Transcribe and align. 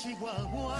Sierra 0.00 0.32
de 0.32 0.36
Chihuahua 0.36 0.76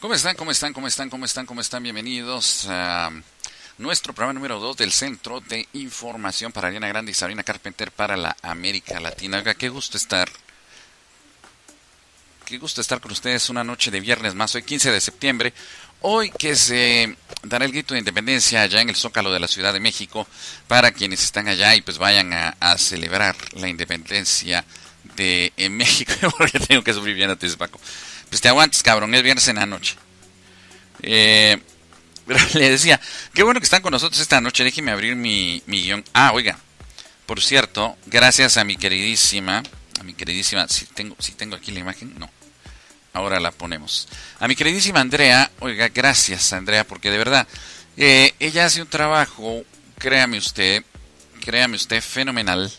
¿Cómo 0.00 0.12
están? 0.12 0.36
¿Cómo 0.36 0.50
están? 0.50 0.72
¿Cómo 0.74 0.86
están? 0.86 1.08
¿Cómo 1.10 1.24
están? 1.24 1.46
¿Cómo 1.46 1.60
están? 1.62 1.82
Bienvenidos 1.82 2.66
a 2.68 3.10
nuestro 3.78 4.12
programa 4.12 4.34
número 4.34 4.60
2 4.60 4.76
del 4.76 4.92
Centro 4.92 5.40
de 5.40 5.66
Información 5.72 6.52
para 6.52 6.68
Ariana 6.68 6.88
Grande 6.88 7.12
y 7.12 7.14
Sabrina 7.14 7.42
Carpenter 7.42 7.90
para 7.90 8.14
la 8.18 8.36
América 8.42 9.00
Latina. 9.00 9.38
Oiga, 9.38 9.54
qué 9.54 9.70
gusto 9.70 9.96
estar. 9.96 10.28
Qué 12.44 12.58
gusto 12.58 12.82
estar 12.82 13.00
con 13.00 13.12
ustedes 13.12 13.48
una 13.48 13.64
noche 13.64 13.90
de 13.90 14.00
viernes 14.00 14.34
más, 14.34 14.54
hoy 14.54 14.62
15 14.62 14.92
de 14.92 15.00
septiembre. 15.00 15.54
Hoy 16.06 16.30
que 16.30 16.54
se 16.54 17.16
dará 17.44 17.64
el 17.64 17.72
grito 17.72 17.94
de 17.94 18.00
independencia 18.00 18.60
allá 18.60 18.82
en 18.82 18.90
el 18.90 18.94
Zócalo 18.94 19.32
de 19.32 19.40
la 19.40 19.48
Ciudad 19.48 19.72
de 19.72 19.80
México 19.80 20.28
para 20.68 20.92
quienes 20.92 21.24
están 21.24 21.48
allá 21.48 21.74
y 21.76 21.80
pues 21.80 21.96
vayan 21.96 22.30
a, 22.34 22.76
celebrar 22.76 23.34
la 23.52 23.70
independencia 23.70 24.66
de 25.16 25.50
México, 25.70 26.12
porque 26.36 26.60
tengo 26.60 26.84
que 26.84 26.92
sufrir 26.92 27.14
bien 27.14 27.34
Paco. 27.56 27.80
Pues 28.28 28.42
te 28.42 28.48
aguantes, 28.48 28.82
cabrón, 28.82 29.14
es 29.14 29.22
viernes 29.22 29.48
en 29.48 29.56
la 29.56 29.64
noche. 29.64 29.96
Eh, 31.00 31.56
pero 32.26 32.38
le 32.52 32.68
decía, 32.68 33.00
qué 33.32 33.42
bueno 33.42 33.58
que 33.58 33.64
están 33.64 33.80
con 33.80 33.92
nosotros 33.92 34.20
esta 34.20 34.42
noche, 34.42 34.62
déjeme 34.62 34.90
abrir 34.90 35.16
mi, 35.16 35.62
mi 35.64 35.80
guion. 35.84 36.04
Ah, 36.12 36.32
oiga, 36.34 36.58
por 37.24 37.40
cierto, 37.40 37.96
gracias 38.04 38.58
a 38.58 38.64
mi 38.64 38.76
queridísima, 38.76 39.62
a 39.98 40.02
mi 40.02 40.12
queridísima, 40.12 40.68
si 40.68 40.84
tengo, 40.84 41.16
si 41.18 41.32
tengo 41.32 41.56
aquí 41.56 41.72
la 41.72 41.80
imagen, 41.80 42.12
no 42.18 42.28
ahora 43.14 43.40
la 43.40 43.52
ponemos. 43.52 44.08
A 44.40 44.46
mi 44.46 44.54
queridísima 44.54 45.00
Andrea, 45.00 45.50
oiga, 45.60 45.88
gracias 45.88 46.52
Andrea, 46.52 46.86
porque 46.86 47.10
de 47.10 47.18
verdad, 47.18 47.48
eh, 47.96 48.34
ella 48.40 48.66
hace 48.66 48.82
un 48.82 48.88
trabajo, 48.88 49.62
créame 49.98 50.36
usted, 50.36 50.84
créame 51.40 51.76
usted, 51.76 52.02
fenomenal. 52.02 52.70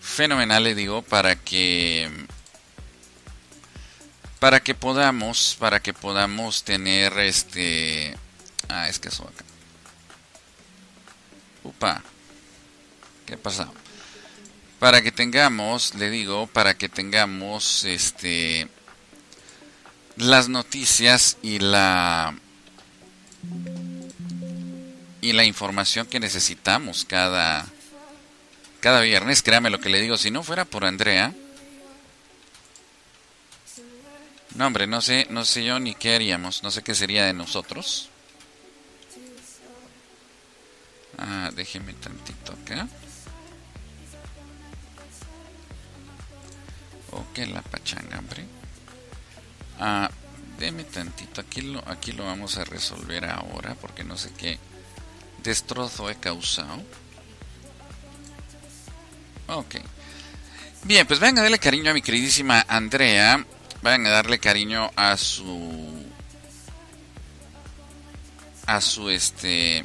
Fenomenal, 0.00 0.64
le 0.64 0.74
digo, 0.74 1.02
para 1.02 1.36
que 1.36 2.10
para 4.40 4.58
que 4.58 4.74
podamos, 4.74 5.56
para 5.60 5.78
que 5.78 5.94
podamos 5.94 6.64
tener 6.64 7.16
este 7.20 8.16
ah, 8.68 8.88
es 8.88 8.98
que 8.98 9.08
eso 9.08 9.22
acá. 9.22 9.44
Upa. 11.62 12.02
¿Qué 13.26 13.36
pasa? 13.36 13.68
Para 14.80 15.00
que 15.00 15.12
tengamos, 15.12 15.94
le 15.94 16.10
digo, 16.10 16.48
para 16.48 16.74
que 16.74 16.88
tengamos 16.88 17.84
este 17.84 18.68
las 20.22 20.48
noticias 20.48 21.36
y 21.42 21.58
la 21.58 22.34
y 25.20 25.32
la 25.32 25.44
información 25.44 26.06
que 26.06 26.20
necesitamos 26.20 27.04
cada 27.04 27.66
cada 28.80 29.00
viernes, 29.00 29.42
créame 29.42 29.70
lo 29.70 29.80
que 29.80 29.88
le 29.88 30.00
digo, 30.00 30.16
si 30.16 30.30
no 30.30 30.42
fuera 30.42 30.64
por 30.64 30.84
Andrea, 30.84 31.32
no 34.56 34.66
hombre, 34.66 34.86
no 34.86 35.00
sé, 35.00 35.26
no 35.30 35.44
sé 35.44 35.64
yo 35.64 35.78
ni 35.78 35.94
qué 35.94 36.16
haríamos, 36.16 36.62
no 36.62 36.70
sé 36.70 36.82
qué 36.82 36.94
sería 36.94 37.24
de 37.24 37.32
nosotros. 37.32 38.08
Ah, 41.18 41.50
déjeme 41.54 41.94
tantito 41.94 42.52
acá. 42.52 42.88
Ok, 47.12 47.38
la 47.52 47.62
pachanga, 47.62 48.18
hombre. 48.18 48.61
Ah, 49.78 50.10
deme 50.58 50.84
tantito, 50.84 51.40
aquí 51.40 51.62
lo, 51.62 51.82
aquí 51.88 52.12
lo 52.12 52.24
vamos 52.24 52.56
a 52.56 52.64
resolver 52.64 53.24
ahora 53.24 53.74
porque 53.80 54.04
no 54.04 54.16
sé 54.16 54.30
qué 54.36 54.58
destrozo 55.42 56.08
he 56.10 56.16
causado. 56.16 56.82
Ok. 59.48 59.76
Bien, 60.84 61.06
pues 61.06 61.20
vayan 61.20 61.38
a 61.38 61.42
darle 61.42 61.58
cariño 61.58 61.90
a 61.90 61.94
mi 61.94 62.02
queridísima 62.02 62.64
Andrea. 62.68 63.44
Vayan 63.82 64.06
a 64.06 64.10
darle 64.10 64.38
cariño 64.38 64.90
a 64.96 65.16
su. 65.16 66.06
A 68.66 68.80
su 68.80 69.10
este. 69.10 69.84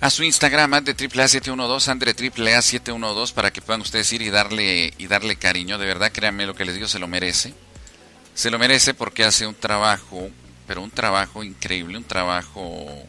A 0.00 0.08
su 0.08 0.22
Instagram 0.22 0.82
de 0.82 0.96
AAA712, 0.96 1.88
Andre 1.88 2.16
AAA712, 2.16 3.34
para 3.34 3.52
que 3.52 3.60
puedan 3.60 3.82
ustedes 3.82 4.10
ir 4.14 4.22
y 4.22 4.30
darle, 4.30 4.94
y 4.96 5.06
darle 5.08 5.36
cariño. 5.36 5.76
De 5.76 5.84
verdad, 5.84 6.10
créanme 6.10 6.46
lo 6.46 6.54
que 6.54 6.64
les 6.64 6.74
digo, 6.74 6.88
se 6.88 6.98
lo 6.98 7.06
merece 7.06 7.52
se 8.34 8.50
lo 8.50 8.58
merece 8.58 8.94
porque 8.94 9.24
hace 9.24 9.46
un 9.46 9.54
trabajo, 9.54 10.30
pero 10.66 10.82
un 10.82 10.90
trabajo 10.90 11.42
increíble, 11.44 11.98
un 11.98 12.04
trabajo 12.04 13.06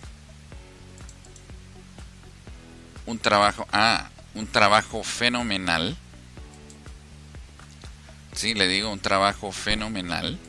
un 3.05 3.19
trabajo, 3.19 3.67
ah, 3.71 4.09
un 4.35 4.47
trabajo 4.47 5.03
fenomenal. 5.03 5.97
Sí, 8.33 8.53
le 8.53 8.67
digo, 8.67 8.91
un 8.91 8.99
trabajo 8.99 9.51
fenomenal. 9.51 10.39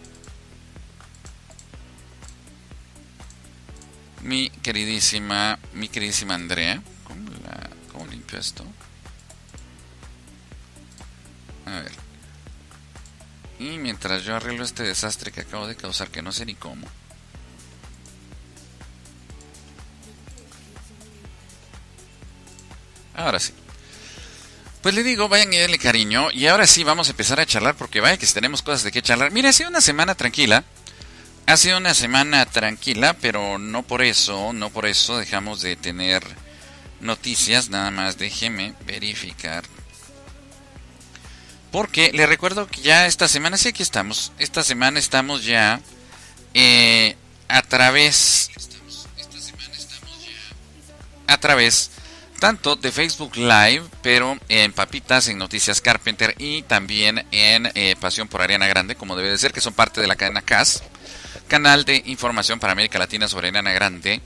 Mi 4.22 4.50
queridísima, 4.50 5.58
mi 5.74 5.88
queridísima 5.88 6.34
Andrea, 6.34 6.80
¿cómo, 7.04 7.28
la, 7.44 7.70
cómo 7.90 8.06
limpio 8.06 8.38
esto? 8.38 8.64
A 11.66 11.80
ver. 11.80 12.01
Y 13.62 13.78
mientras 13.78 14.24
yo 14.24 14.34
arreglo 14.34 14.64
este 14.64 14.82
desastre 14.82 15.30
que 15.30 15.42
acabo 15.42 15.68
de 15.68 15.76
causar, 15.76 16.08
que 16.08 16.20
no 16.20 16.32
sé 16.32 16.44
ni 16.44 16.56
cómo. 16.56 16.84
Ahora 23.14 23.38
sí. 23.38 23.52
Pues 24.82 24.96
le 24.96 25.04
digo, 25.04 25.28
vayan 25.28 25.52
y 25.52 25.58
denle 25.58 25.78
cariño. 25.78 26.32
Y 26.32 26.48
ahora 26.48 26.66
sí 26.66 26.82
vamos 26.82 27.06
a 27.06 27.12
empezar 27.12 27.38
a 27.38 27.46
charlar 27.46 27.76
porque 27.76 28.00
vaya 28.00 28.16
que 28.16 28.26
tenemos 28.26 28.62
cosas 28.62 28.82
de 28.82 28.90
qué 28.90 29.00
charlar. 29.00 29.30
Mire, 29.30 29.50
ha 29.50 29.52
sido 29.52 29.70
una 29.70 29.80
semana 29.80 30.16
tranquila. 30.16 30.64
Ha 31.46 31.56
sido 31.56 31.78
una 31.78 31.94
semana 31.94 32.44
tranquila, 32.46 33.16
pero 33.20 33.58
no 33.58 33.84
por 33.84 34.02
eso, 34.02 34.52
no 34.52 34.70
por 34.70 34.86
eso 34.86 35.18
dejamos 35.18 35.62
de 35.62 35.76
tener 35.76 36.24
noticias. 37.00 37.70
Nada 37.70 37.92
más 37.92 38.18
déjeme 38.18 38.74
verificar 38.86 39.62
porque 41.72 42.12
le 42.12 42.26
recuerdo 42.26 42.68
que 42.68 42.82
ya 42.82 43.06
esta 43.06 43.26
semana, 43.26 43.56
sí 43.56 43.70
aquí 43.70 43.82
estamos, 43.82 44.30
esta 44.38 44.62
semana 44.62 44.98
estamos 44.98 45.42
ya 45.42 45.80
eh, 46.52 47.16
a 47.48 47.62
través, 47.62 48.50
a 51.26 51.38
través 51.38 51.90
tanto 52.38 52.76
de 52.76 52.92
Facebook 52.92 53.36
Live, 53.36 53.84
pero 54.02 54.38
en 54.50 54.72
Papitas, 54.72 55.28
en 55.28 55.38
Noticias 55.38 55.80
Carpenter 55.80 56.34
y 56.38 56.62
también 56.62 57.24
en 57.30 57.70
eh, 57.74 57.96
Pasión 57.98 58.28
por 58.28 58.42
Ariana 58.42 58.66
Grande, 58.66 58.94
como 58.94 59.16
debe 59.16 59.30
de 59.30 59.38
ser, 59.38 59.52
que 59.52 59.62
son 59.62 59.72
parte 59.72 60.02
de 60.02 60.06
la 60.06 60.16
cadena 60.16 60.42
CAS, 60.42 60.82
canal 61.48 61.86
de 61.86 62.02
información 62.04 62.60
para 62.60 62.74
América 62.74 62.98
Latina 62.98 63.28
sobre 63.28 63.48
Ariana 63.48 63.72
Grande 63.72 64.20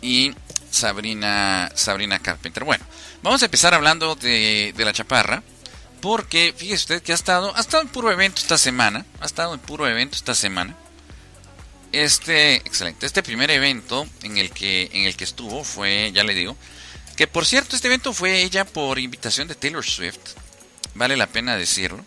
y 0.00 0.32
Sabrina, 0.70 1.72
Sabrina 1.74 2.20
Carpenter. 2.20 2.62
Bueno, 2.62 2.84
vamos 3.22 3.42
a 3.42 3.46
empezar 3.46 3.74
hablando 3.74 4.14
de, 4.14 4.72
de 4.76 4.84
la 4.84 4.92
chaparra 4.92 5.42
porque 6.04 6.52
fíjese 6.54 6.82
usted 6.82 7.02
que 7.02 7.12
ha 7.12 7.14
estado, 7.14 7.56
ha 7.56 7.60
estado 7.60 7.82
en 7.82 7.88
puro 7.88 8.12
evento 8.12 8.38
esta 8.38 8.58
semana. 8.58 9.06
Ha 9.20 9.24
estado 9.24 9.54
en 9.54 9.60
puro 9.60 9.88
evento 9.88 10.16
esta 10.16 10.34
semana. 10.34 10.76
Este, 11.92 12.56
excelente. 12.56 13.06
Este 13.06 13.22
primer 13.22 13.50
evento 13.50 14.06
en 14.22 14.36
el 14.36 14.50
que, 14.50 14.90
en 14.92 15.06
el 15.06 15.16
que 15.16 15.24
estuvo 15.24 15.64
fue, 15.64 16.12
ya 16.12 16.22
le 16.22 16.34
digo, 16.34 16.58
Que 17.16 17.26
por 17.26 17.46
cierto, 17.46 17.74
este 17.74 17.88
evento 17.88 18.12
fue 18.12 18.42
ella 18.42 18.66
por 18.66 18.98
invitación 18.98 19.48
de 19.48 19.54
Taylor 19.54 19.82
Swift. 19.82 20.34
Vale 20.94 21.16
la 21.16 21.26
pena 21.26 21.56
decirlo. 21.56 22.04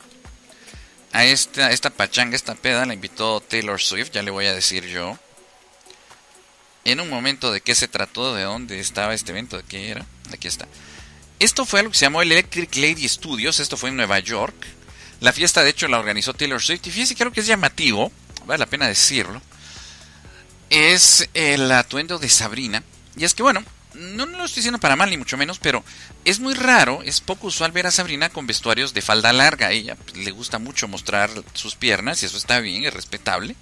A 1.12 1.26
esta, 1.26 1.72
esta 1.72 1.90
pachanga, 1.90 2.36
esta 2.36 2.54
peda, 2.54 2.86
la 2.86 2.94
invitó 2.94 3.42
Taylor 3.42 3.82
Swift, 3.82 4.12
ya 4.12 4.22
le 4.22 4.30
voy 4.30 4.46
a 4.46 4.54
decir 4.54 4.86
yo. 4.86 5.18
En 6.86 7.00
un 7.00 7.10
momento 7.10 7.52
de 7.52 7.62
qué 7.62 7.74
se 7.74 7.88
trató, 7.88 8.36
de 8.36 8.44
dónde 8.44 8.80
estaba 8.80 9.16
este 9.16 9.32
evento, 9.32 9.58
de 9.58 9.64
qué 9.64 9.90
era. 9.90 10.06
Aquí 10.32 10.48
está. 10.48 10.68
Esto 11.40 11.66
fue 11.66 11.82
algo 11.82 11.92
que 11.92 11.98
se 11.98 12.06
llamó 12.06 12.22
el 12.22 12.32
Electric 12.32 12.76
Lady 12.76 13.08
Studios, 13.08 13.60
esto 13.60 13.78
fue 13.78 13.90
en 13.90 13.98
Nueva 13.98 14.20
York. 14.20 14.56
La 15.20 15.34
fiesta 15.34 15.64
de 15.64 15.70
hecho 15.70 15.88
la 15.88 16.00
organizó 16.00 16.34
Taylor 16.34 16.62
Swift 16.62 16.88
y 16.88 16.92
fíjense 16.92 17.16
creo 17.16 17.32
que 17.32 17.42
es 17.42 17.48
llamativo, 17.48 18.12
vale 18.46 18.60
la 18.60 18.66
pena 18.66 18.88
decirlo. 18.88 19.42
Es 20.70 21.30
el 21.36 21.72
atuendo 21.72 22.18
de 22.18 22.30
Sabrina. 22.30 22.84
Y 23.16 23.24
es 23.24 23.36
que 23.36 23.44
bueno, 23.44 23.64
no, 23.94 24.26
lo 24.26 24.46
estoy 24.46 24.62
diciendo 24.62 24.80
para 24.80 24.96
mal 24.96 25.10
ni 25.10 25.18
mucho 25.18 25.38
menos, 25.38 25.60
pero 25.60 25.84
es 26.26 26.40
muy 26.40 26.56
raro, 26.56 27.02
es 27.04 27.22
poco 27.22 27.48
usual 27.48 27.72
ver 27.72 27.88
a 27.88 27.92
Sabrina 27.92 28.30
con 28.30 28.48
vestuarios 28.48 28.94
de 28.94 29.02
falda 29.02 29.32
larga. 29.32 29.68
A 29.68 29.72
ella 29.72 29.96
le 30.16 30.32
gusta 30.32 30.58
mucho 30.58 30.88
mostrar 30.88 31.30
sus 31.54 31.76
piernas 31.76 32.22
y 32.22 32.26
eso 32.26 32.38
está 32.38 32.60
bien, 32.60 32.86
es 32.86 32.94
respetable. 32.94 33.56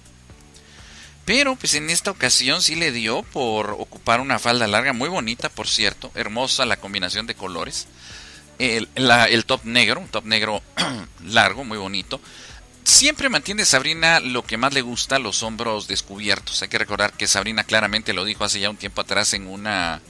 Pero 1.26 1.56
pues 1.56 1.74
en 1.74 1.90
esta 1.90 2.12
ocasión 2.12 2.62
sí 2.62 2.76
le 2.76 2.92
dio 2.92 3.24
por 3.24 3.72
ocupar 3.72 4.20
una 4.20 4.38
falda 4.38 4.68
larga, 4.68 4.92
muy 4.92 5.08
bonita 5.08 5.48
por 5.48 5.66
cierto, 5.66 6.12
hermosa 6.14 6.64
la 6.64 6.76
combinación 6.76 7.26
de 7.26 7.34
colores. 7.34 7.88
El, 8.60 8.88
el 8.94 9.44
top 9.44 9.64
negro, 9.64 10.00
un 10.00 10.08
top 10.08 10.24
negro 10.24 10.62
largo, 11.26 11.64
muy 11.64 11.78
bonito. 11.78 12.20
Siempre 12.84 13.28
mantiene 13.28 13.64
Sabrina 13.64 14.20
lo 14.20 14.44
que 14.44 14.56
más 14.56 14.72
le 14.72 14.82
gusta, 14.82 15.18
los 15.18 15.42
hombros 15.42 15.88
descubiertos. 15.88 16.62
Hay 16.62 16.68
que 16.68 16.78
recordar 16.78 17.12
que 17.12 17.26
Sabrina 17.26 17.64
claramente 17.64 18.12
lo 18.12 18.24
dijo 18.24 18.44
hace 18.44 18.60
ya 18.60 18.70
un 18.70 18.76
tiempo 18.76 19.00
atrás 19.00 19.34
en 19.34 19.48
una, 19.48 20.00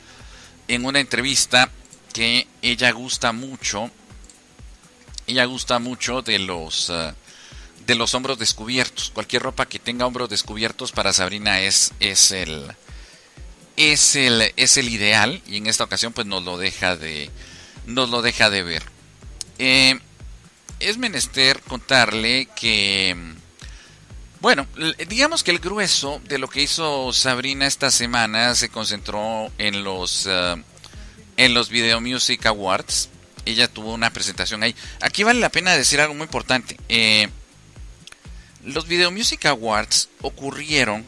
en 0.69 0.85
una 0.85 1.01
entrevista 1.01 1.71
que 2.13 2.47
ella 2.61 2.91
gusta 2.91 3.33
mucho. 3.33 3.91
Ella 5.27 5.47
gusta 5.47 5.79
mucho 5.79 6.21
de 6.21 6.39
los... 6.41 6.91
Uh, 6.91 7.15
de 7.87 7.95
los 7.95 8.15
hombros 8.15 8.39
descubiertos. 8.39 9.11
Cualquier 9.11 9.43
ropa 9.43 9.67
que 9.67 9.79
tenga 9.79 10.07
hombros 10.07 10.29
descubiertos 10.29 10.93
para 10.93 11.13
Sabrina 11.13 11.61
es, 11.61 11.93
es 12.01 12.33
el 12.33 12.73
es 13.77 14.17
el 14.17 14.53
es 14.57 14.77
el 14.77 14.89
ideal 14.89 15.43
y 15.47 15.59
en 15.59 15.67
esta 15.67 15.85
ocasión 15.85 16.13
pues 16.13 16.27
nos 16.27 16.43
lo 16.43 16.57
deja 16.57 16.97
de 16.97 17.31
nos 17.87 18.11
lo 18.11 18.23
deja 18.23 18.51
de 18.51 18.63
ver. 18.63 18.83
Eh, 19.59 19.99
es 20.81 20.99
menester 20.99 21.61
contarle 21.63 22.49
que 22.57 23.17
bueno, 24.41 24.67
digamos 25.09 25.43
que 25.43 25.51
el 25.51 25.61
grueso 25.61 26.21
de 26.25 26.39
lo 26.39 26.49
que 26.49 26.63
hizo 26.63 27.13
Sabrina 27.13 27.67
esta 27.67 27.91
semana 27.91 28.55
se 28.55 28.69
concentró 28.69 29.51
en 29.59 29.83
los 29.85 30.27
uh, 30.27 30.61
en 31.37 31.55
los 31.55 31.69
Video 31.69 32.01
Music 32.01 32.47
Awards. 32.47 33.11
Ella 33.45 33.69
tuvo 33.69 33.95
una 33.95 34.11
presentación 34.11 34.63
ahí. 34.63 34.75
Aquí 35.01 35.23
vale 35.23 35.39
la 35.39 35.51
pena 35.51 35.77
decir 35.77 36.01
algo 36.01 36.15
muy 36.15 36.25
importante. 36.25 36.77
Eh, 36.89 37.29
los 38.67 38.87
Video 38.87 39.11
Music 39.11 39.47
Awards 39.47 40.09
ocurrieron 40.23 41.07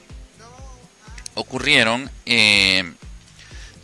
ocurrieron 1.35 2.11
eh, 2.27 2.93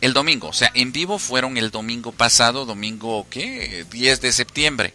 el 0.01 0.13
domingo, 0.13 0.49
o 0.49 0.53
sea, 0.53 0.71
en 0.73 0.91
vivo 0.91 1.19
fueron 1.19 1.57
el 1.57 1.71
domingo 1.71 2.11
pasado, 2.11 2.65
domingo 2.65 3.25
¿qué? 3.29 3.85
10 3.89 4.21
de 4.21 4.33
septiembre. 4.33 4.93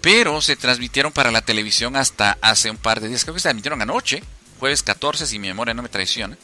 Pero 0.00 0.40
se 0.40 0.56
transmitieron 0.56 1.12
para 1.12 1.30
la 1.30 1.42
televisión 1.42 1.96
hasta 1.96 2.38
hace 2.40 2.70
un 2.70 2.78
par 2.78 3.00
de 3.00 3.08
días, 3.08 3.24
creo 3.24 3.34
que 3.34 3.40
se 3.40 3.44
transmitieron 3.44 3.82
anoche, 3.82 4.22
jueves 4.58 4.82
14, 4.82 5.26
si 5.26 5.38
mi 5.38 5.48
memoria 5.48 5.74
no 5.74 5.82
me 5.82 5.88
traiciona. 5.88 6.38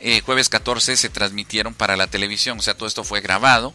Eh, 0.00 0.22
jueves 0.24 0.48
14 0.48 0.96
se 0.96 1.08
transmitieron 1.10 1.74
para 1.74 1.96
la 1.96 2.06
televisión, 2.06 2.58
o 2.58 2.62
sea, 2.62 2.74
todo 2.74 2.88
esto 2.88 3.04
fue 3.04 3.20
grabado. 3.20 3.74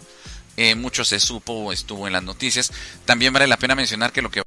Eh, 0.58 0.74
mucho 0.74 1.04
se 1.04 1.20
supo, 1.20 1.72
estuvo 1.72 2.08
en 2.08 2.14
las 2.14 2.24
noticias. 2.24 2.72
También 3.06 3.34
vale 3.34 3.46
la 3.46 3.58
pena 3.58 3.76
mencionar 3.76 4.12
que 4.12 4.22
lo 4.22 4.32
que 4.32 4.42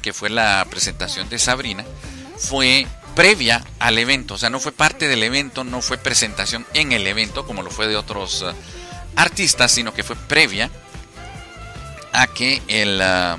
que 0.00 0.12
fue 0.12 0.30
la 0.30 0.66
presentación 0.70 1.28
de 1.28 1.38
Sabrina, 1.38 1.84
fue 2.36 2.86
previa 3.14 3.64
al 3.78 3.98
evento, 3.98 4.34
o 4.34 4.38
sea, 4.38 4.50
no 4.50 4.60
fue 4.60 4.72
parte 4.72 5.08
del 5.08 5.22
evento, 5.22 5.64
no 5.64 5.82
fue 5.82 5.98
presentación 5.98 6.66
en 6.74 6.92
el 6.92 7.06
evento 7.06 7.46
como 7.46 7.62
lo 7.62 7.70
fue 7.70 7.88
de 7.88 7.96
otros 7.96 8.42
uh, 8.42 8.52
artistas, 9.16 9.72
sino 9.72 9.92
que 9.92 10.02
fue 10.02 10.16
previa 10.16 10.70
a 12.12 12.26
que 12.28 12.62
el 12.68 13.00
uh, 13.00 13.38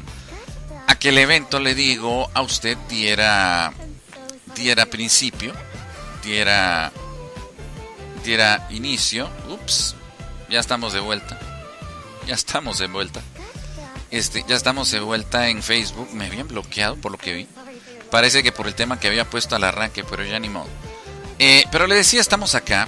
a 0.87 0.95
que 0.99 1.09
el 1.09 1.17
evento 1.17 1.59
le 1.59 1.73
digo 1.73 2.29
a 2.33 2.41
usted 2.41 2.77
diera 2.89 3.73
diera 4.55 4.85
principio, 4.85 5.53
diera 6.23 6.91
diera 8.23 8.67
inicio. 8.69 9.29
Ups, 9.49 9.95
ya 10.49 10.59
estamos 10.59 10.93
de 10.93 10.99
vuelta. 10.99 11.39
Ya 12.27 12.35
estamos 12.35 12.77
de 12.77 12.87
vuelta. 12.87 13.21
Este, 14.11 14.43
ya 14.47 14.55
estamos 14.55 14.91
de 14.91 14.99
vuelta 14.99 15.47
en 15.47 15.63
Facebook. 15.63 16.09
Me 16.13 16.27
habían 16.27 16.47
bloqueado 16.47 16.97
por 16.97 17.13
lo 17.13 17.17
que 17.17 17.33
vi. 17.33 17.47
Parece 18.11 18.43
que 18.43 18.51
por 18.51 18.67
el 18.67 18.75
tema 18.75 18.99
que 18.99 19.07
había 19.07 19.29
puesto 19.29 19.55
al 19.55 19.63
arranque, 19.63 20.03
pero 20.03 20.23
ya 20.25 20.37
ni 20.37 20.49
modo. 20.49 20.67
Eh, 21.39 21.63
pero 21.71 21.87
le 21.87 21.95
decía, 21.95 22.19
estamos 22.19 22.53
acá 22.53 22.87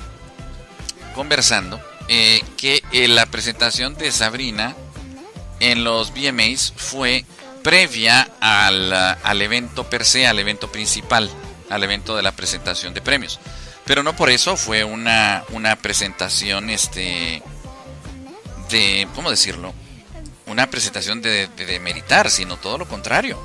conversando 1.16 1.82
eh, 2.10 2.44
que 2.58 2.84
eh, 2.92 3.08
la 3.08 3.26
presentación 3.26 3.96
de 3.96 4.12
Sabrina 4.12 4.76
en 5.62 5.86
los 5.86 6.12
VMAs 6.14 6.74
fue 6.76 7.26
previa 7.64 8.30
al, 8.42 8.92
al, 8.92 9.42
evento 9.42 9.90
per 9.90 10.04
se, 10.04 10.28
al 10.28 10.40
evento 10.40 10.70
principal, 10.70 11.30
al 11.70 11.84
evento 11.84 12.18
de 12.18 12.24
la 12.24 12.34
presentación 12.34 12.94
de 12.94 13.02
premios. 13.02 13.40
Pero 13.86 14.04
no 14.04 14.16
por 14.16 14.30
eso 14.30 14.58
fue 14.58 14.84
una, 14.84 15.44
una 15.52 15.78
presentación 15.78 16.70
este 16.70 17.42
de, 18.70 19.08
¿cómo 19.16 19.30
decirlo? 19.30 19.74
Una 20.54 20.70
presentación 20.70 21.22
de, 21.22 21.48
de, 21.48 21.80
meritar, 21.80 22.30
sino 22.30 22.58
todo 22.58 22.78
lo 22.78 22.88
contrario. 22.88 23.40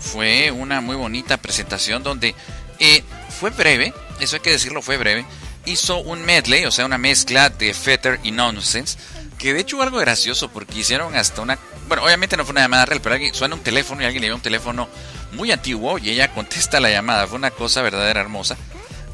Fue 0.00 0.50
una 0.50 0.80
muy 0.80 0.96
bonita 0.96 1.36
presentación 1.36 2.02
donde 2.02 2.34
eh, 2.78 3.02
fue 3.38 3.50
breve, 3.50 3.92
eso 4.20 4.36
hay 4.36 4.42
que 4.42 4.50
decirlo, 4.50 4.80
fue 4.82 4.96
breve. 4.96 5.26
Hizo 5.64 5.98
un 5.98 6.24
medley, 6.24 6.64
o 6.64 6.70
sea, 6.70 6.86
una 6.86 6.98
mezcla 6.98 7.50
de 7.50 7.74
Fetter 7.74 8.20
y 8.22 8.30
Nonsense, 8.30 8.96
que 9.38 9.52
de 9.52 9.60
hecho 9.60 9.82
algo 9.82 9.98
gracioso 9.98 10.48
porque 10.48 10.78
hicieron 10.78 11.14
hasta 11.16 11.42
una... 11.42 11.58
Bueno, 11.88 12.04
obviamente 12.04 12.36
no 12.36 12.44
fue 12.44 12.52
una 12.52 12.62
llamada 12.62 12.86
real, 12.86 13.00
pero 13.02 13.14
alguien, 13.14 13.34
suena 13.34 13.54
un 13.54 13.62
teléfono 13.62 14.02
y 14.02 14.04
alguien 14.04 14.22
le 14.22 14.28
dio 14.28 14.36
un 14.36 14.42
teléfono 14.42 14.88
muy 15.32 15.50
antiguo 15.50 15.98
y 15.98 16.10
ella 16.10 16.32
contesta 16.32 16.80
la 16.80 16.90
llamada. 16.90 17.26
Fue 17.26 17.36
una 17.36 17.50
cosa 17.50 17.82
verdadera 17.82 18.20
hermosa. 18.20 18.56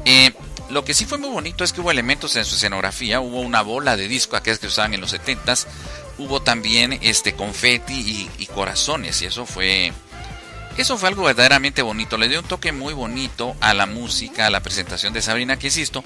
Eh, 0.05 0.31
lo 0.69 0.85
que 0.85 0.93
sí 0.93 1.05
fue 1.05 1.17
muy 1.17 1.29
bonito 1.29 1.63
es 1.63 1.73
que 1.73 1.81
hubo 1.81 1.91
elementos 1.91 2.35
en 2.35 2.45
su 2.45 2.55
escenografía. 2.55 3.19
Hubo 3.19 3.41
una 3.41 3.61
bola 3.61 3.95
de 3.95 4.07
disco, 4.07 4.35
aquellas 4.35 4.59
que 4.59 4.67
usaban 4.67 4.93
en 4.93 5.01
los 5.01 5.13
70s 5.13 5.65
hubo 6.17 6.41
también 6.41 6.99
este 7.01 7.33
confeti 7.33 8.29
y, 8.37 8.45
corazones 8.47 9.21
y 9.21 9.25
eso 9.25 9.45
fue 9.45 9.91
eso 10.77 10.97
fue 10.97 11.09
algo 11.09 11.23
verdaderamente 11.23 11.81
bonito. 11.81 12.17
Le 12.17 12.29
dio 12.29 12.39
un 12.39 12.47
toque 12.47 12.71
muy 12.71 12.93
bonito 12.93 13.55
a 13.61 13.73
la 13.73 13.85
música, 13.85 14.47
a 14.47 14.49
la 14.49 14.61
presentación 14.61 15.13
de 15.13 15.21
Sabrina, 15.21 15.57
que 15.57 15.67
insisto, 15.67 16.03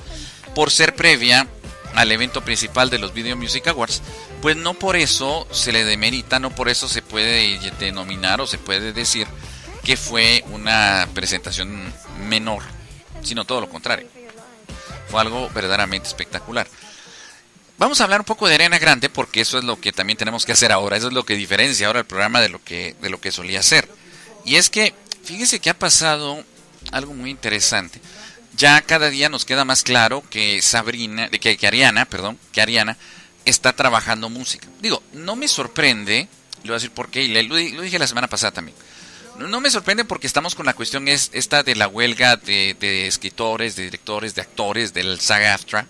por 0.54 0.72
ser 0.72 0.94
previa 0.94 1.48
al 1.96 2.12
evento 2.12 2.42
principal 2.44 2.90
de 2.90 3.00
los 3.00 3.14
Video 3.14 3.38
Music 3.38 3.68
Awards, 3.68 4.02
pues 4.42 4.58
no 4.58 4.74
por 4.74 4.98
eso 4.98 5.48
se 5.52 5.72
le 5.72 5.86
demerita, 5.86 6.40
no 6.40 6.54
por 6.54 6.68
eso 6.68 6.90
se 6.90 7.02
puede 7.02 7.58
denominar 7.80 8.42
o 8.42 8.48
se 8.48 8.58
puede 8.58 8.92
decir 8.92 9.26
que 9.84 9.96
fue 9.96 10.44
una 10.52 11.08
presentación 11.14 11.94
menor, 12.28 12.62
sino 13.24 13.46
todo 13.46 13.62
lo 13.62 13.70
contrario. 13.70 14.08
Fue 15.08 15.22
algo 15.22 15.50
verdaderamente 15.54 16.08
espectacular. 16.08 16.68
Vamos 17.78 18.02
a 18.02 18.06
hablar 18.06 18.22
un 18.22 18.26
poco 18.26 18.48
de 18.48 18.56
Arena 18.56 18.80
Grande 18.80 19.08
porque 19.08 19.42
eso 19.42 19.60
es 19.60 19.64
lo 19.64 19.80
que 19.80 19.92
también 19.92 20.18
tenemos 20.18 20.46
que 20.46 20.52
hacer 20.52 20.72
ahora, 20.72 20.98
eso 20.98 21.10
es 21.10 21.14
lo 21.14 21.26
que 21.26 21.36
diferencia 21.36 21.86
ahora 21.86 22.00
el 22.00 22.06
programa 22.06 22.42
de 22.42 22.50
lo 22.50 22.64
que, 22.64 22.96
de 23.02 23.10
lo 23.10 23.22
que 23.22 23.32
solía 23.32 23.62
ser. 23.62 23.88
Y 24.46 24.56
es 24.56 24.72
que, 24.72 24.96
fíjese 25.24 25.60
que 25.60 25.70
ha 25.70 25.78
pasado 25.78 26.44
algo 26.92 27.14
muy 27.14 27.30
interesante. 27.30 28.02
Ya 28.56 28.82
cada 28.82 29.12
día 29.12 29.30
nos 29.30 29.46
queda 29.46 29.64
más 29.64 29.84
claro 29.84 30.24
que 30.28 30.60
Sabrina, 30.64 31.30
que, 31.30 31.56
que 31.56 31.68
Ariana, 31.68 32.06
perdón, 32.06 32.40
que 32.52 32.62
Ariana 32.62 32.98
está 33.46 33.74
trabajando 33.74 34.32
música. 34.32 34.68
Digo, 34.82 35.04
no 35.14 35.36
me 35.36 35.48
sorprende, 35.48 36.28
le 36.64 36.70
voy 36.70 36.72
a 36.72 36.74
decir 36.76 36.92
por 36.92 37.10
qué, 37.10 37.22
y 37.24 37.44
lo, 37.44 37.56
dije 37.56 38.00
la 38.00 38.08
semana 38.08 38.28
pasada 38.28 38.54
también. 38.54 38.76
No, 39.38 39.62
me 39.62 39.70
sorprende 39.70 40.04
porque 40.04 40.26
estamos 40.26 40.56
con 40.56 40.66
la 40.66 40.74
cuestión 40.74 41.08
es 41.08 41.30
esta 41.32 41.62
de 41.62 41.76
la 41.76 41.88
huelga 41.88 42.38
de, 42.38 42.76
de 42.80 43.06
escritores, 43.06 43.76
de 43.76 43.84
directores, 43.84 44.34
de 44.34 44.42
actores 44.42 44.96
del 44.96 45.20
SAG-AFTRA 45.20 45.86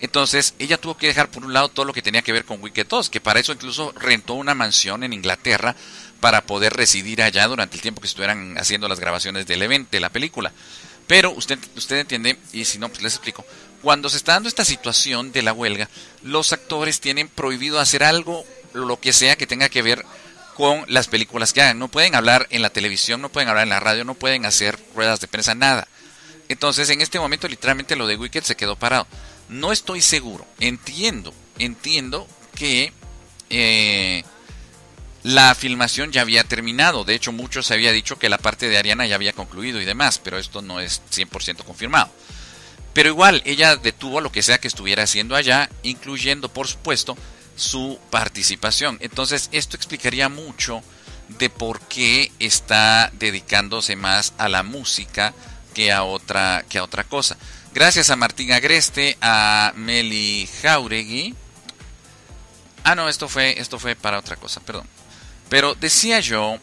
entonces, 0.00 0.54
ella 0.58 0.78
tuvo 0.78 0.96
que 0.96 1.08
dejar 1.08 1.30
por 1.30 1.44
un 1.44 1.52
lado 1.52 1.68
todo 1.68 1.84
lo 1.84 1.92
que 1.92 2.02
tenía 2.02 2.22
que 2.22 2.32
ver 2.32 2.44
con 2.44 2.62
Wicked 2.62 2.86
2, 2.86 3.10
que 3.10 3.20
para 3.20 3.38
eso 3.38 3.52
incluso 3.52 3.92
rentó 3.92 4.34
una 4.34 4.54
mansión 4.54 5.04
en 5.04 5.12
Inglaterra 5.12 5.76
para 6.20 6.46
poder 6.46 6.72
residir 6.72 7.22
allá 7.22 7.46
durante 7.46 7.76
el 7.76 7.82
tiempo 7.82 8.00
que 8.00 8.06
estuvieran 8.06 8.56
haciendo 8.58 8.88
las 8.88 9.00
grabaciones 9.00 9.46
del 9.46 9.62
evento, 9.62 9.90
de 9.92 10.00
la 10.00 10.10
película. 10.10 10.52
Pero 11.06 11.32
usted, 11.32 11.58
usted 11.76 11.98
entiende, 11.98 12.38
y 12.52 12.64
si 12.64 12.78
no, 12.78 12.88
pues 12.88 13.02
les 13.02 13.14
explico. 13.14 13.44
Cuando 13.82 14.08
se 14.08 14.16
está 14.16 14.32
dando 14.32 14.48
esta 14.48 14.64
situación 14.64 15.32
de 15.32 15.42
la 15.42 15.52
huelga, 15.52 15.88
los 16.22 16.52
actores 16.52 17.00
tienen 17.00 17.28
prohibido 17.28 17.78
hacer 17.78 18.02
algo, 18.02 18.44
lo 18.72 19.00
que 19.00 19.12
sea 19.12 19.36
que 19.36 19.46
tenga 19.46 19.68
que 19.68 19.82
ver 19.82 20.04
con 20.54 20.84
las 20.88 21.08
películas 21.08 21.52
que 21.52 21.62
hagan. 21.62 21.78
No 21.78 21.88
pueden 21.88 22.14
hablar 22.14 22.46
en 22.50 22.62
la 22.62 22.70
televisión, 22.70 23.20
no 23.20 23.30
pueden 23.30 23.48
hablar 23.48 23.64
en 23.64 23.70
la 23.70 23.80
radio, 23.80 24.04
no 24.04 24.14
pueden 24.14 24.46
hacer 24.46 24.78
ruedas 24.94 25.20
de 25.20 25.28
prensa, 25.28 25.54
nada. 25.54 25.88
Entonces, 26.48 26.88
en 26.90 27.00
este 27.00 27.18
momento, 27.18 27.48
literalmente 27.48 27.96
lo 27.96 28.06
de 28.06 28.16
Wicked 28.16 28.44
se 28.44 28.56
quedó 28.56 28.76
parado. 28.76 29.06
No 29.50 29.72
estoy 29.72 30.00
seguro. 30.00 30.46
Entiendo, 30.60 31.34
entiendo 31.58 32.26
que 32.54 32.92
eh, 33.50 34.22
la 35.24 35.54
filmación 35.54 36.12
ya 36.12 36.22
había 36.22 36.44
terminado. 36.44 37.04
De 37.04 37.14
hecho, 37.14 37.32
muchos 37.32 37.66
se 37.66 37.74
había 37.74 37.92
dicho 37.92 38.18
que 38.18 38.28
la 38.28 38.38
parte 38.38 38.68
de 38.68 38.78
Ariana 38.78 39.06
ya 39.06 39.16
había 39.16 39.32
concluido 39.32 39.80
y 39.80 39.84
demás, 39.84 40.18
pero 40.18 40.38
esto 40.38 40.62
no 40.62 40.80
es 40.80 41.02
100% 41.10 41.64
confirmado. 41.64 42.10
Pero 42.94 43.08
igual, 43.08 43.42
ella 43.44 43.76
detuvo 43.76 44.20
lo 44.20 44.32
que 44.32 44.42
sea 44.42 44.58
que 44.58 44.68
estuviera 44.68 45.02
haciendo 45.02 45.34
allá, 45.34 45.68
incluyendo, 45.82 46.48
por 46.48 46.68
supuesto, 46.68 47.16
su 47.56 47.98
participación. 48.10 48.98
Entonces, 49.00 49.48
esto 49.52 49.76
explicaría 49.76 50.28
mucho 50.28 50.82
de 51.38 51.50
por 51.50 51.80
qué 51.80 52.32
está 52.38 53.10
dedicándose 53.14 53.96
más 53.96 54.32
a 54.38 54.48
la 54.48 54.62
música 54.62 55.34
que 55.74 55.92
a 55.92 56.02
otra, 56.02 56.64
que 56.68 56.78
a 56.78 56.84
otra 56.84 57.04
cosa. 57.04 57.36
Gracias 57.72 58.10
a 58.10 58.16
Martín 58.16 58.52
Agreste, 58.52 59.16
a 59.20 59.72
Meli 59.76 60.48
Jauregui. 60.60 61.36
Ah, 62.82 62.96
no, 62.96 63.08
esto 63.08 63.28
fue, 63.28 63.60
esto 63.60 63.78
fue 63.78 63.94
para 63.94 64.18
otra 64.18 64.34
cosa, 64.36 64.60
perdón. 64.60 64.88
Pero 65.48 65.76
decía 65.76 66.18
yo, 66.18 66.58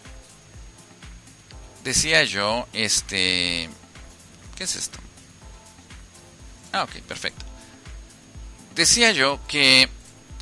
decía 1.86 2.24
yo, 2.24 2.68
este, 2.74 3.70
¿qué 4.58 4.64
es 4.66 4.76
esto? 4.76 5.00
Ah, 6.74 6.84
ok, 6.84 6.98
perfecto. 7.08 7.46
Decía 8.76 9.14
yo 9.14 9.40
que 9.48 9.88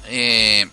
eh, 0.08 0.68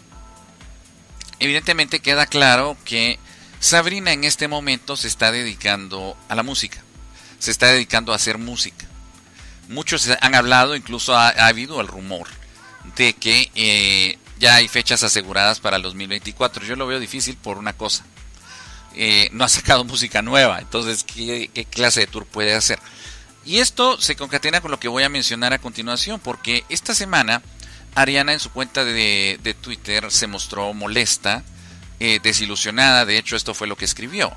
evidentemente 1.38 2.00
queda 2.00 2.24
claro 2.24 2.78
que 2.86 3.18
Sabrina 3.60 4.12
en 4.12 4.24
este 4.24 4.48
momento 4.48 4.96
se 4.96 5.08
está 5.08 5.30
dedicando 5.30 6.16
a 6.30 6.34
la 6.34 6.42
música, 6.42 6.82
se 7.38 7.50
está 7.50 7.66
dedicando 7.66 8.12
a 8.12 8.16
hacer 8.16 8.38
música. 8.38 8.86
Muchos 9.72 10.08
han 10.20 10.34
hablado, 10.34 10.76
incluso 10.76 11.16
ha, 11.16 11.28
habido 11.28 11.80
el 11.80 11.88
rumor 11.88 12.28
de 12.96 13.14
que 13.14 13.50
eh, 13.54 14.18
ya 14.38 14.56
hay 14.56 14.68
fechas 14.68 15.02
aseguradas 15.02 15.60
para 15.60 15.76
el 15.76 15.82
2024. 15.82 16.64
Yo 16.64 16.76
lo 16.76 16.86
veo 16.86 17.00
difícil 17.00 17.36
por 17.36 17.56
una 17.56 17.72
cosa. 17.72 18.04
Eh, 18.94 19.30
no 19.32 19.44
ha 19.44 19.48
sacado 19.48 19.84
música 19.92 20.20
nueva, 20.20 20.58
entonces 20.58 21.04
¿qué, 21.04 21.50
clase 21.70 22.00
de 22.00 22.06
tour 22.06 22.26
puede 22.26 22.54
hacer? 22.54 22.78
Y 23.44 23.58
esto 23.58 24.00
se 24.00 24.14
concatena 24.14 24.60
con 24.60 24.70
lo 24.70 24.78
que 24.78 24.88
voy 24.88 25.04
a 25.04 25.08
mencionar 25.08 25.52
a 25.52 25.58
continuación, 25.58 26.20
porque 26.20 26.64
esta 26.68 26.94
semana 26.94 27.42
Ariana 27.94 28.32
en 28.32 28.40
su 28.40 28.50
cuenta 28.50 28.84
de, 28.84 29.56
Twitter 29.60 30.10
se 30.10 30.26
mostró 30.26 30.74
molesta, 30.74 31.42
eh, 31.98 32.20
desilusionada, 32.22 33.04
de 33.04 33.18
hecho 33.18 33.36
esto 33.36 33.54
fue 33.54 33.66
lo 33.66 33.76
que 33.76 33.84
escribió. 33.84 34.32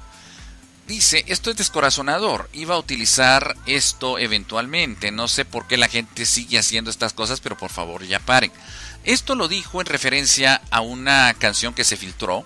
Dice, 0.88 1.25
esto 1.27 1.50
es 1.50 1.58
descorazonador, 1.58 2.48
iba 2.54 2.75
a 2.75 2.77
utilizar 2.77 3.56
esto 3.65 4.20
eventualmente, 4.20 5.10
no 5.10 5.27
sé 5.27 5.44
por 5.44 5.65
qué 5.65 5.77
la 5.77 5.88
gente 5.88 6.27
sigue 6.27 6.60
haciendo 6.60 6.92
estas 6.92 7.13
cosas, 7.13 7.39
pero 7.39 7.58
por 7.58 7.72
favor 7.72 8.06
ya 8.06 8.20
paren. 8.20 8.51
Esto 9.04 9.34
lo 9.34 9.48
dijo 9.48 9.82
en 9.82 9.88
referencia 9.88 10.62
a 10.70 10.82
una 10.82 11.34
canción 11.39 11.74
que 11.74 11.84
se 11.84 11.98
filtró 11.98 12.46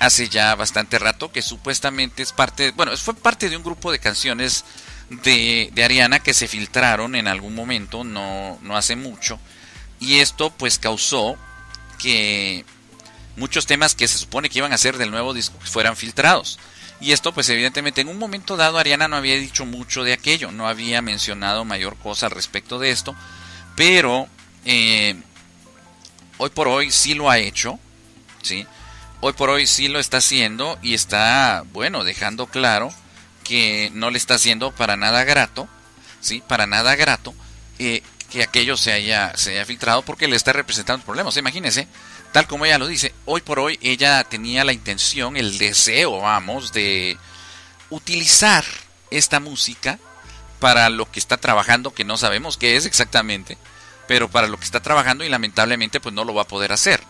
hace 0.00 0.28
ya 0.28 0.56
bastante 0.56 0.98
rato, 0.98 1.30
que 1.30 1.40
supuestamente 1.40 2.22
es 2.22 2.32
parte, 2.32 2.72
bueno, 2.72 2.96
fue 2.96 3.14
parte 3.14 3.48
de 3.48 3.56
un 3.56 3.62
grupo 3.62 3.92
de 3.92 4.00
canciones 4.00 4.64
de, 5.10 5.70
de 5.72 5.84
Ariana 5.84 6.18
que 6.18 6.34
se 6.34 6.48
filtraron 6.48 7.14
en 7.14 7.28
algún 7.28 7.54
momento, 7.54 8.02
no, 8.02 8.58
no 8.60 8.76
hace 8.76 8.96
mucho, 8.96 9.38
y 10.00 10.18
esto 10.18 10.50
pues 10.50 10.80
causó 10.80 11.36
que 11.98 12.64
muchos 13.36 13.66
temas 13.66 13.94
que 13.94 14.08
se 14.08 14.18
supone 14.18 14.50
que 14.50 14.58
iban 14.58 14.72
a 14.72 14.78
ser 14.78 14.98
del 14.98 15.12
nuevo 15.12 15.32
disco 15.32 15.56
fueran 15.60 15.96
filtrados. 15.96 16.58
Y 17.00 17.12
esto 17.12 17.32
pues 17.32 17.48
evidentemente 17.48 18.00
en 18.00 18.08
un 18.08 18.18
momento 18.18 18.56
dado 18.56 18.78
Ariana 18.78 19.08
no 19.08 19.16
había 19.16 19.36
dicho 19.36 19.64
mucho 19.64 20.02
de 20.02 20.12
aquello, 20.12 20.50
no 20.50 20.66
había 20.66 21.00
mencionado 21.00 21.64
mayor 21.64 21.96
cosa 21.96 22.26
al 22.26 22.32
respecto 22.32 22.78
de 22.78 22.90
esto, 22.90 23.14
pero 23.76 24.28
eh, 24.64 25.16
hoy 26.38 26.50
por 26.50 26.66
hoy 26.66 26.90
sí 26.90 27.14
lo 27.14 27.30
ha 27.30 27.38
hecho, 27.38 27.78
¿sí? 28.42 28.66
Hoy 29.20 29.32
por 29.32 29.50
hoy 29.50 29.66
sí 29.66 29.88
lo 29.88 30.00
está 30.00 30.18
haciendo 30.18 30.78
y 30.82 30.94
está, 30.94 31.64
bueno, 31.72 32.04
dejando 32.04 32.46
claro 32.46 32.92
que 33.44 33.90
no 33.94 34.10
le 34.10 34.18
está 34.18 34.34
haciendo 34.34 34.72
para 34.72 34.96
nada 34.96 35.24
grato, 35.24 35.68
¿sí? 36.20 36.42
Para 36.46 36.66
nada 36.66 36.96
grato 36.96 37.34
eh, 37.78 38.02
que 38.30 38.42
aquello 38.42 38.76
se 38.76 38.92
haya, 38.92 39.36
se 39.36 39.52
haya 39.52 39.64
filtrado 39.64 40.02
porque 40.02 40.28
le 40.28 40.36
está 40.36 40.52
representando 40.52 41.04
problemas. 41.04 41.36
Imagínense, 41.36 41.88
tal 42.32 42.46
como 42.46 42.64
ella 42.64 42.78
lo 42.78 42.86
dice, 42.86 43.14
hoy 43.24 43.40
por 43.40 43.58
hoy 43.58 43.78
ella 43.82 44.24
tenía 44.24 44.64
la 44.64 44.72
intención, 44.72 45.36
el 45.36 45.58
deseo, 45.58 46.20
vamos, 46.20 46.72
de 46.72 47.16
utilizar 47.90 48.64
esta 49.10 49.40
música 49.40 49.98
para 50.58 50.90
lo 50.90 51.10
que 51.10 51.20
está 51.20 51.36
trabajando, 51.36 51.94
que 51.94 52.04
no 52.04 52.16
sabemos 52.16 52.56
qué 52.56 52.76
es 52.76 52.86
exactamente, 52.86 53.56
pero 54.06 54.28
para 54.28 54.48
lo 54.48 54.58
que 54.58 54.64
está 54.64 54.80
trabajando 54.80 55.24
y 55.24 55.28
lamentablemente 55.28 56.00
pues 56.00 56.14
no 56.14 56.24
lo 56.24 56.34
va 56.34 56.42
a 56.42 56.48
poder 56.48 56.72
hacer. 56.72 57.02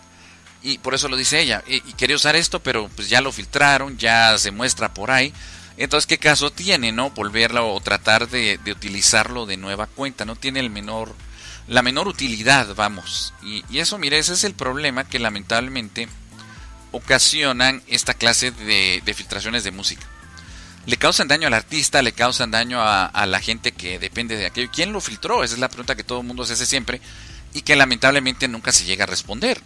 Y 0.61 0.77
por 0.79 0.93
eso 0.93 1.07
lo 1.07 1.15
dice 1.15 1.39
ella, 1.39 1.63
y, 1.67 1.79
quería 1.93 2.17
usar 2.17 2.35
esto, 2.35 2.61
pero 2.61 2.89
pues 2.95 3.09
ya 3.09 3.21
lo 3.21 3.31
filtraron, 3.31 3.97
ya 3.97 4.37
se 4.37 4.51
muestra 4.51 4.93
por 4.93 5.09
ahí. 5.09 5.33
Entonces, 5.77 6.05
¿qué 6.05 6.17
caso 6.17 6.51
tiene, 6.51 6.91
no? 6.91 7.11
Volverlo 7.11 7.73
o 7.73 7.79
tratar 7.79 8.27
de 8.27 8.59
utilizarlo 8.69 9.45
de 9.45 9.55
nueva 9.55 9.87
cuenta, 9.87 10.25
no 10.25 10.35
tiene 10.35 10.59
el 10.59 10.69
menor 10.69 11.15
la 11.69 11.83
menor 11.83 12.07
utilidad, 12.07 12.75
vamos. 12.75 13.33
Y, 13.43 13.63
eso, 13.77 13.99
mire, 13.99 14.17
ese 14.17 14.33
es 14.33 14.43
el 14.43 14.55
problema 14.55 15.03
que 15.03 15.19
lamentablemente 15.19 16.09
ocasionan 16.91 17.83
esta 17.87 18.15
clase 18.15 18.51
de, 18.51 19.13
filtraciones 19.15 19.63
de 19.63 19.71
música. 19.71 20.03
Le 20.87 20.97
causan 20.97 21.27
daño 21.27 21.45
al 21.47 21.53
artista, 21.53 22.01
le 22.01 22.13
causan 22.13 22.49
daño 22.49 22.81
a, 22.81 23.25
la 23.27 23.39
gente 23.39 23.71
que 23.71 23.99
depende 23.99 24.35
de 24.35 24.47
aquello. 24.47 24.71
¿Quién 24.73 24.91
lo 24.91 24.99
filtró? 24.99 25.43
Esa 25.43 25.53
es 25.53 25.59
la 25.59 25.69
pregunta 25.69 25.95
que 25.95 26.03
todo 26.03 26.21
el 26.21 26.27
mundo 26.27 26.43
se 26.43 26.53
hace 26.53 26.65
siempre 26.65 27.01
y 27.53 27.61
que 27.61 27.75
lamentablemente 27.75 28.47
nunca 28.47 28.71
se 28.71 28.85
llega 28.85 29.03
a 29.03 29.07
responder. 29.07 29.61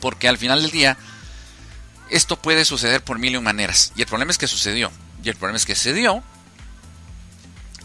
Porque 0.00 0.26
al 0.26 0.38
final 0.38 0.60
del 0.62 0.72
día, 0.72 0.98
esto 2.10 2.36
puede 2.36 2.64
suceder 2.64 3.00
por 3.04 3.20
mil 3.20 3.34
y 3.34 3.36
un 3.36 3.44
maneras. 3.44 3.92
Y 3.94 4.02
el 4.02 4.08
problema 4.08 4.32
es 4.32 4.38
que 4.38 4.48
sucedió. 4.48 4.90
Y 5.22 5.28
el 5.28 5.36
problema 5.36 5.56
es 5.56 5.66
que 5.66 5.76
se 5.76 5.92
dio 5.92 6.24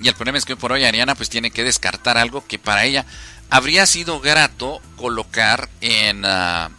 y 0.01 0.07
el 0.07 0.15
problema 0.15 0.37
es 0.37 0.45
que 0.45 0.53
hoy 0.53 0.59
por 0.59 0.71
hoy 0.71 0.85
Ariana 0.85 1.15
pues 1.15 1.29
tiene 1.29 1.51
que 1.51 1.63
descartar 1.63 2.17
algo 2.17 2.45
que 2.45 2.59
para 2.59 2.85
ella 2.85 3.05
habría 3.49 3.85
sido 3.85 4.19
grato 4.19 4.81
colocar 4.95 5.69
en 5.81 6.23
ah, 6.25 6.69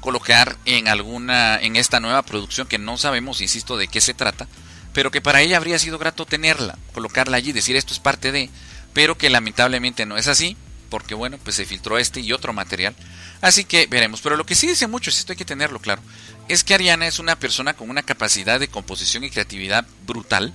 colocar 0.00 0.56
en 0.64 0.88
alguna 0.88 1.56
en 1.60 1.76
esta 1.76 2.00
nueva 2.00 2.22
producción 2.22 2.66
que 2.66 2.78
no 2.78 2.98
sabemos, 2.98 3.40
insisto, 3.40 3.76
de 3.76 3.88
qué 3.88 4.00
se 4.00 4.14
trata, 4.14 4.48
pero 4.92 5.10
que 5.10 5.20
para 5.20 5.40
ella 5.40 5.56
habría 5.56 5.78
sido 5.78 5.98
grato 5.98 6.26
tenerla, 6.26 6.78
colocarla 6.92 7.36
allí, 7.36 7.52
decir 7.52 7.76
esto 7.76 7.92
es 7.92 8.00
parte 8.00 8.32
de, 8.32 8.50
pero 8.92 9.16
que 9.16 9.30
lamentablemente 9.30 10.06
no 10.06 10.16
es 10.16 10.28
así, 10.28 10.56
porque 10.90 11.14
bueno, 11.14 11.38
pues 11.42 11.56
se 11.56 11.64
filtró 11.64 11.98
este 11.98 12.20
y 12.20 12.32
otro 12.32 12.52
material. 12.52 12.94
Así 13.40 13.64
que 13.64 13.86
veremos, 13.86 14.20
pero 14.20 14.36
lo 14.36 14.44
que 14.44 14.54
sí 14.54 14.66
dice 14.66 14.86
mucho, 14.86 15.10
esto 15.10 15.32
hay 15.32 15.36
que 15.36 15.44
tenerlo 15.44 15.80
claro, 15.80 16.02
es 16.48 16.64
que 16.64 16.74
Ariana 16.74 17.06
es 17.06 17.18
una 17.18 17.36
persona 17.36 17.74
con 17.74 17.88
una 17.88 18.02
capacidad 18.02 18.60
de 18.60 18.68
composición 18.68 19.24
y 19.24 19.30
creatividad 19.30 19.86
brutal, 20.06 20.52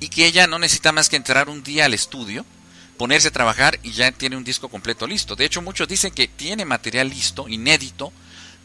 y 0.00 0.08
que 0.08 0.26
ella 0.26 0.46
no 0.46 0.58
necesita 0.58 0.92
más 0.92 1.08
que 1.08 1.16
entrar 1.16 1.48
un 1.48 1.62
día 1.62 1.84
al 1.84 1.94
estudio, 1.94 2.44
ponerse 2.96 3.28
a 3.28 3.32
trabajar 3.32 3.78
y 3.82 3.92
ya 3.92 4.10
tiene 4.12 4.36
un 4.36 4.44
disco 4.44 4.68
completo 4.68 5.06
listo. 5.06 5.36
De 5.36 5.44
hecho, 5.44 5.62
muchos 5.62 5.88
dicen 5.88 6.12
que 6.12 6.28
tiene 6.28 6.64
material 6.64 7.08
listo, 7.08 7.48
inédito, 7.48 8.12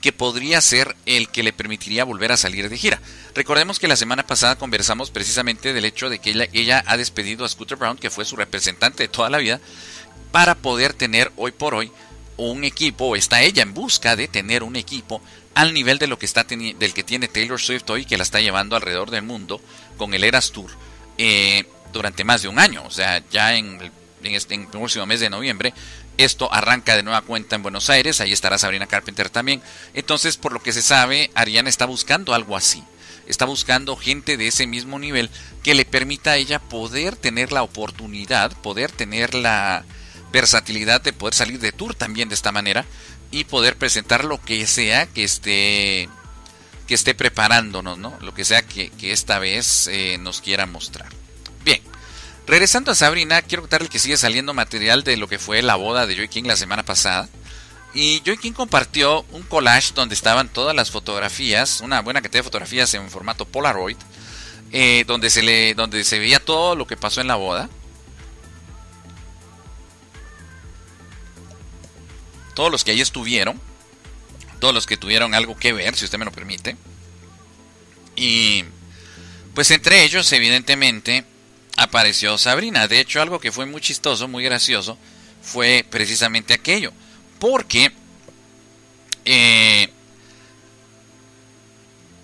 que 0.02 0.12
podría 0.12 0.60
ser 0.60 0.98
el 1.06 1.30
que 1.30 1.44
le 1.44 1.54
permitiría 1.54 2.04
volver 2.04 2.34
a 2.34 2.38
salir 2.38 2.68
de 2.68 2.78
gira. 2.78 3.00
Recordemos 3.36 3.80
que 3.80 3.88
la 3.88 3.96
semana 3.96 4.28
pasada 4.28 4.58
conversamos 4.58 5.12
precisamente 5.12 5.72
del 5.72 5.86
hecho 5.86 6.10
de 6.10 6.20
que 6.20 6.32
ella, 6.32 6.48
ella 6.52 6.84
ha 6.88 6.98
despedido 6.98 7.46
a 7.46 7.50
Scooter 7.50 7.78
Brown, 7.78 7.98
que 7.98 8.10
fue 8.10 8.26
su 8.26 8.36
representante 8.36 9.04
de 9.04 9.08
toda 9.08 9.30
la 9.30 9.38
vida, 9.38 9.62
para 10.34 10.56
poder 10.56 10.94
tener 10.94 11.32
hoy 11.38 11.52
por 11.52 11.74
hoy 11.74 11.90
un 12.36 12.66
equipo, 12.66 13.06
o 13.06 13.16
está 13.16 13.44
ella 13.44 13.64
en 13.64 13.74
busca 13.74 14.16
de 14.16 14.28
tener 14.28 14.64
un 14.64 14.76
equipo 14.76 15.22
al 15.54 15.74
nivel 15.74 16.00
de 16.00 16.08
lo 16.08 16.20
que 16.20 16.26
está 16.26 16.44
del 16.44 16.94
que 16.94 17.04
tiene 17.04 17.28
Taylor 17.28 17.62
Swift 17.62 17.90
hoy, 17.90 18.06
que 18.06 18.18
la 18.18 18.24
está 18.24 18.42
llevando 18.42 18.76
alrededor 18.76 19.12
del 19.12 19.22
mundo 19.22 19.62
con 19.98 20.14
el 20.14 20.24
Eras 20.24 20.52
Tour 20.52 20.72
eh, 21.18 21.66
durante 21.92 22.24
más 22.24 22.42
de 22.42 22.48
un 22.48 22.60
año. 22.60 22.84
O 22.86 22.92
sea, 22.92 23.24
ya 23.30 23.56
en 23.56 23.80
el, 23.82 24.36
este 24.36 24.58
próximo 24.72 25.06
mes 25.06 25.20
de 25.20 25.30
noviembre, 25.30 25.74
esto 26.18 26.52
arranca 26.54 26.96
de 26.96 27.04
nueva 27.04 27.22
cuenta 27.22 27.56
en 27.56 27.64
Buenos 27.64 27.90
Aires. 27.90 28.22
Ahí 28.22 28.32
estará 28.32 28.58
Sabrina 28.58 28.88
Carpenter 28.88 29.30
también. 29.30 29.62
Entonces, 29.94 30.38
por 30.38 30.52
lo 30.52 30.62
que 30.62 30.74
se 30.74 30.82
sabe, 30.82 31.32
Ariana 31.36 31.70
está 31.70 31.86
buscando 31.86 32.34
algo 32.34 32.56
así. 32.56 32.84
Está 33.28 33.46
buscando 33.46 33.96
gente 33.96 34.36
de 34.36 34.48
ese 34.48 34.68
mismo 34.68 35.00
nivel 35.00 35.30
que 35.64 35.76
le 35.76 35.86
permita 35.86 36.32
a 36.32 36.38
ella 36.38 36.60
poder 36.60 37.16
tener 37.16 37.52
la 37.52 37.64
oportunidad, 37.64 38.52
poder 38.62 38.92
tener 38.92 39.34
la 39.34 39.86
versatilidad 40.32 41.02
de 41.02 41.14
poder 41.14 41.34
salir 41.34 41.60
de 41.60 41.72
tour 41.72 41.96
también 41.96 42.28
de 42.28 42.36
esta 42.36 42.52
manera 42.52 42.86
y 43.32 43.46
poder 43.46 43.78
presentar 43.78 44.26
lo 44.26 44.42
que 44.42 44.68
sea 44.68 45.06
que 45.06 45.24
esté 45.24 46.10
esté 46.94 47.14
preparándonos, 47.14 47.98
¿no? 47.98 48.18
Lo 48.22 48.34
que 48.34 48.46
sea 48.46 48.62
que, 48.62 48.92
esta 49.02 49.40
vez 49.40 49.88
eh, 49.88 50.18
nos 50.20 50.42
quiera 50.42 50.66
mostrar. 50.66 51.10
Bien, 51.64 51.82
regresando 52.48 52.92
a 52.92 52.96
Sabrina, 52.96 53.42
quiero 53.42 53.64
contarle 53.64 53.90
que 53.90 54.00
sigue 54.00 54.18
saliendo 54.18 54.54
material 54.54 55.04
de 55.04 55.18
lo 55.18 55.28
que 55.28 55.40
fue 55.40 55.62
la 55.62 55.76
boda 55.76 56.06
de 56.06 56.16
Joy 56.16 56.28
King 56.28 56.44
la 56.46 56.56
semana 56.56 56.84
pasada. 56.84 57.30
Y 57.94 58.22
Joy 58.26 58.38
King 58.38 58.54
compartió 58.54 59.24
un 59.32 59.44
collage 59.44 59.94
donde 59.94 60.16
estaban 60.16 60.50
todas 60.50 60.76
las 60.76 60.90
fotografías, 60.90 61.82
una 61.82 62.02
buena 62.02 62.22
cantidad 62.22 62.40
de 62.40 62.46
fotografías 62.46 62.94
en 62.96 63.10
formato 63.10 63.46
Polaroid, 63.46 63.98
eh, 64.72 65.04
donde, 65.06 65.30
se 65.30 65.44
le, 65.44 65.76
donde 65.76 66.04
se 66.04 66.18
veía 66.18 66.44
todo 66.44 66.76
lo 66.76 66.88
que 66.88 66.98
pasó 66.98 67.22
en 67.22 67.28
la 67.28 67.36
boda. 67.36 67.70
todos 72.54 72.72
los 72.72 72.84
que 72.84 72.92
ahí 72.92 73.02
estuvieron, 73.02 73.60
todos 74.64 74.74
los 74.74 74.88
que 74.88 74.96
tuvieron 74.96 75.36
algo 75.36 75.58
que 75.58 75.74
ver, 75.74 75.94
si 75.94 76.06
usted 76.06 76.18
me 76.18 76.24
lo 76.24 76.32
permite. 76.32 76.78
Y 78.16 78.64
pues 79.54 79.70
entre 79.72 80.06
ellos, 80.06 80.32
evidentemente, 80.32 81.26
apareció 81.76 82.38
Sabrina. 82.38 82.88
De 82.88 83.02
hecho, 83.02 83.22
algo 83.22 83.42
que 83.42 83.52
fue 83.52 83.66
muy 83.66 83.82
chistoso, 83.82 84.30
muy 84.30 84.42
gracioso, 84.42 84.98
fue 85.42 85.86
precisamente 85.90 86.54
aquello. 86.54 86.94
Porque 87.40 87.92
eh, 89.26 89.90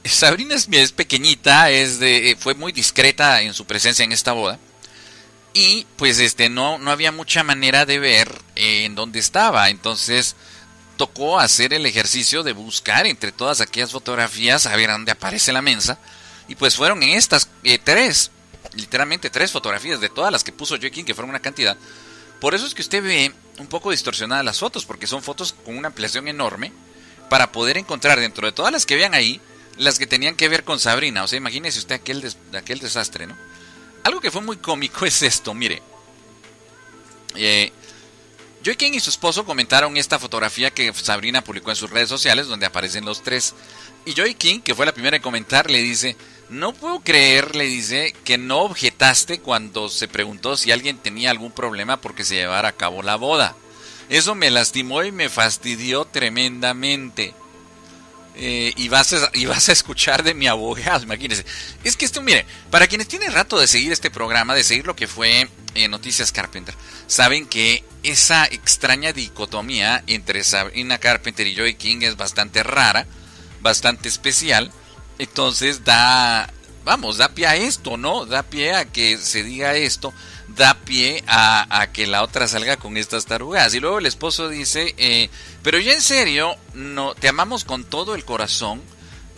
Sabrina 0.06 0.56
es, 0.56 0.94
pequeñita, 0.94 1.70
es 1.72 2.00
de, 2.00 2.38
fue 2.40 2.54
muy 2.54 2.72
discreta 2.72 3.42
en 3.42 3.54
su 3.54 3.66
presencia 3.66 4.06
en 4.06 4.14
esta 4.14 4.32
boda. 4.32 4.58
Y 5.54 5.86
pues 5.98 6.20
este 6.20 6.50
no, 6.50 6.78
no 6.78 6.92
había 6.92 7.12
mucha 7.12 7.44
manera 7.44 7.86
de 7.86 8.00
ver 8.00 8.34
en 8.56 8.96
dónde 8.96 9.20
estaba. 9.20 9.70
Entonces 9.70 10.38
tocó 11.00 11.40
hacer 11.40 11.74
el 11.74 11.86
ejercicio 11.86 12.44
de 12.44 12.52
buscar 12.52 13.08
entre 13.08 13.32
todas 13.32 13.62
aquellas 13.62 13.94
fotografías 13.94 14.66
a 14.66 14.76
ver 14.76 14.90
dónde 14.92 15.14
aparece 15.14 15.54
la 15.54 15.62
mensa. 15.62 15.98
Y 16.50 16.56
pues 16.56 16.76
fueron 16.76 17.02
estas 17.04 17.48
eh, 17.64 17.78
tres, 17.82 18.32
literalmente 18.74 19.30
tres 19.30 19.50
fotografías 19.50 20.02
de 20.02 20.10
todas 20.10 20.30
las 20.30 20.44
que 20.44 20.52
puso 20.52 20.76
Joaquín, 20.78 21.06
que 21.06 21.16
fueron 21.16 21.30
una 21.30 21.40
cantidad. 21.40 21.78
Por 22.42 22.54
eso 22.54 22.66
es 22.66 22.74
que 22.74 22.82
usted 22.82 23.02
ve 23.02 23.32
un 23.60 23.68
poco 23.68 23.92
distorsionadas 23.92 24.44
las 24.44 24.60
fotos, 24.60 24.84
porque 24.84 25.08
son 25.08 25.24
fotos 25.24 25.54
con 25.64 25.78
una 25.78 25.88
ampliación 25.88 26.28
enorme 26.28 26.74
para 27.30 27.54
poder 27.54 27.78
encontrar 27.78 28.20
dentro 28.20 28.46
de 28.46 28.52
todas 28.52 28.74
las 28.74 28.86
que 28.86 28.98
vean 28.98 29.14
ahí 29.14 29.40
las 29.78 30.00
que 30.00 30.06
tenían 30.06 30.36
que 30.36 30.50
ver 30.50 30.66
con 30.66 30.82
Sabrina. 30.82 31.24
O 31.24 31.30
sea, 31.30 31.38
imagínese 31.38 31.80
usted 31.80 31.96
aquel, 31.96 32.30
aquel 32.54 32.80
desastre, 32.80 33.26
¿no? 33.26 33.38
Algo 34.04 34.20
que 34.20 34.32
fue 34.32 34.42
muy 34.42 34.58
cómico 34.58 35.06
es 35.06 35.22
esto, 35.22 35.54
mire. 35.54 35.82
Eh, 37.36 37.72
Joaquín 38.64 38.94
y 38.94 39.00
su 39.00 39.10
esposo 39.10 39.46
comentaron 39.46 39.96
esta 39.96 40.20
fotografía 40.20 40.72
que 40.72 40.92
Sabrina 40.94 41.44
publicó 41.44 41.70
en 41.70 41.78
sus 41.78 41.90
redes 41.90 42.10
sociales, 42.10 42.48
donde 42.48 42.66
aparecen 42.66 43.06
los 43.06 43.24
tres. 43.24 43.56
Y 44.06 44.14
Joy 44.14 44.36
King, 44.36 44.60
que 44.60 44.76
fue 44.76 44.86
la 44.86 44.94
primera 44.94 45.16
en 45.16 45.22
comentar, 45.22 45.72
le 45.72 45.82
dice, 45.82 46.18
no 46.50 46.74
puedo 46.74 47.00
creer, 47.00 47.56
le 47.56 47.66
dice, 47.66 48.14
que 48.26 48.38
no 48.38 48.60
objetaste 48.62 49.40
cuando 49.40 49.88
se 49.88 50.08
preguntó 50.08 50.58
si 50.58 50.72
alguien 50.72 50.98
tenía 50.98 51.32
algún 51.32 51.52
problema 51.52 52.02
porque 52.02 52.26
se 52.26 52.36
llevara 52.36 52.70
a 52.70 52.76
cabo 52.76 53.02
la 53.02 53.16
boda. 53.16 53.56
Eso 54.10 54.36
me 54.36 54.50
lastimó 54.50 55.04
y 55.04 55.12
me 55.12 55.30
fastidió 55.30 56.06
tremendamente. 56.06 57.34
Eh, 58.42 58.72
y, 58.78 58.88
vas 58.88 59.12
a, 59.12 59.30
y 59.34 59.46
vas 59.48 59.68
a 59.68 59.74
escuchar 59.74 60.24
de 60.24 60.34
mi 60.34 60.48
abogado, 60.48 61.04
imagínense. 61.04 61.46
Es 61.84 61.98
que 61.98 62.06
esto, 62.06 62.22
mire, 62.22 62.46
para 62.72 62.88
quienes 62.88 63.10
tienen 63.10 63.34
rato 63.34 63.60
de 63.60 63.68
seguir 63.68 63.92
este 63.92 64.10
programa, 64.10 64.56
de 64.56 64.64
seguir 64.64 64.88
lo 64.88 64.96
que 64.96 65.08
fue 65.08 65.50
eh, 65.76 65.88
Noticias 65.90 66.32
Carpenter, 66.32 66.74
saben 67.06 67.46
que 67.48 67.84
esa 68.02 68.46
extraña 68.46 69.12
dicotomía 69.12 70.06
entre 70.08 70.46
Sabrina 70.46 71.00
Carpenter 71.00 71.48
y 71.48 71.56
Joey 71.58 71.76
King 71.76 71.98
es 72.04 72.16
bastante 72.16 72.64
rara, 72.64 73.08
bastante 73.60 74.08
especial. 74.08 74.72
Entonces 75.18 75.84
da, 75.84 76.50
vamos, 76.86 77.18
da 77.18 77.28
pie 77.28 77.46
a 77.46 77.58
esto, 77.58 77.98
¿no? 77.98 78.26
Da 78.26 78.44
pie 78.44 78.74
a 78.74 78.86
que 78.86 79.18
se 79.18 79.44
diga 79.44 79.76
esto 79.76 80.14
da 80.60 80.74
pie 80.74 81.24
a, 81.26 81.88
que 81.94 82.06
la 82.06 82.22
otra 82.22 82.46
salga 82.48 82.76
con 82.76 82.98
estas 82.98 83.26
tarugas. 83.26 83.74
Y 83.74 83.80
luego 83.80 84.00
el 84.00 84.06
esposo 84.06 84.50
dice, 84.50 84.94
eh, 84.98 85.30
pero 85.64 85.80
ya 85.80 85.94
en 85.94 86.02
serio, 86.02 86.54
no, 86.74 87.16
te 87.16 87.30
amamos 87.30 87.64
con 87.64 87.86
todo 87.86 88.14
el 88.14 88.26
corazón. 88.26 88.82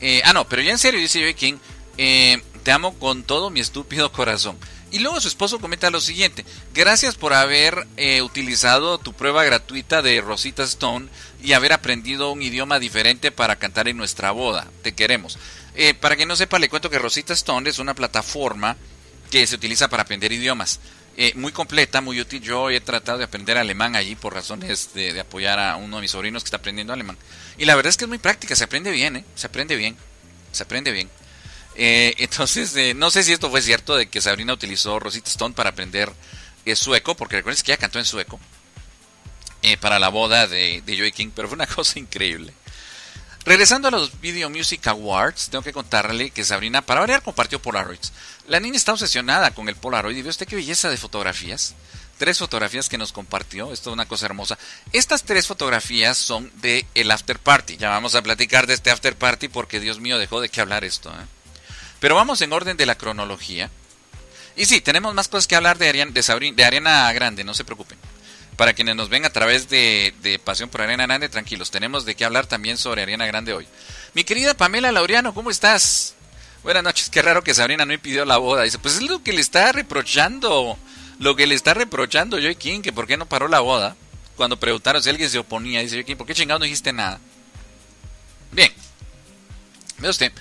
Eh, 0.02 0.24
ah, 0.26 0.34
no, 0.34 0.50
pero 0.50 0.64
ya 0.64 0.72
en 0.72 0.80
serio, 0.80 1.00
dice 1.00 1.20
Joey 1.20 1.36
King, 1.36 1.58
eh, 2.00 2.42
te 2.64 2.72
amo 2.72 2.98
con 2.98 3.24
todo 3.24 3.52
mi 3.52 3.60
estúpido 3.60 4.12
corazón. 4.12 4.58
Y 4.90 4.98
luego 4.98 5.22
su 5.22 5.28
esposo 5.28 5.60
comenta 5.60 5.92
lo 5.92 6.02
siguiente, 6.02 6.44
gracias 6.74 7.16
por 7.16 7.34
haber 7.34 7.88
utilizado 8.24 8.98
tu 8.98 9.14
prueba 9.14 9.46
gratuita 9.46 10.02
de 10.02 10.20
Rosita 10.20 10.64
Stone 10.64 11.08
y 11.42 11.54
haber 11.54 11.72
aprendido 11.72 12.30
un 12.30 12.42
idioma 12.42 12.78
diferente 12.78 13.32
para 13.32 13.56
cantar 13.56 13.88
en 13.88 13.96
nuestra 13.96 14.32
boda. 14.32 14.68
Te 14.82 14.94
queremos. 14.94 15.38
para 16.02 16.18
que 16.18 16.26
no 16.26 16.36
sepa, 16.36 16.60
le 16.60 16.68
cuento 16.68 16.90
que 16.90 17.00
Rosita 17.00 17.32
Stone 17.32 17.70
es 17.70 17.80
una 17.80 17.94
plataforma 17.94 18.76
que 19.30 19.48
se 19.48 19.56
utiliza 19.56 19.88
para 19.88 20.04
aprender 20.04 20.34
idiomas. 20.34 20.82
Eh, 21.24 21.34
muy 21.36 21.52
completa, 21.52 22.02
muy 22.02 22.20
útil. 22.20 22.42
Yo 22.42 22.72
he 22.72 22.82
tratado 22.82 23.20
de 23.20 23.26
aprender 23.26 23.56
alemán 23.56 23.96
allí 23.96 24.16
por 24.16 24.34
razones 24.34 24.92
de, 24.96 25.20
apoyar 25.20 25.60
a 25.60 25.76
uno 25.76 25.98
de 25.98 26.02
mis 26.02 26.10
sobrinos 26.10 26.42
que 26.42 26.48
está 26.48 26.58
aprendiendo 26.58 26.94
alemán. 26.94 27.16
Y 27.60 27.66
la 27.66 27.76
verdad 27.76 27.92
es 27.92 27.98
que 27.98 28.06
es 28.06 28.10
muy 28.10 28.18
práctica, 28.18 28.56
se 28.56 28.64
aprende 28.64 28.90
bien, 28.90 29.18
¿eh? 29.18 29.26
Se 29.36 29.46
aprende 29.46 29.76
bien, 29.76 29.96
se 30.52 30.64
aprende 30.64 30.90
bien. 30.90 31.12
Eh, 31.76 32.16
entonces, 32.18 32.96
no 32.96 33.12
sé 33.12 33.24
si 33.24 33.34
esto 33.34 33.52
fue 33.52 33.62
cierto 33.62 33.96
de 33.96 34.10
que 34.10 34.20
Sabrina 34.20 34.52
utilizó 34.52 35.00
Rosita 35.00 35.30
Stone 35.30 35.54
para 35.54 35.70
aprender 35.70 36.12
sueco, 36.74 37.16
porque 37.16 37.36
recuerden 37.36 37.64
que 37.64 37.72
ella 37.72 37.80
cantó 37.80 38.00
en 38.00 38.06
sueco 38.06 38.40
para 39.80 40.00
la 40.00 40.10
boda 40.10 40.48
de, 40.48 40.82
de 40.84 40.98
Joey 40.98 41.12
King, 41.12 41.30
pero 41.36 41.48
fue 41.48 41.54
una 41.56 41.68
cosa 41.76 42.00
increíble. 42.00 42.52
Regresando 43.44 43.88
a 43.88 43.92
los 43.92 44.22
Video 44.22 44.52
Music 44.52 44.86
Awards, 44.86 45.50
tengo 45.50 45.64
que 45.64 45.74
contarle 45.74 46.30
que 46.30 46.46
Sabrina, 46.46 46.84
para 46.84 47.00
variar, 47.00 47.24
compartió 47.24 47.60
Polaroids. 47.60 48.14
La 48.48 48.60
niña 48.60 48.78
está 48.78 48.94
obsesionada 48.94 49.52
con 49.52 49.68
el 49.68 49.76
Polaroid 49.76 50.16
y 50.16 50.22
ve 50.22 50.30
usted 50.30 50.48
qué 50.48 50.56
belleza 50.56 50.92
de 50.92 50.98
fotografías. 50.98 51.74
Tres 52.20 52.38
fotografías 52.38 52.88
que 52.88 53.00
nos 53.00 53.12
compartió, 53.12 53.74
esto 53.74 53.90
es 53.90 53.94
una 53.96 54.08
cosa 54.08 54.28
hermosa. 54.28 54.60
Estas 54.94 55.24
tres 55.24 55.48
fotografías 55.48 56.20
son 56.20 56.52
de 56.62 56.86
el 56.94 57.10
after 57.10 57.40
party. 57.40 57.78
Ya 57.78 57.90
vamos 57.90 58.14
a 58.14 58.22
platicar 58.22 58.68
de 58.68 58.76
este 58.76 58.92
after 58.92 59.16
party 59.16 59.48
porque 59.48 59.80
Dios 59.80 60.00
mío 60.00 60.20
dejó 60.20 60.40
de 60.40 60.50
qué 60.50 60.62
hablar 60.62 60.84
esto. 60.84 61.10
¿eh? 61.10 61.26
Pero 62.00 62.14
vamos 62.14 62.42
en 62.42 62.54
orden 62.54 62.78
de 62.78 62.86
la 62.86 62.96
cronología. 62.96 63.72
Y 64.56 64.66
sí, 64.66 64.82
tenemos 64.82 65.16
más 65.16 65.30
cosas 65.30 65.48
que 65.48 65.56
hablar 65.56 65.80
de, 65.80 65.90
Ariana, 65.90 66.12
de, 66.12 66.64
Arena 66.64 67.12
Grande, 67.12 67.44
no 67.44 67.56
se 67.56 67.66
preocupen 67.66 67.98
para 68.56 68.74
quienes 68.74 68.96
nos 68.96 69.10
ven 69.10 69.26
a 69.26 69.30
través 69.30 69.70
de, 69.70 70.40
Pasión 70.44 70.70
por 70.70 70.82
Arena 70.82 71.06
Grande, 71.06 71.30
tranquilos, 71.30 71.72
tenemos 71.72 72.06
de 72.06 72.16
qué 72.16 72.26
hablar 72.26 72.46
también 72.46 72.78
sobre 72.78 73.02
Arena 73.02 73.26
Grande 73.26 73.54
hoy. 73.54 73.68
Mi 74.14 74.24
querida 74.24 74.54
Pamela 74.54 74.92
Laureano, 74.92 75.34
¿cómo 75.34 75.52
estás? 75.52 76.16
Buenas 76.64 76.84
noches, 76.84 77.10
qué 77.10 77.22
raro 77.22 77.44
que 77.44 77.54
Sabrina 77.54 77.86
no 77.86 77.94
impidió 77.94 78.24
la 78.24 78.38
boda. 78.38 78.64
Dice, 78.64 78.78
pues 78.78 78.96
es 78.96 79.02
lo 79.02 79.24
que 79.24 79.34
le 79.34 79.42
está 79.42 79.72
reprochando, 79.72 80.78
lo 81.20 81.36
que 81.36 81.48
le 81.48 81.56
está 81.56 81.74
reprochando 81.74 82.38
Joy 82.38 82.56
King, 82.56 82.82
que 82.82 82.94
por 82.94 83.08
qué 83.08 83.18
no 83.18 83.26
paró 83.26 83.48
la 83.48 83.62
boda. 83.62 83.96
Cuando 84.36 84.58
preguntaron 84.58 85.02
si 85.02 85.10
alguien 85.10 85.30
se 85.30 85.40
oponía, 85.40 85.82
dice 85.82 85.96
Joy 85.96 86.06
King, 86.06 86.16
¿por 86.18 86.28
qué 86.28 86.34
chingado 86.34 86.60
no 86.60 86.66
dijiste 86.66 86.94
nada? 86.94 87.20
Bien, 88.52 88.72
ve 89.98 90.10
usted, 90.10 90.32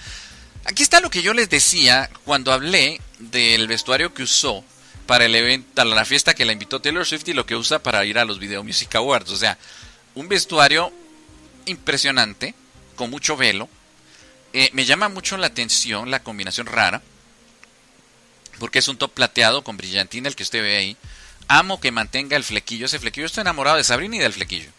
aquí 0.64 0.83
está 0.83 1.01
lo 1.01 1.11
que 1.11 1.23
yo 1.23 1.33
les 1.33 1.49
decía 1.49 2.11
cuando 2.25 2.53
hablé 2.53 3.01
del 3.18 3.68
vestuario 3.68 4.12
que 4.12 4.25
usó 4.25 4.64
para 5.11 5.25
el 5.25 5.35
evento, 5.35 5.85
la 5.85 6.05
fiesta 6.05 6.35
que 6.35 6.44
la 6.44 6.53
invitó 6.53 6.81
Taylor 6.81 7.05
Swift 7.05 7.27
y 7.27 7.33
lo 7.33 7.44
que 7.44 7.57
usa 7.57 7.83
para 7.83 8.05
ir 8.05 8.16
a 8.16 8.25
los 8.25 8.38
Video 8.38 8.62
Music 8.62 8.94
Awards. 8.94 9.33
O 9.33 9.37
sea, 9.37 9.59
un 10.14 10.29
vestuario 10.29 10.92
impresionante, 11.66 12.55
con 12.94 13.11
mucho 13.11 13.37
velo. 13.37 13.68
Eh, 14.53 14.70
me 14.73 14.85
llama 14.85 15.09
mucho 15.09 15.37
la 15.37 15.49
atención 15.49 16.12
la 16.12 16.23
combinación 16.23 16.68
rara, 16.68 17.03
porque 18.61 18.79
es 18.79 18.87
un 18.87 18.99
top 18.99 19.11
plateado 19.11 19.64
con 19.64 19.77
brillantina, 19.77 20.29
el 20.29 20.37
que 20.37 20.44
usted 20.44 20.62
ve 20.62 20.77
ahí. 20.77 20.96
Amo 21.49 21.81
que 21.81 21.90
mantenga 21.90 22.37
el 22.37 22.44
flequillo, 22.44 22.87
ese 22.87 23.01
flequillo. 23.01 23.27
Estoy 23.27 23.40
enamorado 23.40 23.79
de 23.79 23.83
Sabrina 23.83 24.14
y 24.14 24.20
del 24.20 24.33
flequillo. 24.33 24.70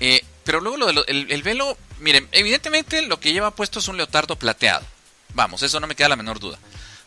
Eh, 0.00 0.24
pero 0.44 0.62
luego 0.62 0.78
lo 0.78 1.06
el, 1.06 1.42
velo, 1.42 1.76
miren, 1.98 2.26
evidentemente 2.32 3.02
lo 3.02 3.20
que 3.20 3.34
lleva 3.34 3.54
puesto 3.54 3.80
es 3.80 3.88
un 3.88 3.98
leotardo 3.98 4.34
plateado. 4.34 4.86
Vamos, 5.34 5.62
eso 5.62 5.78
no 5.78 5.86
me 5.86 5.94
queda 5.94 6.08
la 6.08 6.16
menor 6.16 6.40
duda. 6.40 6.58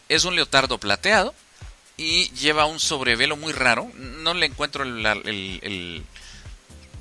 Es 0.09 0.25
un 0.25 0.35
leotardo 0.35 0.77
plateado 0.77 1.33
y 2.01 2.31
lleva 2.31 2.65
un 2.65 2.79
sobrevelo 2.79 3.37
muy 3.37 3.53
raro. 3.53 3.91
No 3.95 4.33
le 4.33 4.47
encuentro 4.47 4.83
el, 4.83 5.05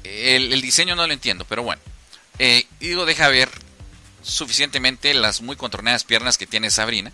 el, 0.05 0.61
diseño, 0.61 0.95
no 0.95 1.07
lo 1.07 1.13
entiendo, 1.15 1.47
pero 1.47 1.63
bueno. 1.63 1.81
Eh, 2.39 2.67
digo, 2.81 3.07
deja 3.07 3.29
ver 3.29 3.49
suficientemente 4.23 5.15
las 5.15 5.41
muy 5.41 5.57
contorneadas 5.57 6.05
piernas 6.05 6.37
que 6.37 6.47
tiene 6.47 6.71
Sabrina. 6.71 7.13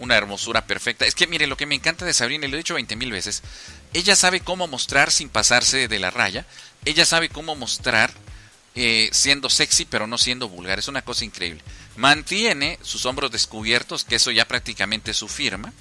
Una 0.00 0.16
hermosura 0.16 0.66
perfecta. 0.66 1.06
Es 1.06 1.14
que 1.14 1.28
mire, 1.28 1.46
lo 1.46 1.56
que 1.56 1.66
me 1.66 1.76
encanta 1.76 2.04
de 2.04 2.12
Sabrina, 2.12 2.46
y 2.46 2.50
lo 2.50 2.56
he 2.56 2.58
dicho 2.58 2.74
20 2.74 2.96
mil 2.96 3.12
veces, 3.12 3.44
ella 3.94 4.16
sabe 4.16 4.40
cómo 4.40 4.66
mostrar 4.66 5.12
sin 5.12 5.28
pasarse 5.28 5.86
de 5.86 5.98
la 6.00 6.10
raya. 6.10 6.44
Ella 6.84 7.06
sabe 7.06 7.28
cómo 7.28 7.54
mostrar 7.54 8.12
eh, 8.74 9.10
siendo 9.12 9.48
sexy 9.48 9.84
pero 9.84 10.08
no 10.08 10.18
siendo 10.18 10.48
vulgar. 10.48 10.80
Es 10.80 10.88
una 10.88 11.02
cosa 11.02 11.24
increíble. 11.24 11.62
Mantiene 11.94 12.80
sus 12.82 13.06
hombros 13.06 13.30
descubiertos, 13.30 14.02
que 14.02 14.16
eso 14.16 14.32
ya 14.32 14.48
prácticamente 14.48 15.12
es 15.12 15.16
su 15.16 15.28
firma. 15.28 15.72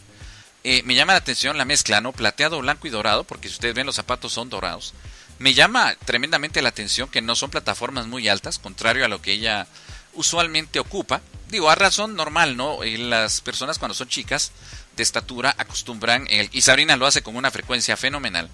Eh, 0.69 0.84
me 0.84 0.95
llama 0.95 1.13
la 1.13 1.19
atención 1.19 1.58
la 1.58 1.63
mezcla, 1.63 2.01
¿no? 2.01 2.12
Plateado, 2.12 2.60
blanco 2.60 2.88
y 2.88 2.89
dorado, 2.89 3.23
porque 3.23 3.47
si 3.47 3.53
ustedes 3.53 3.73
ven 3.73 3.86
los 3.86 3.95
zapatos 3.95 4.34
son 4.34 4.49
dorados. 4.49 4.93
Me 5.39 5.53
llama 5.53 5.95
tremendamente 6.03 6.62
la 6.62 6.67
atención 6.67 7.08
que 7.08 7.21
no 7.21 7.38
son 7.38 7.51
plataformas 7.51 8.06
muy 8.06 8.27
altas, 8.27 8.60
contrario 8.60 9.06
a 9.06 9.08
lo 9.08 9.21
que 9.21 9.32
ella 9.32 9.65
usualmente 10.12 10.80
ocupa. 10.80 11.21
Digo, 11.47 11.69
a 11.69 11.75
razón 11.75 12.17
normal, 12.17 12.58
¿no? 12.58 12.84
Eh, 12.84 12.97
las 12.97 13.39
personas 13.39 13.80
cuando 13.80 13.95
son 13.95 14.10
chicas 14.10 14.51
de 14.97 15.03
estatura 15.03 15.56
acostumbran, 15.58 16.27
y 16.30 16.60
Sabrina 16.60 16.97
lo 16.97 17.06
hace 17.06 17.21
con 17.21 17.38
una 17.38 17.49
frecuencia 17.49 17.95
fenomenal, 17.95 18.49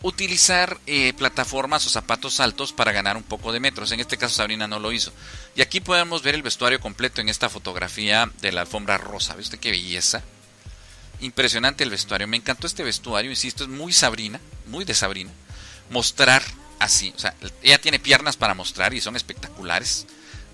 utilizar 0.00 0.78
eh, 0.86 1.12
plataformas 1.12 1.84
o 1.84 1.90
zapatos 1.90 2.40
altos 2.40 2.72
para 2.72 2.92
ganar 2.92 3.18
un 3.18 3.22
poco 3.22 3.52
de 3.52 3.60
metros. 3.60 3.92
En 3.92 4.00
este 4.00 4.16
caso 4.16 4.34
Sabrina 4.34 4.66
no 4.66 4.78
lo 4.78 4.92
hizo. 4.92 5.12
Y 5.54 5.60
aquí 5.60 5.80
podemos 5.80 6.22
ver 6.22 6.36
el 6.36 6.42
vestuario 6.42 6.80
completo 6.80 7.20
en 7.20 7.28
esta 7.28 7.50
fotografía 7.50 8.30
de 8.40 8.50
la 8.50 8.62
alfombra 8.62 8.96
rosa. 8.96 9.34
¿Ve 9.34 9.42
usted 9.42 9.58
qué 9.58 9.70
belleza? 9.70 10.22
Impresionante 11.20 11.84
el 11.84 11.90
vestuario. 11.90 12.26
Me 12.26 12.36
encantó 12.36 12.66
este 12.66 12.82
vestuario, 12.82 13.30
insisto, 13.30 13.64
es 13.64 13.70
muy 13.70 13.92
Sabrina, 13.92 14.40
muy 14.66 14.84
de 14.84 14.94
Sabrina. 14.94 15.30
Mostrar 15.90 16.42
así. 16.78 17.12
O 17.14 17.18
sea, 17.18 17.34
ella 17.62 17.80
tiene 17.80 17.98
piernas 17.98 18.36
para 18.36 18.54
mostrar 18.54 18.94
y 18.94 19.00
son 19.00 19.16
espectaculares. 19.16 20.06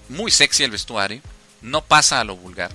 Muy 0.08 0.30
sexy 0.30 0.64
el 0.64 0.70
vestuario. 0.70 1.22
No 1.62 1.84
pasa 1.84 2.20
a 2.20 2.24
lo 2.24 2.36
vulgar. 2.36 2.72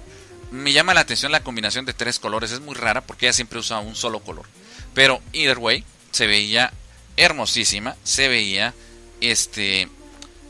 Me 0.52 0.74
llama 0.74 0.94
la 0.94 1.02
atención 1.02 1.32
la 1.32 1.44
combinación 1.44 1.86
de 1.86 1.94
tres 1.94 2.20
colores. 2.20 2.52
Es 2.52 2.60
muy 2.62 2.76
rara 2.76 3.02
porque 3.02 3.28
ella 3.28 3.34
siempre 3.34 3.60
usa 3.60 3.80
un 3.80 3.96
solo 3.96 4.22
color. 4.22 4.48
Pero 4.94 5.22
either 5.34 5.60
way, 5.60 5.84
se 6.12 6.28
veía 6.28 6.74
hermosísima. 7.18 7.96
Se 8.04 8.28
veía 8.28 8.74
este. 9.20 9.90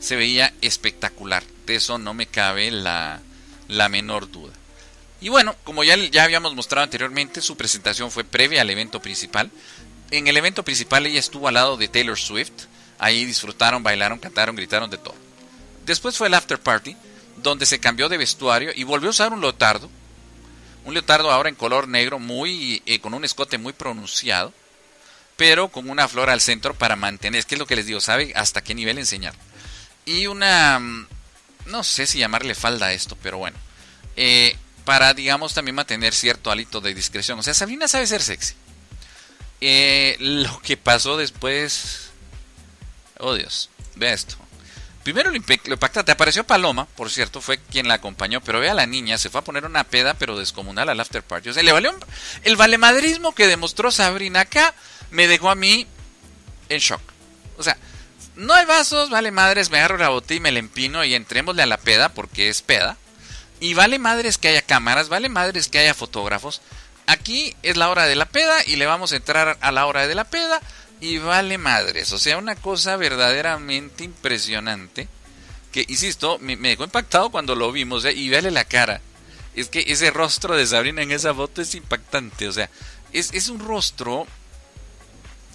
Se 0.00 0.16
veía 0.16 0.54
espectacular. 0.60 1.44
De 1.66 1.76
eso 1.76 1.98
no 1.98 2.14
me 2.14 2.26
cabe 2.26 2.70
la, 2.70 3.20
la 3.68 3.88
menor 3.88 4.30
duda. 4.30 4.52
Y 5.22 5.28
bueno, 5.28 5.54
como 5.62 5.84
ya, 5.84 5.96
ya 5.96 6.24
habíamos 6.24 6.56
mostrado 6.56 6.82
anteriormente, 6.82 7.40
su 7.40 7.56
presentación 7.56 8.10
fue 8.10 8.24
previa 8.24 8.60
al 8.60 8.70
evento 8.70 9.00
principal. 9.00 9.52
En 10.10 10.26
el 10.26 10.36
evento 10.36 10.64
principal 10.64 11.06
ella 11.06 11.20
estuvo 11.20 11.46
al 11.46 11.54
lado 11.54 11.76
de 11.76 11.86
Taylor 11.86 12.18
Swift. 12.18 12.64
Ahí 12.98 13.24
disfrutaron, 13.24 13.84
bailaron, 13.84 14.18
cantaron, 14.18 14.56
gritaron 14.56 14.90
de 14.90 14.98
todo. 14.98 15.14
Después 15.86 16.18
fue 16.18 16.26
el 16.26 16.34
after 16.34 16.58
party, 16.58 16.96
donde 17.36 17.66
se 17.66 17.78
cambió 17.78 18.08
de 18.08 18.18
vestuario 18.18 18.72
y 18.74 18.82
volvió 18.82 19.10
a 19.10 19.10
usar 19.10 19.32
un 19.32 19.40
leotardo. 19.40 19.88
Un 20.84 20.94
leotardo 20.94 21.30
ahora 21.30 21.48
en 21.48 21.54
color 21.54 21.86
negro, 21.86 22.18
muy 22.18 22.82
eh, 22.84 22.98
con 22.98 23.14
un 23.14 23.24
escote 23.24 23.58
muy 23.58 23.72
pronunciado, 23.72 24.52
pero 25.36 25.68
con 25.68 25.88
una 25.88 26.08
flor 26.08 26.30
al 26.30 26.40
centro 26.40 26.74
para 26.74 26.96
mantener, 26.96 27.38
es 27.38 27.46
que 27.46 27.54
es 27.54 27.60
lo 27.60 27.66
que 27.66 27.76
les 27.76 27.86
digo, 27.86 28.00
sabe 28.00 28.32
hasta 28.34 28.64
qué 28.64 28.74
nivel 28.74 28.98
enseñar. 28.98 29.34
Y 30.04 30.26
una, 30.26 30.80
mm, 30.80 31.06
no 31.66 31.84
sé 31.84 32.08
si 32.08 32.18
llamarle 32.18 32.56
falda 32.56 32.86
a 32.86 32.92
esto, 32.92 33.16
pero 33.22 33.38
bueno, 33.38 33.56
eh, 34.16 34.56
para, 34.84 35.14
digamos, 35.14 35.54
también 35.54 35.74
mantener 35.74 36.14
cierto 36.14 36.50
hálito 36.50 36.80
de 36.80 36.94
discreción. 36.94 37.38
O 37.38 37.42
sea, 37.42 37.54
Sabrina 37.54 37.88
sabe 37.88 38.06
ser 38.06 38.22
sexy. 38.22 38.54
Eh, 39.60 40.16
lo 40.18 40.60
que 40.60 40.76
pasó 40.76 41.16
después... 41.16 42.10
Oh 43.18 43.34
Dios, 43.34 43.70
ve 43.94 44.12
esto. 44.12 44.36
Primero 45.02 45.30
lo, 45.30 45.36
impacta, 45.36 46.04
te 46.04 46.12
apareció 46.12 46.44
Paloma, 46.44 46.86
por 46.96 47.10
cierto, 47.10 47.40
fue 47.40 47.58
quien 47.58 47.88
la 47.88 47.94
acompañó, 47.94 48.40
pero 48.40 48.60
ve 48.60 48.70
a 48.70 48.74
la 48.74 48.86
niña, 48.86 49.18
se 49.18 49.30
fue 49.30 49.40
a 49.40 49.44
poner 49.44 49.64
una 49.64 49.82
peda, 49.82 50.14
pero 50.14 50.38
descomunal 50.38 50.88
al 50.88 51.00
after 51.00 51.24
party. 51.24 51.48
O 51.48 51.52
sea, 51.52 51.64
le 51.64 51.72
valió 51.72 51.92
el 52.44 52.56
valemadrismo 52.56 53.34
que 53.34 53.48
demostró 53.48 53.90
Sabrina 53.90 54.40
acá, 54.40 54.74
me 55.10 55.26
dejó 55.26 55.50
a 55.50 55.56
mí 55.56 55.88
en 56.68 56.78
shock. 56.78 57.00
O 57.58 57.64
sea, 57.64 57.76
no 58.36 58.54
hay 58.54 58.64
vasos, 58.64 59.10
vale 59.10 59.32
madres, 59.32 59.70
me 59.70 59.78
agarro 59.78 59.98
la 59.98 60.08
botella 60.08 60.38
y 60.38 60.40
me 60.40 60.52
la 60.52 60.60
empino 60.60 61.04
y 61.04 61.14
entrémosle 61.14 61.62
a 61.62 61.66
la 61.66 61.78
peda 61.78 62.10
porque 62.10 62.48
es 62.48 62.62
peda. 62.62 62.96
Y 63.62 63.74
vale 63.74 64.00
madres 64.00 64.38
que 64.38 64.48
haya 64.48 64.62
cámaras, 64.62 65.08
vale 65.08 65.28
madres 65.28 65.68
que 65.68 65.78
haya 65.78 65.94
fotógrafos. 65.94 66.62
Aquí 67.06 67.54
es 67.62 67.76
la 67.76 67.90
hora 67.90 68.06
de 68.06 68.16
la 68.16 68.26
peda 68.26 68.56
y 68.66 68.74
le 68.74 68.86
vamos 68.86 69.12
a 69.12 69.16
entrar 69.16 69.56
a 69.60 69.70
la 69.70 69.86
hora 69.86 70.08
de 70.08 70.16
la 70.16 70.24
peda 70.24 70.60
y 71.00 71.18
vale 71.18 71.58
madres. 71.58 72.10
O 72.12 72.18
sea, 72.18 72.38
una 72.38 72.56
cosa 72.56 72.96
verdaderamente 72.96 74.02
impresionante. 74.02 75.06
Que, 75.70 75.84
insisto, 75.86 76.40
me, 76.40 76.56
dejó 76.56 76.82
impactado 76.82 77.30
cuando 77.30 77.54
lo 77.54 77.70
vimos 77.70 78.04
¿eh? 78.04 78.12
y 78.12 78.30
vale 78.30 78.50
la 78.50 78.64
cara. 78.64 79.00
Es 79.54 79.68
que 79.68 79.84
ese 79.86 80.10
rostro 80.10 80.56
de 80.56 80.66
Sabrina 80.66 81.02
en 81.02 81.12
esa 81.12 81.32
foto 81.32 81.62
es 81.62 81.72
impactante. 81.76 82.48
O 82.48 82.52
sea, 82.52 82.68
es, 83.12 83.48
un 83.48 83.60
rostro. 83.60 84.26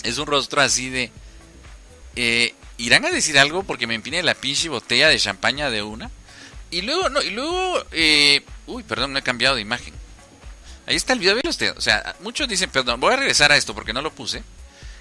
Es 0.03 0.17
un 0.17 0.27
rostro 0.27 0.61
así 0.61 0.89
de. 0.89 1.11
Eh, 2.15 2.55
¿Irán 2.77 3.03
a 3.03 3.11
decir 3.11 3.37
algo 3.37 3.63
porque 3.63 3.85
me 3.85 3.95
empine 3.95 4.23
la 4.23 4.33
pinche 4.33 4.69
botella 4.69 5.09
de 5.09 5.19
champaña 5.19 5.69
de 5.69 5.81
una? 5.83 6.09
Y 6.69 6.81
luego, 6.81 7.09
no, 7.09 7.21
y 7.21 7.29
luego, 7.29 7.85
eh, 7.91 8.43
uy, 8.65 8.83
perdón, 8.83 9.13
no 9.13 9.19
he 9.19 9.23
cambiado 9.23 9.55
de 9.55 9.61
imagen. 9.61 9.93
Ahí 10.85 10.95
está 10.95 11.13
el 11.13 11.19
video, 11.19 11.35
ve 11.35 11.41
usted. 11.47 11.75
O 11.77 11.81
sea, 11.81 12.15
muchos 12.21 12.47
dicen, 12.47 12.69
perdón, 12.69 12.99
voy 12.99 13.13
a 13.13 13.17
regresar 13.17 13.51
a 13.51 13.57
esto 13.57 13.73
porque 13.73 13.93
no 13.93 14.01
lo 14.01 14.13
puse. 14.13 14.43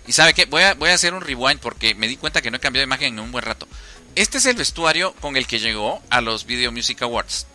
Y 0.06 0.12
sabe 0.12 0.34
qué, 0.34 0.44
voy 0.44 0.62
a, 0.62 0.74
voy 0.74 0.90
a 0.90 0.94
hacer 0.94 1.14
un 1.14 1.20
rewind 1.20 1.60
porque 1.60 1.94
me 1.94 2.08
di 2.08 2.16
cuenta 2.16 2.40
que 2.40 2.50
no 2.50 2.56
he 2.56 2.60
cambiado 2.60 2.82
de 2.82 2.88
imagen 2.88 3.14
en 3.14 3.20
un 3.20 3.32
buen 3.32 3.44
rato. 3.44 3.66
Este 4.14 4.38
es 4.38 4.46
el 4.46 4.56
vestuario 4.56 5.12
con 5.14 5.36
el 5.36 5.46
que 5.46 5.58
llegó 5.58 6.02
a 6.10 6.20
los 6.20 6.46
Video 6.46 6.72
Music 6.72 7.02
Awards. 7.02 7.46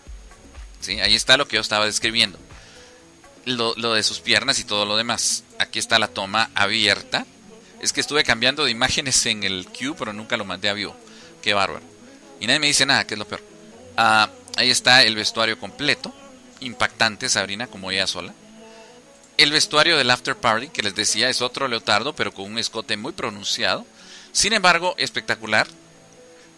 ¿Sí? 0.81 0.99
Ahí 0.99 1.15
está 1.15 1.37
lo 1.37 1.47
que 1.47 1.55
yo 1.55 1.61
estaba 1.61 1.85
describiendo. 1.85 2.39
Lo, 3.45 3.73
lo 3.77 3.93
de 3.93 4.03
sus 4.03 4.19
piernas 4.19 4.59
y 4.59 4.65
todo 4.65 4.85
lo 4.85 4.97
demás. 4.97 5.43
Aquí 5.59 5.79
está 5.79 5.99
la 5.99 6.07
toma 6.07 6.51
abierta. 6.53 7.25
Es 7.81 7.93
que 7.93 8.01
estuve 8.01 8.23
cambiando 8.23 8.65
de 8.65 8.71
imágenes 8.71 9.25
en 9.25 9.43
el 9.43 9.65
Q, 9.65 9.95
pero 9.97 10.13
nunca 10.13 10.37
lo 10.37 10.45
mandé 10.45 10.69
a 10.69 10.73
vivo. 10.73 10.95
Qué 11.41 11.53
bárbaro. 11.53 11.83
Y 12.39 12.47
nadie 12.47 12.59
me 12.59 12.67
dice 12.67 12.85
nada, 12.85 13.07
que 13.07 13.15
es 13.15 13.19
lo 13.19 13.27
peor. 13.27 13.50
Ah, 13.97 14.29
ahí 14.57 14.69
está 14.69 15.03
el 15.03 15.15
vestuario 15.15 15.59
completo. 15.59 16.13
Impactante, 16.59 17.29
Sabrina, 17.29 17.67
como 17.67 17.91
ella 17.91 18.07
sola. 18.07 18.33
El 19.37 19.51
vestuario 19.51 19.97
del 19.97 20.11
After 20.11 20.35
Party, 20.35 20.69
que 20.69 20.83
les 20.83 20.93
decía, 20.95 21.29
es 21.29 21.41
otro 21.41 21.67
leotardo, 21.67 22.13
pero 22.13 22.33
con 22.33 22.45
un 22.45 22.59
escote 22.59 22.97
muy 22.97 23.13
pronunciado. 23.13 23.85
Sin 24.31 24.53
embargo, 24.53 24.95
espectacular. 24.97 25.67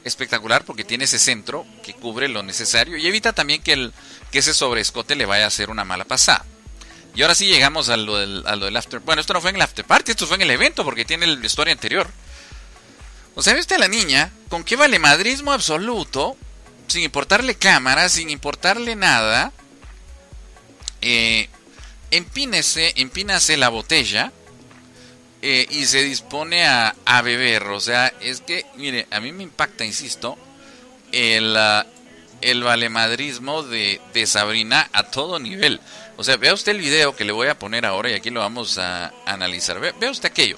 Espectacular 0.03 0.65
porque 0.65 0.83
tiene 0.83 1.05
ese 1.05 1.17
centro 1.17 1.65
que 1.81 1.93
cubre 1.93 2.27
lo 2.27 2.43
necesario 2.43 2.97
y 2.97 3.07
evita 3.07 3.31
también 3.31 3.61
que, 3.61 3.71
el, 3.71 3.93
que 4.31 4.39
ese 4.39 4.53
sobreescote 4.53 5.15
le 5.15 5.25
vaya 5.25 5.45
a 5.45 5.47
hacer 5.47 5.69
una 5.69 5.85
mala 5.85 6.03
pasada. 6.03 6.45
Y 7.15 7.21
ahora 7.21 7.35
sí 7.35 7.47
llegamos 7.47 7.89
a 7.89 7.95
lo, 7.95 8.17
del, 8.17 8.43
a 8.45 8.55
lo 8.55 8.77
After 8.77 8.99
Bueno, 8.99 9.21
esto 9.21 9.33
no 9.33 9.39
fue 9.39 9.51
en 9.51 9.57
el 9.57 9.61
After 9.61 9.85
Party, 9.85 10.11
esto 10.11 10.27
fue 10.27 10.35
en 10.35 10.41
el 10.41 10.51
evento 10.51 10.83
porque 10.83 11.05
tiene 11.05 11.25
el 11.25 11.37
vestuario 11.37 11.71
anterior. 11.71 12.09
O 13.35 13.41
sea, 13.41 13.53
viste 13.53 13.75
a 13.75 13.79
la 13.79 13.87
niña 13.87 14.31
con 14.49 14.63
qué 14.63 14.75
valemadrismo 14.75 15.53
absoluto 15.53 16.37
sin 16.87 17.03
importarle 17.03 17.55
cámara, 17.55 18.09
sin 18.09 18.29
importarle 18.29 18.95
nada, 18.95 19.51
eh, 21.01 21.49
empínese, 22.11 22.93
empínase 22.95 23.57
la 23.57 23.69
botella 23.69 24.31
eh, 25.41 25.67
y 25.69 25.85
se 25.85 26.03
dispone 26.03 26.65
a, 26.65 26.95
a, 27.05 27.21
beber. 27.21 27.63
O 27.63 27.79
sea, 27.79 28.13
es 28.21 28.41
que, 28.41 28.65
mire, 28.75 29.07
a 29.11 29.19
mí 29.19 29.31
me 29.31 29.43
impacta, 29.43 29.83
insisto, 29.83 30.37
el, 31.11 31.55
uh, 31.55 31.87
el 32.41 32.63
valemadrismo 32.63 33.63
de, 33.63 34.01
de 34.13 34.27
Sabrina 34.27 34.89
a 34.93 35.03
todo 35.03 35.39
nivel. 35.39 35.79
O 36.17 36.23
sea, 36.23 36.37
vea 36.37 36.53
usted 36.53 36.73
el 36.73 36.79
video 36.79 37.15
que 37.15 37.25
le 37.25 37.31
voy 37.31 37.47
a 37.47 37.57
poner 37.57 37.85
ahora 37.85 38.09
y 38.09 38.13
aquí 38.13 38.29
lo 38.29 38.41
vamos 38.41 38.77
a, 38.77 39.13
analizar. 39.25 39.79
vea 39.79 40.11
usted 40.11 40.29
aquello. 40.29 40.57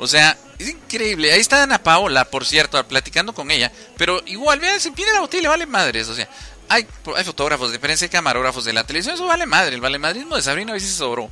O 0.00 0.06
sea, 0.06 0.36
es 0.58 0.70
increíble. 0.70 1.30
Ahí 1.30 1.40
está 1.40 1.62
Ana 1.62 1.82
Paola, 1.82 2.24
por 2.24 2.46
cierto, 2.46 2.82
platicando 2.88 3.34
con 3.34 3.50
ella. 3.50 3.70
Pero 3.98 4.22
igual, 4.26 4.58
vean, 4.58 4.80
se 4.80 4.92
pide 4.92 5.12
la 5.12 5.20
botella 5.20 5.40
y 5.40 5.42
le 5.42 5.48
vale 5.48 5.66
madres. 5.66 6.08
O 6.08 6.14
sea, 6.14 6.28
hay, 6.70 6.86
hay 7.14 7.24
fotógrafos 7.24 7.70
de 7.70 7.78
prensa 7.78 8.06
y 8.06 8.08
camarógrafos 8.08 8.64
de 8.64 8.72
la 8.72 8.84
televisión. 8.84 9.14
Eso 9.14 9.26
vale 9.26 9.44
madre. 9.44 9.74
El 9.74 9.82
vale 9.82 9.98
madrismo 9.98 10.36
de 10.36 10.42
Sabrina 10.42 10.72
a 10.72 10.74
veces 10.74 10.90
se 10.90 10.96
sobró. 10.96 11.30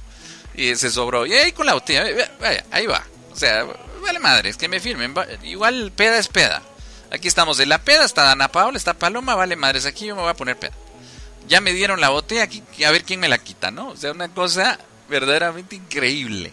Y 0.54 0.76
se 0.76 0.90
sobró. 0.90 1.24
Y 1.24 1.32
ahí 1.32 1.52
con 1.52 1.64
la 1.64 1.74
botella, 1.74 2.04
vaya, 2.38 2.64
ahí 2.70 2.86
va. 2.86 3.02
O 3.32 3.36
sea, 3.36 3.64
vale 4.02 4.18
madres, 4.18 4.58
que 4.58 4.68
me 4.68 4.80
firmen. 4.80 5.14
Igual 5.44 5.90
peda 5.96 6.18
es 6.18 6.28
peda. 6.28 6.62
Aquí 7.10 7.26
estamos 7.26 7.56
de 7.56 7.64
la 7.64 7.78
peda, 7.78 8.04
está 8.04 8.30
Ana 8.30 8.48
Paola, 8.48 8.76
está 8.76 8.92
Paloma, 8.92 9.34
vale 9.34 9.56
madres. 9.56 9.86
Aquí 9.86 10.06
yo 10.06 10.14
me 10.14 10.22
voy 10.22 10.30
a 10.30 10.34
poner 10.34 10.58
peda. 10.58 10.74
Ya 11.46 11.62
me 11.62 11.72
dieron 11.72 12.02
la 12.02 12.10
botella, 12.10 12.42
aquí 12.42 12.62
a 12.84 12.90
ver 12.90 13.04
quién 13.04 13.20
me 13.20 13.28
la 13.28 13.38
quita, 13.38 13.70
¿no? 13.70 13.88
O 13.88 13.96
sea, 13.96 14.12
una 14.12 14.28
cosa 14.28 14.78
verdaderamente 15.08 15.76
increíble. 15.76 16.52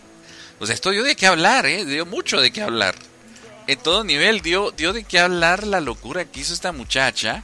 O 0.60 0.66
sea, 0.66 0.76
esto 0.76 0.92
dio 0.92 1.04
de 1.04 1.16
qué 1.16 1.28
hablar, 1.28 1.66
¿eh? 1.66 1.86
Dio 1.86 2.06
mucho 2.06 2.40
de 2.40 2.52
qué 2.52 2.62
hablar. 2.62 2.96
En 3.68 3.80
todo 3.80 4.04
nivel 4.04 4.42
dio, 4.42 4.72
dio 4.72 4.94
de 4.94 5.04
qué 5.04 5.20
hablar 5.20 5.66
la 5.66 5.82
locura 5.82 6.26
que 6.26 6.40
hizo 6.40 6.54
esta 6.54 6.72
muchacha 6.72 7.44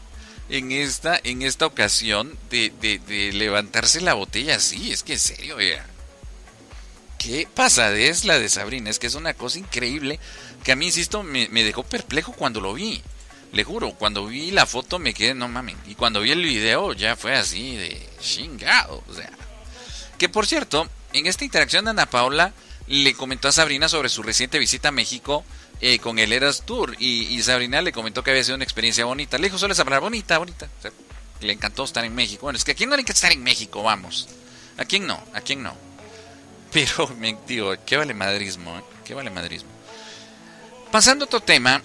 en 0.49 0.71
esta, 0.71 1.19
en 1.23 1.41
esta 1.41 1.65
ocasión 1.65 2.37
de, 2.49 2.71
de, 2.79 3.31
levantarse 3.33 4.01
la 4.01 4.13
botella 4.13 4.57
así. 4.57 4.91
Es 4.91 5.03
que 5.03 5.13
en 5.13 5.19
serio, 5.19 5.55
vea. 5.55 5.85
Qué 7.17 7.47
pasadez 7.53 8.25
la 8.25 8.39
de 8.39 8.49
Sabrina. 8.49 8.89
Es 8.89 8.99
que 8.99 9.07
es 9.07 9.15
una 9.15 9.33
cosa 9.33 9.59
increíble 9.59 10.19
que 10.63 10.71
a 10.71 10.75
mí, 10.75 10.87
insisto, 10.87 11.23
me, 11.23 11.47
dejó 11.47 11.83
perplejo 11.83 12.33
cuando 12.33 12.61
lo 12.61 12.73
vi. 12.73 13.01
Le 13.51 13.63
juro, 13.63 13.93
cuando 13.93 14.27
vi 14.27 14.51
la 14.51 14.65
foto 14.65 14.99
me 14.99 15.13
quedé, 15.13 15.33
no 15.33 15.47
mames. 15.47 15.75
Y 15.87 15.95
cuando 15.95 16.21
vi 16.21 16.31
el 16.31 16.43
video 16.43 16.93
ya 16.93 17.15
fue 17.15 17.35
así 17.35 17.75
de 17.75 18.09
chingado. 18.21 19.03
O 19.07 19.13
sea, 19.13 19.29
que 20.17 20.29
por 20.29 20.45
cierto, 20.47 20.87
en 21.13 21.25
esta 21.25 21.43
interacción 21.43 21.87
Ana 21.87 22.05
Paula 22.05 22.53
le 22.91 23.13
comentó 23.13 23.47
a 23.47 23.53
Sabrina 23.53 23.87
sobre 23.87 24.09
su 24.09 24.21
reciente 24.21 24.59
visita 24.59 24.89
a 24.89 24.91
México 24.91 25.45
eh, 25.79 25.99
con 25.99 26.19
el 26.19 26.33
Eras 26.33 26.63
Tour 26.65 26.93
y, 26.99 27.41
Sabrina 27.41 27.81
le 27.81 27.93
comentó 27.93 28.21
que 28.21 28.31
había 28.31 28.43
sido 28.43 28.55
una 28.55 28.65
experiencia 28.65 29.05
bonita. 29.05 29.37
Le 29.37 29.45
dijo, 29.45 29.57
suele 29.57 29.73
hablar 29.79 30.01
bonita, 30.01 30.37
bonita. 30.37 30.67
le 31.39 31.53
encantó 31.53 31.85
estar 31.85 32.03
en 32.03 32.13
México. 32.13 32.41
Bueno, 32.43 32.57
es 32.57 32.65
que 32.65 32.73
a 32.73 32.75
quién 32.75 32.89
no 32.89 32.97
le 32.97 33.01
encanta 33.01 33.13
estar 33.13 33.31
en 33.31 33.41
México, 33.43 33.81
vamos. 33.81 34.27
¿A 34.77 34.83
quién 34.83 35.07
no? 35.07 35.23
¿A 35.33 35.39
quién 35.39 35.63
no? 35.63 35.73
Pero, 36.73 37.07
me 37.17 37.37
digo, 37.47 37.73
qué 37.85 37.95
vale 37.95 38.13
madrismo, 38.13 38.77
¿eh? 38.77 38.83
qué 39.05 39.13
vale 39.13 39.29
madrismo. 39.29 39.69
Pasando 40.91 41.23
a 41.23 41.27
otro 41.27 41.39
tema, 41.39 41.81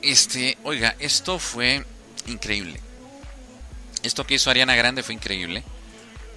este, 0.00 0.56
oiga, 0.64 0.96
esto 0.98 1.38
fue 1.38 1.84
increíble. 2.26 2.80
Esto 4.02 4.26
que 4.26 4.34
hizo 4.34 4.48
Ariana 4.48 4.74
Grande 4.74 5.02
fue 5.02 5.14
increíble. 5.14 5.62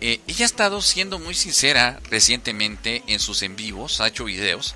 Eh, 0.06 0.20
ella 0.28 0.44
ha 0.44 0.46
estado 0.46 0.82
siendo 0.82 1.18
muy 1.18 1.34
sincera 1.34 2.02
recientemente 2.10 3.04
en 3.08 3.22
sus 3.22 3.42
en 3.42 3.56
vivos, 3.56 4.02
ha 4.02 4.10
hecho 4.10 4.26
videos 4.26 4.76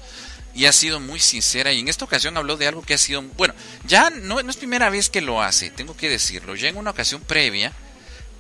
y 0.56 0.68
ha 0.68 0.72
sido 0.72 1.02
muy 1.02 1.20
sincera 1.20 1.74
y 1.74 1.82
en 1.82 1.90
esta 1.90 2.06
ocasión 2.06 2.38
habló 2.38 2.56
de 2.56 2.66
algo 2.66 2.82
que 2.82 2.94
ha 2.94 2.98
sido, 2.98 3.22
bueno, 3.36 3.54
ya 3.86 4.10
no, 4.10 4.40
es 4.40 4.56
primera 4.56 4.90
vez 4.90 5.10
que 5.10 5.20
lo 5.20 5.42
hace, 5.42 5.70
tengo 5.70 5.98
que 5.98 6.08
decirlo, 6.08 6.56
ya 6.56 6.70
en 6.70 6.78
una 6.78 6.92
ocasión 6.92 7.20
previa 7.20 7.74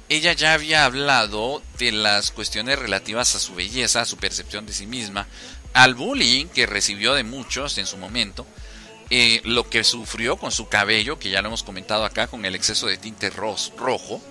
ella 0.08 0.32
ya 0.32 0.54
había 0.54 0.86
hablado 0.86 1.62
de 1.78 1.91
las 1.91 2.32
cuestiones 2.32 2.80
relativas 2.80 3.36
a 3.36 3.39
su 3.39 3.54
belleza, 3.54 4.00
a 4.00 4.06
su 4.06 4.15
percepción 4.15 4.65
de 4.65 4.71
sí 4.71 4.86
misma, 4.88 5.28
al 5.73 5.93
bullying 5.93 6.45
que 6.45 6.67
recibió 6.67 7.15
de 7.15 7.26
muchos 7.26 7.78
en 7.80 7.86
su 7.86 7.97
momento 7.97 8.47
eh, 9.10 9.41
lo 9.43 9.69
que 9.69 9.84
sufrió 9.84 10.38
con 10.38 10.54
su 10.54 10.69
cabello, 10.69 11.19
que 11.19 11.32
ya 11.32 11.41
lo 11.41 11.50
hemos 11.50 11.63
comentado 11.63 12.06
acá, 12.06 12.28
con 12.28 12.45
el 12.45 12.56
exceso 12.56 12.88
de 12.88 12.95
tinte 12.95 13.30
rojo, 13.30 14.21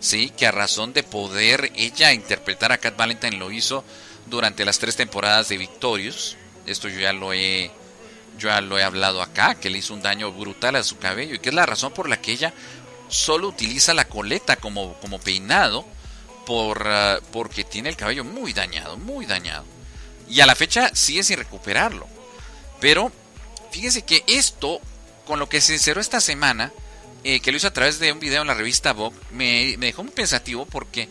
¿sí? 0.00 0.30
que 0.30 0.46
a 0.46 0.50
razón 0.50 0.92
de 0.92 1.02
poder 1.02 1.72
ella 1.76 2.12
interpretar 2.12 2.72
a 2.72 2.78
Cat 2.78 2.96
Valentine 2.96 3.36
lo 3.36 3.52
hizo 3.52 3.84
durante 4.26 4.64
las 4.64 4.78
tres 4.78 4.96
temporadas 4.96 5.48
de 5.48 5.58
Victorious. 5.58 6.36
Esto 6.66 6.88
yo 6.88 7.00
ya 7.00 7.12
lo 7.12 7.32
he, 7.32 7.70
yo 8.38 8.60
lo 8.62 8.78
he 8.78 8.82
hablado 8.82 9.22
acá, 9.22 9.54
que 9.54 9.70
le 9.70 9.78
hizo 9.78 9.94
un 9.94 10.02
daño 10.02 10.32
brutal 10.32 10.76
a 10.76 10.82
su 10.82 10.98
cabello 10.98 11.34
y 11.34 11.38
que 11.38 11.50
es 11.50 11.54
la 11.54 11.66
razón 11.66 11.92
por 11.92 12.08
la 12.08 12.20
que 12.20 12.32
ella 12.32 12.52
solo 13.08 13.48
utiliza 13.48 13.94
la 13.94 14.06
coleta 14.06 14.56
como, 14.56 14.94
como 15.00 15.18
peinado 15.18 15.84
por, 16.46 16.86
ah, 16.86 17.20
porque 17.32 17.64
tiene 17.64 17.88
el 17.88 17.96
cabello 17.96 18.24
muy 18.24 18.52
dañado, 18.52 18.96
muy 18.96 19.26
dañado. 19.26 19.64
Y 20.28 20.40
a 20.40 20.46
la 20.46 20.54
fecha 20.54 20.90
sigue 20.94 21.22
sin 21.22 21.38
recuperarlo. 21.38 22.06
Pero 22.80 23.12
fíjese 23.70 24.02
que 24.02 24.24
esto, 24.26 24.80
con 25.26 25.38
lo 25.38 25.48
que 25.48 25.60
se 25.60 25.74
encerró 25.74 26.00
esta 26.00 26.20
semana, 26.20 26.72
eh, 27.24 27.40
que 27.40 27.50
lo 27.50 27.56
hizo 27.56 27.68
a 27.68 27.72
través 27.72 27.98
de 27.98 28.12
un 28.12 28.20
video 28.20 28.42
en 28.42 28.48
la 28.48 28.54
revista 28.54 28.92
Vogue, 28.92 29.16
me, 29.32 29.76
dejó 29.78 30.02
muy 30.02 30.12
pensativo 30.12 30.66
porque 30.66 31.08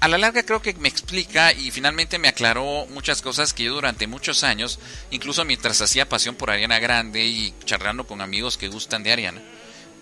a 0.00 0.08
la 0.08 0.18
larga 0.18 0.42
creo 0.42 0.62
que 0.62 0.74
me 0.74 0.88
explica 0.88 1.52
y 1.52 1.70
finalmente 1.70 2.18
me 2.18 2.28
aclaró 2.28 2.86
muchas 2.90 3.20
cosas 3.20 3.52
que 3.52 3.64
yo 3.64 3.74
durante 3.74 4.06
muchos 4.06 4.44
años, 4.44 4.78
incluso 5.10 5.44
mientras 5.44 5.80
hacía 5.80 6.08
pasión 6.08 6.36
por 6.36 6.50
Ariana 6.50 6.78
Grande 6.78 7.24
y 7.26 7.54
charlando 7.64 8.06
con 8.06 8.20
amigos 8.20 8.56
que 8.56 8.68
gustan 8.68 9.02
de 9.02 9.12
Ariana, 9.12 9.42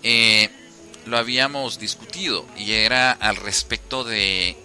eh, 0.03 0.51
lo 1.07 1.19
habíamos 1.19 1.79
discutido 1.79 2.47
y 2.57 2.73
era 2.73 3.13
al 3.13 3.37
respecto 3.37 4.05
de 4.05 4.57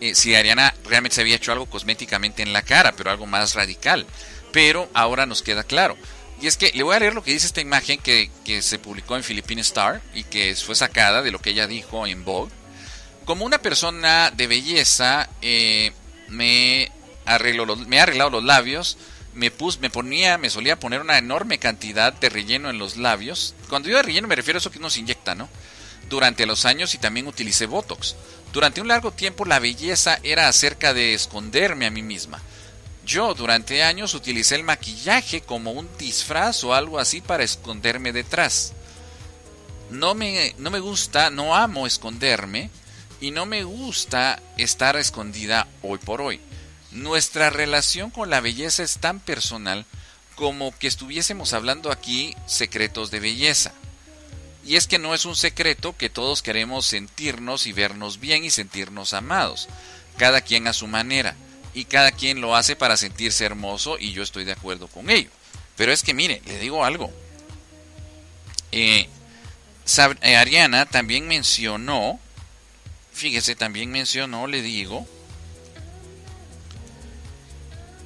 eh, 0.00 0.14
si 0.14 0.34
Ariana 0.34 0.74
realmente 0.84 1.14
se 1.14 1.20
había 1.20 1.36
hecho 1.36 1.52
algo 1.52 1.66
cosméticamente 1.66 2.42
en 2.42 2.52
la 2.52 2.62
cara, 2.62 2.92
pero 2.96 3.10
algo 3.10 3.26
más 3.26 3.54
radical 3.54 4.06
pero 4.52 4.88
ahora 4.94 5.26
nos 5.26 5.42
queda 5.42 5.64
claro. 5.64 5.96
Y 6.42 6.48
es 6.48 6.56
que 6.56 6.72
le 6.74 6.82
voy 6.82 6.96
a 6.96 6.98
leer 6.98 7.14
lo 7.14 7.22
que 7.22 7.30
dice 7.30 7.46
esta 7.46 7.60
imagen 7.60 8.00
que, 8.00 8.28
se 8.62 8.78
publicó 8.80 9.14
en 9.14 9.22
Philippine 9.22 9.60
Star 9.60 10.02
y 10.12 10.24
que 10.24 10.56
fue 10.56 10.74
sacada 10.74 11.22
de 11.22 11.30
lo 11.30 11.38
que 11.38 11.50
ella 11.50 11.68
dijo 11.68 12.04
en 12.04 12.24
Vogue. 12.24 12.50
Como 13.24 13.44
una 13.44 13.58
persona 13.58 14.32
de 14.32 14.48
belleza, 14.48 15.30
eh, 15.40 15.92
me, 16.26 16.90
arreglo 17.26 17.76
me 17.76 18.00
ha 18.00 18.02
arreglado 18.02 18.30
los 18.30 18.42
labios, 18.42 18.98
me, 19.34 19.52
pus, 19.52 19.78
me 19.78 19.88
ponía, 19.88 20.36
me 20.36 20.50
solía 20.50 20.80
poner 20.80 21.00
una 21.00 21.16
enorme 21.16 21.58
cantidad 21.58 22.12
de 22.12 22.28
relleno 22.28 22.70
en 22.70 22.78
los 22.78 22.96
labios. 22.96 23.54
Cuando 23.68 23.88
yo 23.88 23.96
de 23.98 24.02
relleno 24.02 24.26
me 24.26 24.34
refiero 24.34 24.56
a 24.56 24.58
eso 24.58 24.72
que 24.72 24.80
uno 24.80 24.90
se 24.90 24.98
inyecta, 24.98 25.36
¿no? 25.36 25.48
Durante 26.10 26.44
los 26.44 26.64
años 26.64 26.92
y 26.94 26.98
también 26.98 27.28
utilicé 27.28 27.66
Botox. 27.66 28.16
Durante 28.52 28.80
un 28.80 28.88
largo 28.88 29.12
tiempo 29.12 29.44
la 29.44 29.60
belleza 29.60 30.18
era 30.24 30.48
acerca 30.48 30.92
de 30.92 31.14
esconderme 31.14 31.86
a 31.86 31.90
mí 31.92 32.02
misma 32.02 32.42
yo 33.04 33.34
durante 33.34 33.82
años 33.82 34.14
utilicé 34.14 34.54
el 34.54 34.62
maquillaje 34.62 35.40
como 35.40 35.72
un 35.72 35.88
disfraz 35.98 36.62
o 36.64 36.74
algo 36.74 36.98
así 36.98 37.20
para 37.20 37.42
esconderme 37.42 38.12
detrás. 38.12 38.72
No 39.90 40.14
me, 40.14 40.54
no 40.58 40.70
me 40.70 40.80
gusta, 40.80 41.30
no 41.30 41.56
amo 41.56 41.86
esconderme 41.86 42.70
y 43.20 43.30
no 43.30 43.44
me 43.44 43.64
gusta 43.64 44.40
estar 44.56 44.96
escondida 44.96 45.66
hoy 45.82 45.98
por 45.98 46.20
hoy. 46.20 46.40
Nuestra 46.92 47.50
relación 47.50 48.10
con 48.10 48.30
la 48.30 48.40
belleza 48.40 48.82
es 48.82 48.98
tan 48.98 49.18
personal 49.18 49.84
como 50.36 50.76
que 50.78 50.86
estuviésemos 50.86 51.52
hablando 51.52 51.90
aquí 51.90 52.36
secretos 52.46 53.10
de 53.10 53.20
belleza. 53.20 53.72
Y 54.64 54.76
es 54.76 54.86
que 54.86 55.00
no 55.00 55.12
es 55.12 55.24
un 55.24 55.34
secreto 55.34 55.96
que 55.96 56.08
todos 56.08 56.40
queremos 56.40 56.86
sentirnos 56.86 57.66
y 57.66 57.72
vernos 57.72 58.20
bien 58.20 58.44
y 58.44 58.50
sentirnos 58.50 59.12
amados, 59.12 59.68
cada 60.18 60.40
quien 60.40 60.68
a 60.68 60.72
su 60.72 60.86
manera 60.86 61.36
y 61.74 61.84
cada 61.84 62.12
quien 62.12 62.40
lo 62.40 62.54
hace 62.54 62.76
para 62.76 62.96
sentirse 62.96 63.44
hermoso 63.44 63.98
y 63.98 64.12
yo 64.12 64.22
estoy 64.22 64.44
de 64.44 64.52
acuerdo 64.52 64.88
con 64.88 65.10
ello. 65.10 65.30
Pero 65.76 65.92
es 65.92 66.02
que 66.02 66.14
mire, 66.14 66.42
le 66.46 66.58
digo 66.58 66.84
algo. 66.84 67.10
Eh, 68.72 69.08
eh, 70.22 70.36
Ariana 70.36 70.86
también 70.86 71.26
mencionó, 71.26 72.18
fíjese, 73.12 73.54
también 73.56 73.90
mencionó, 73.90 74.46
le 74.46 74.62
digo, 74.62 75.06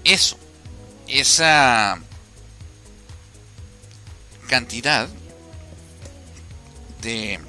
eso, 0.04 0.38
esa 1.08 2.00
cantidad 4.48 5.08
de, 7.02 7.40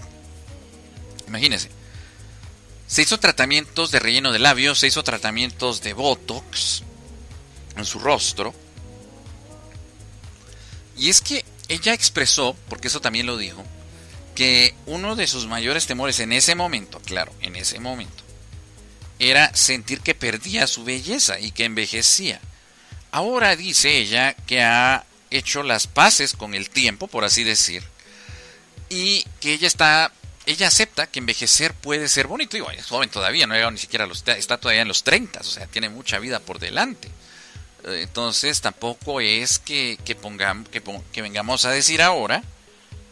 imagínense, 1.28 1.70
se 2.88 3.02
hizo 3.02 3.20
tratamientos 3.20 3.92
de 3.92 4.00
relleno 4.00 4.32
de 4.32 4.40
labios, 4.40 4.80
se 4.80 4.88
hizo 4.88 5.04
tratamientos 5.04 5.82
de 5.82 5.94
Botox 5.94 6.84
en 7.76 7.86
su 7.86 8.00
rostro. 8.00 8.54
Y 10.98 11.10
es 11.10 11.22
que 11.22 11.46
ella 11.68 11.94
expresó, 11.94 12.56
porque 12.70 12.88
eso 12.88 13.02
también 13.02 13.26
lo 13.26 13.38
dijo, 13.38 13.64
que 14.36 14.74
uno 14.86 15.16
de 15.16 15.28
sus 15.28 15.48
mayores 15.48 15.86
temores 15.86 16.20
en 16.22 16.32
ese 16.32 16.56
momento, 16.56 17.00
claro, 17.02 17.34
en 17.42 17.56
ese 17.56 17.80
momento, 17.80 18.24
era 19.20 19.54
sentir 19.56 20.02
que 20.02 20.16
perdía 20.16 20.66
su 20.68 20.84
belleza 20.84 21.40
y 21.40 21.52
que 21.52 21.66
envejecía. 21.66 22.40
Ahora 23.12 23.56
dice 23.56 23.98
ella 23.98 24.34
que 24.34 24.62
ha 24.62 25.06
hecho 25.30 25.64
las 25.64 25.88
paces 25.88 26.34
con 26.34 26.54
el 26.54 26.70
tiempo, 26.70 27.08
por 27.08 27.26
así 27.26 27.44
decir, 27.44 27.84
y 28.90 29.26
que 29.42 29.54
ella 29.54 29.68
está 29.68 30.14
ella 30.48 30.70
acepta 30.70 31.08
que 31.08 31.20
envejecer 31.20 31.74
puede 31.74 32.08
ser 32.08 32.26
bonito. 32.26 32.56
Digo, 32.56 32.72
es 32.72 32.88
joven 32.88 33.10
todavía, 33.10 33.46
no 33.46 33.54
ha 33.54 33.58
llegado 33.58 33.72
ni 33.72 33.78
siquiera 33.78 34.06
a 34.06 34.08
los, 34.08 34.24
está 34.26 34.58
todavía 34.58 34.82
en 34.82 34.88
los 34.88 35.04
30, 35.04 35.42
o 35.42 35.44
sea, 35.44 35.68
tiene 35.68 35.90
mucha 35.90 36.20
vida 36.20 36.40
por 36.40 36.58
delante. 36.58 37.10
Eh, 37.84 38.00
entonces 38.04 38.62
tampoco 38.62 39.20
es 39.20 39.60
que, 39.60 40.00
que, 40.06 40.16
pongamos, 40.16 40.70
que, 40.70 41.22
vengamos 41.22 41.66
a 41.66 41.72
decir 41.72 42.02
ahora, 42.02 42.44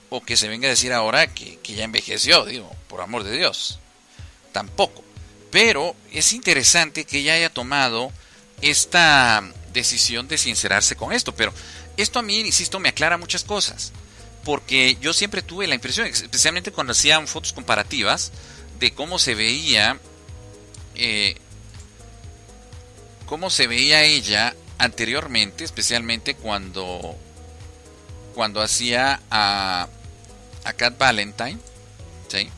o 0.10 0.24
que 0.24 0.38
se 0.38 0.48
venga 0.48 0.68
a 0.68 0.70
decir 0.70 0.94
ahora 0.94 1.28
que, 1.28 1.60
que 1.60 1.74
ya 1.74 1.84
envejeció, 1.84 2.46
digo, 2.46 2.74
por 2.88 3.02
amor 3.02 3.24
de 3.24 3.36
Dios. 3.36 3.80
Tampoco. 4.54 5.04
Pero 5.52 5.94
es 6.14 6.32
interesante 6.32 7.04
que 7.04 7.20
ella 7.20 7.34
haya 7.34 7.50
tomado 7.50 8.14
esta 8.62 9.44
decisión 9.74 10.30
de 10.30 10.38
sincerarse 10.38 10.96
con 10.96 11.12
esto. 11.12 11.36
Pero 11.36 11.54
esto 11.98 12.20
a 12.20 12.22
mí, 12.22 12.40
insisto, 12.40 12.80
me 12.80 12.90
aclara 12.90 13.18
muchas 13.18 13.44
cosas 13.44 13.92
porque 14.46 14.96
yo 15.02 15.12
siempre 15.12 15.42
tuve 15.42 15.68
la 15.68 15.76
impresión, 15.76 16.06
especialmente 16.06 16.72
cuando 16.72 16.92
hacían 16.92 17.28
fotos 17.28 17.52
comparativas, 17.52 18.32
de 18.80 18.94
cómo 18.94 19.18
se 19.18 19.34
veía, 19.34 20.00
eh, 20.94 21.36
cómo 23.26 23.50
se 23.50 23.66
veía 23.66 24.04
ella 24.04 24.56
anteriormente, 24.78 25.64
especialmente 25.64 26.36
cuando, 26.36 27.18
cuando 28.36 28.62
hacía 28.62 29.20
a, 29.32 29.90
a 30.64 30.74
Cat 30.74 30.98
Valentine, 30.98 31.58
¿sí? 32.28 32.50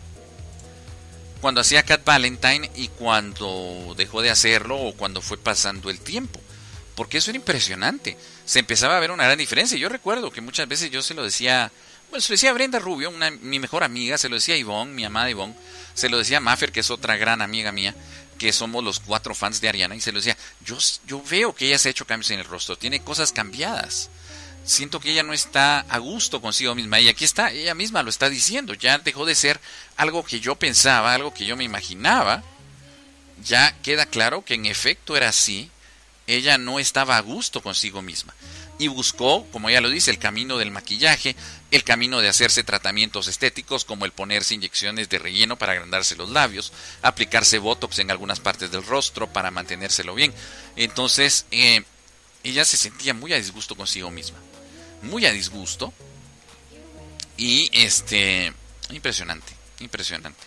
cuando 1.40 1.62
hacía 1.62 1.84
Cat 1.84 2.04
Valentine 2.04 2.70
y 2.76 2.90
cuando 2.90 3.94
dejó 3.96 4.22
de 4.22 4.30
hacerlo 4.30 4.78
o 4.78 4.94
cuando 4.94 5.22
fue 5.22 5.38
pasando 5.38 5.90
el 5.90 6.02
tiempo, 6.02 6.42
porque 6.96 7.20
eso 7.20 7.32
era 7.32 7.38
impresionante 7.38 8.18
se 8.48 8.60
empezaba 8.60 8.96
a 8.96 9.00
ver 9.02 9.12
una 9.12 9.26
gran 9.26 9.38
diferencia. 9.38 9.78
Yo 9.78 9.90
recuerdo 9.90 10.32
que 10.32 10.40
muchas 10.40 10.70
veces 10.70 10.90
yo 10.90 11.04
se 11.04 11.14
lo 11.14 11.22
decía, 11.22 11.70
bueno, 12.10 12.22
se 12.22 12.30
lo 12.30 12.34
decía 12.36 12.52
a 12.52 12.54
Brenda 12.54 12.80
Rubio, 12.80 13.10
una, 13.10 13.30
mi 13.30 13.60
mejor 13.60 13.84
amiga, 13.84 14.18
se 14.18 14.30
lo 14.30 14.36
decía 14.36 14.56
a 14.56 14.58
Ivonne, 14.58 14.94
mi 14.94 15.04
amada 15.04 15.30
Ivonne, 15.30 15.54
se 15.94 16.08
lo 16.08 16.18
decía 16.18 16.38
a 16.38 16.40
Maffer, 16.40 16.72
que 16.72 16.80
es 16.80 16.90
otra 16.90 17.18
gran 17.18 17.42
amiga 17.42 17.74
mía, 17.74 17.94
que 18.40 18.54
somos 18.54 18.86
los 18.86 19.02
cuatro 19.02 19.36
fans 19.36 19.60
de 19.60 19.68
Ariana, 19.68 19.98
y 19.98 20.02
se 20.02 20.14
lo 20.14 20.20
decía, 20.20 20.38
yo, 20.66 20.78
yo 21.06 21.22
veo 21.30 21.54
que 21.54 21.68
ella 21.68 21.78
se 21.78 21.90
ha 21.90 21.92
hecho 21.92 22.08
cambios 22.08 22.32
en 22.32 22.40
el 22.40 22.46
rostro, 22.46 22.78
tiene 22.78 23.02
cosas 23.02 23.34
cambiadas. 23.34 24.10
Siento 24.64 25.02
que 25.02 25.12
ella 25.12 25.24
no 25.24 25.34
está 25.34 25.80
a 25.82 25.98
gusto 25.98 26.42
consigo 26.42 26.76
misma. 26.76 27.00
Y 27.00 27.08
aquí 27.08 27.24
está, 27.24 27.52
ella 27.52 27.74
misma 27.74 28.04
lo 28.04 28.10
está 28.10 28.30
diciendo. 28.30 28.74
Ya 28.74 28.98
dejó 28.98 29.26
de 29.26 29.34
ser 29.34 29.62
algo 29.96 30.26
que 30.26 30.42
yo 30.42 30.56
pensaba, 30.56 31.14
algo 31.14 31.34
que 31.34 31.46
yo 31.46 31.56
me 31.56 31.64
imaginaba. 31.64 32.44
Ya 33.42 33.78
queda 33.82 34.06
claro 34.06 34.44
que 34.44 34.56
en 34.56 34.66
efecto 34.66 35.16
era 35.16 35.30
así 35.30 35.72
ella 36.28 36.58
no 36.58 36.80
estaba 36.80 37.18
a 37.18 37.22
gusto 37.22 37.62
consigo 37.62 38.02
misma 38.02 38.36
y 38.80 38.88
buscó, 38.88 39.46
como 39.52 39.70
ella 39.70 39.82
lo 39.82 39.90
dice, 39.90 40.12
el 40.12 40.20
camino 40.20 40.58
del 40.58 40.72
maquillaje, 40.72 41.36
el 41.72 41.84
camino 41.84 42.20
de 42.20 42.28
hacerse 42.28 42.64
tratamientos 42.64 43.28
estéticos 43.28 43.86
como 43.86 44.06
el 44.06 44.12
ponerse 44.12 44.54
inyecciones 44.54 45.10
de 45.10 45.20
relleno 45.20 45.58
para 45.58 45.72
agrandarse 45.72 46.16
los 46.16 46.30
labios, 46.30 46.72
aplicarse 47.02 47.58
botox 47.58 48.00
en 48.00 48.12
algunas 48.12 48.40
partes 48.40 48.72
del 48.72 48.86
rostro 48.86 49.28
para 49.28 49.52
mantenérselo 49.52 50.14
bien. 50.14 50.34
Entonces, 50.76 51.46
eh, 51.52 51.84
ella 52.44 52.66
se 52.66 52.78
sentía 52.78 53.14
muy 53.14 53.34
a 53.34 53.38
disgusto 53.38 53.76
consigo 53.76 54.12
misma, 54.12 54.38
muy 55.02 55.26
a 55.26 55.32
disgusto 55.32 55.92
y 57.36 57.70
este, 57.74 58.54
impresionante, 58.90 59.54
impresionante. 59.80 60.44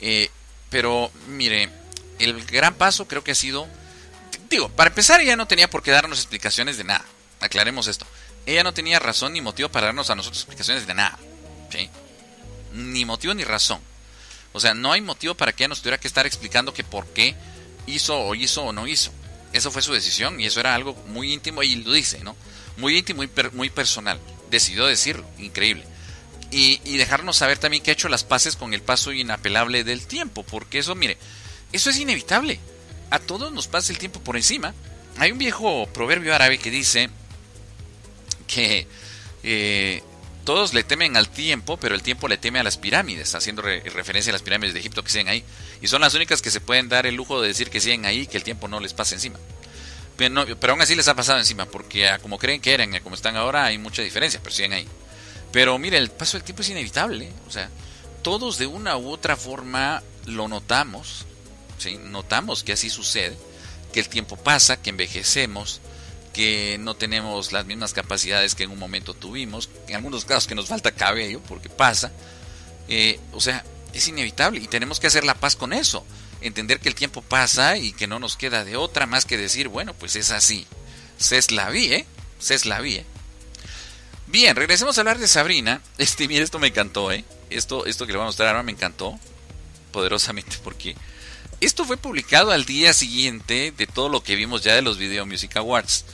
Eh, 0.00 0.30
pero 0.68 1.10
mire, 1.28 1.70
el 2.18 2.44
gran 2.44 2.74
paso 2.74 3.08
creo 3.08 3.24
que 3.24 3.32
ha 3.32 3.36
sido 3.36 3.66
Digo, 4.54 4.68
para 4.68 4.90
empezar, 4.90 5.20
ella 5.20 5.34
no 5.34 5.48
tenía 5.48 5.68
por 5.68 5.82
qué 5.82 5.90
darnos 5.90 6.16
explicaciones 6.16 6.76
de 6.76 6.84
nada. 6.84 7.04
Aclaremos 7.40 7.88
esto. 7.88 8.06
Ella 8.46 8.62
no 8.62 8.72
tenía 8.72 9.00
razón 9.00 9.32
ni 9.32 9.40
motivo 9.40 9.68
para 9.68 9.86
darnos 9.86 10.10
a 10.10 10.14
nosotros 10.14 10.42
explicaciones 10.42 10.86
de 10.86 10.94
nada. 10.94 11.18
¿sí? 11.70 11.90
Ni 12.72 13.04
motivo 13.04 13.34
ni 13.34 13.42
razón. 13.42 13.80
O 14.52 14.60
sea, 14.60 14.72
no 14.72 14.92
hay 14.92 15.00
motivo 15.00 15.34
para 15.34 15.50
que 15.50 15.64
ella 15.64 15.70
nos 15.70 15.80
tuviera 15.80 15.98
que 15.98 16.06
estar 16.06 16.24
explicando 16.24 16.72
que 16.72 16.84
por 16.84 17.04
qué 17.08 17.34
hizo 17.88 18.16
o 18.16 18.36
hizo 18.36 18.62
o 18.62 18.72
no 18.72 18.86
hizo. 18.86 19.10
Eso 19.52 19.72
fue 19.72 19.82
su 19.82 19.92
decisión 19.92 20.38
y 20.38 20.46
eso 20.46 20.60
era 20.60 20.76
algo 20.76 20.94
muy 21.08 21.32
íntimo 21.32 21.64
y 21.64 21.74
lo 21.74 21.92
dice, 21.92 22.22
¿no? 22.22 22.36
muy 22.76 22.96
íntimo, 22.96 23.24
muy, 23.24 23.30
muy 23.54 23.70
personal. 23.70 24.20
Decidió 24.52 24.86
decirlo, 24.86 25.28
increíble. 25.36 25.82
Y, 26.52 26.80
y, 26.84 26.96
dejarnos 26.96 27.38
saber 27.38 27.58
también 27.58 27.82
que 27.82 27.90
ha 27.90 27.94
hecho 27.94 28.08
las 28.08 28.22
paces 28.22 28.54
con 28.54 28.72
el 28.72 28.82
paso 28.82 29.10
inapelable 29.10 29.82
del 29.82 30.06
tiempo, 30.06 30.44
porque 30.44 30.78
eso, 30.78 30.94
mire, 30.94 31.18
eso 31.72 31.90
es 31.90 31.98
inevitable. 31.98 32.60
A 33.10 33.18
todos 33.18 33.52
nos 33.52 33.68
pasa 33.68 33.92
el 33.92 33.98
tiempo 33.98 34.20
por 34.20 34.36
encima. 34.36 34.74
Hay 35.18 35.32
un 35.32 35.38
viejo 35.38 35.86
proverbio 35.86 36.34
árabe 36.34 36.58
que 36.58 36.70
dice 36.70 37.10
que 38.46 38.86
eh, 39.42 40.02
todos 40.44 40.74
le 40.74 40.84
temen 40.84 41.16
al 41.16 41.28
tiempo, 41.28 41.76
pero 41.76 41.94
el 41.94 42.02
tiempo 42.02 42.28
le 42.28 42.36
teme 42.36 42.58
a 42.58 42.62
las 42.62 42.76
pirámides, 42.76 43.34
haciendo 43.34 43.62
referencia 43.62 44.30
a 44.30 44.34
las 44.34 44.42
pirámides 44.42 44.74
de 44.74 44.80
Egipto 44.80 45.02
que 45.02 45.10
siguen 45.10 45.28
ahí. 45.28 45.44
Y 45.80 45.86
son 45.86 46.00
las 46.00 46.14
únicas 46.14 46.42
que 46.42 46.50
se 46.50 46.60
pueden 46.60 46.88
dar 46.88 47.06
el 47.06 47.14
lujo 47.14 47.40
de 47.40 47.48
decir 47.48 47.70
que 47.70 47.80
siguen 47.80 48.04
ahí 48.04 48.20
y 48.20 48.26
que 48.26 48.36
el 48.36 48.44
tiempo 48.44 48.68
no 48.68 48.80
les 48.80 48.92
pasa 48.92 49.14
encima. 49.14 49.38
Pero, 50.16 50.58
pero 50.60 50.72
aún 50.72 50.82
así 50.82 50.94
les 50.94 51.08
ha 51.08 51.14
pasado 51.14 51.38
encima, 51.38 51.66
porque 51.66 52.08
como 52.20 52.38
creen 52.38 52.60
que 52.60 52.74
eran, 52.74 52.98
como 53.00 53.14
están 53.14 53.36
ahora, 53.36 53.64
hay 53.64 53.78
mucha 53.78 54.02
diferencia, 54.02 54.40
pero 54.42 54.54
siguen 54.54 54.74
ahí. 54.74 54.86
Pero 55.50 55.78
mire, 55.78 55.98
el 55.98 56.10
paso 56.10 56.36
del 56.36 56.44
tiempo 56.44 56.62
es 56.62 56.68
inevitable. 56.68 57.30
O 57.48 57.50
sea, 57.50 57.70
todos 58.22 58.58
de 58.58 58.66
una 58.66 58.96
u 58.96 59.10
otra 59.10 59.36
forma 59.36 60.02
lo 60.26 60.48
notamos. 60.48 61.26
Notamos 61.92 62.62
que 62.64 62.72
así 62.72 62.90
sucede, 62.90 63.36
que 63.92 64.00
el 64.00 64.08
tiempo 64.08 64.36
pasa, 64.36 64.80
que 64.80 64.90
envejecemos, 64.90 65.80
que 66.32 66.78
no 66.80 66.94
tenemos 66.96 67.52
las 67.52 67.64
mismas 67.64 67.92
capacidades 67.92 68.54
que 68.54 68.64
en 68.64 68.70
un 68.70 68.78
momento 68.78 69.14
tuvimos, 69.14 69.70
en 69.88 69.96
algunos 69.96 70.24
casos 70.24 70.46
que 70.46 70.54
nos 70.54 70.66
falta 70.66 70.92
cabello, 70.92 71.40
porque 71.40 71.68
pasa. 71.68 72.12
Eh, 72.88 73.20
o 73.32 73.40
sea, 73.40 73.64
es 73.94 74.08
inevitable 74.08 74.60
y 74.60 74.66
tenemos 74.66 75.00
que 75.00 75.06
hacer 75.06 75.24
la 75.24 75.34
paz 75.34 75.56
con 75.56 75.72
eso. 75.72 76.04
Entender 76.40 76.80
que 76.80 76.88
el 76.88 76.94
tiempo 76.94 77.22
pasa 77.22 77.78
y 77.78 77.92
que 77.92 78.06
no 78.06 78.18
nos 78.18 78.36
queda 78.36 78.64
de 78.64 78.76
otra 78.76 79.06
más 79.06 79.24
que 79.24 79.38
decir, 79.38 79.68
bueno, 79.68 79.94
pues 79.94 80.16
es 80.16 80.30
así. 80.30 80.66
Se 81.16 81.38
es 81.38 81.52
la 81.52 81.72
¿eh? 81.72 82.04
Se 82.38 82.54
es 82.54 82.66
la 82.66 82.80
vi, 82.80 82.96
¿eh? 82.96 83.06
Bien, 84.26 84.56
regresemos 84.56 84.98
a 84.98 85.00
hablar 85.00 85.18
de 85.18 85.28
Sabrina. 85.28 85.80
Este, 85.98 86.24
esto 86.42 86.58
me 86.58 86.68
encantó, 86.68 87.12
¿eh? 87.12 87.24
Esto, 87.50 87.86
esto 87.86 88.04
que 88.04 88.12
le 88.12 88.18
voy 88.18 88.24
a 88.24 88.26
mostrar 88.26 88.48
ahora 88.48 88.62
me 88.62 88.72
encantó 88.72 89.18
poderosamente 89.92 90.56
porque 90.64 90.96
esto 91.60 91.84
fue 91.84 91.96
publicado 91.96 92.50
al 92.50 92.64
día 92.64 92.92
siguiente 92.92 93.72
de 93.76 93.86
todo 93.86 94.08
lo 94.08 94.22
que 94.22 94.36
vimos 94.36 94.62
ya 94.62 94.74
de 94.74 94.82
los 94.82 94.98
Video 94.98 95.26
Music 95.26 95.56
Awards. 95.56 96.04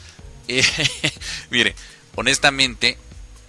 mire, 1.50 1.74
honestamente, 2.16 2.98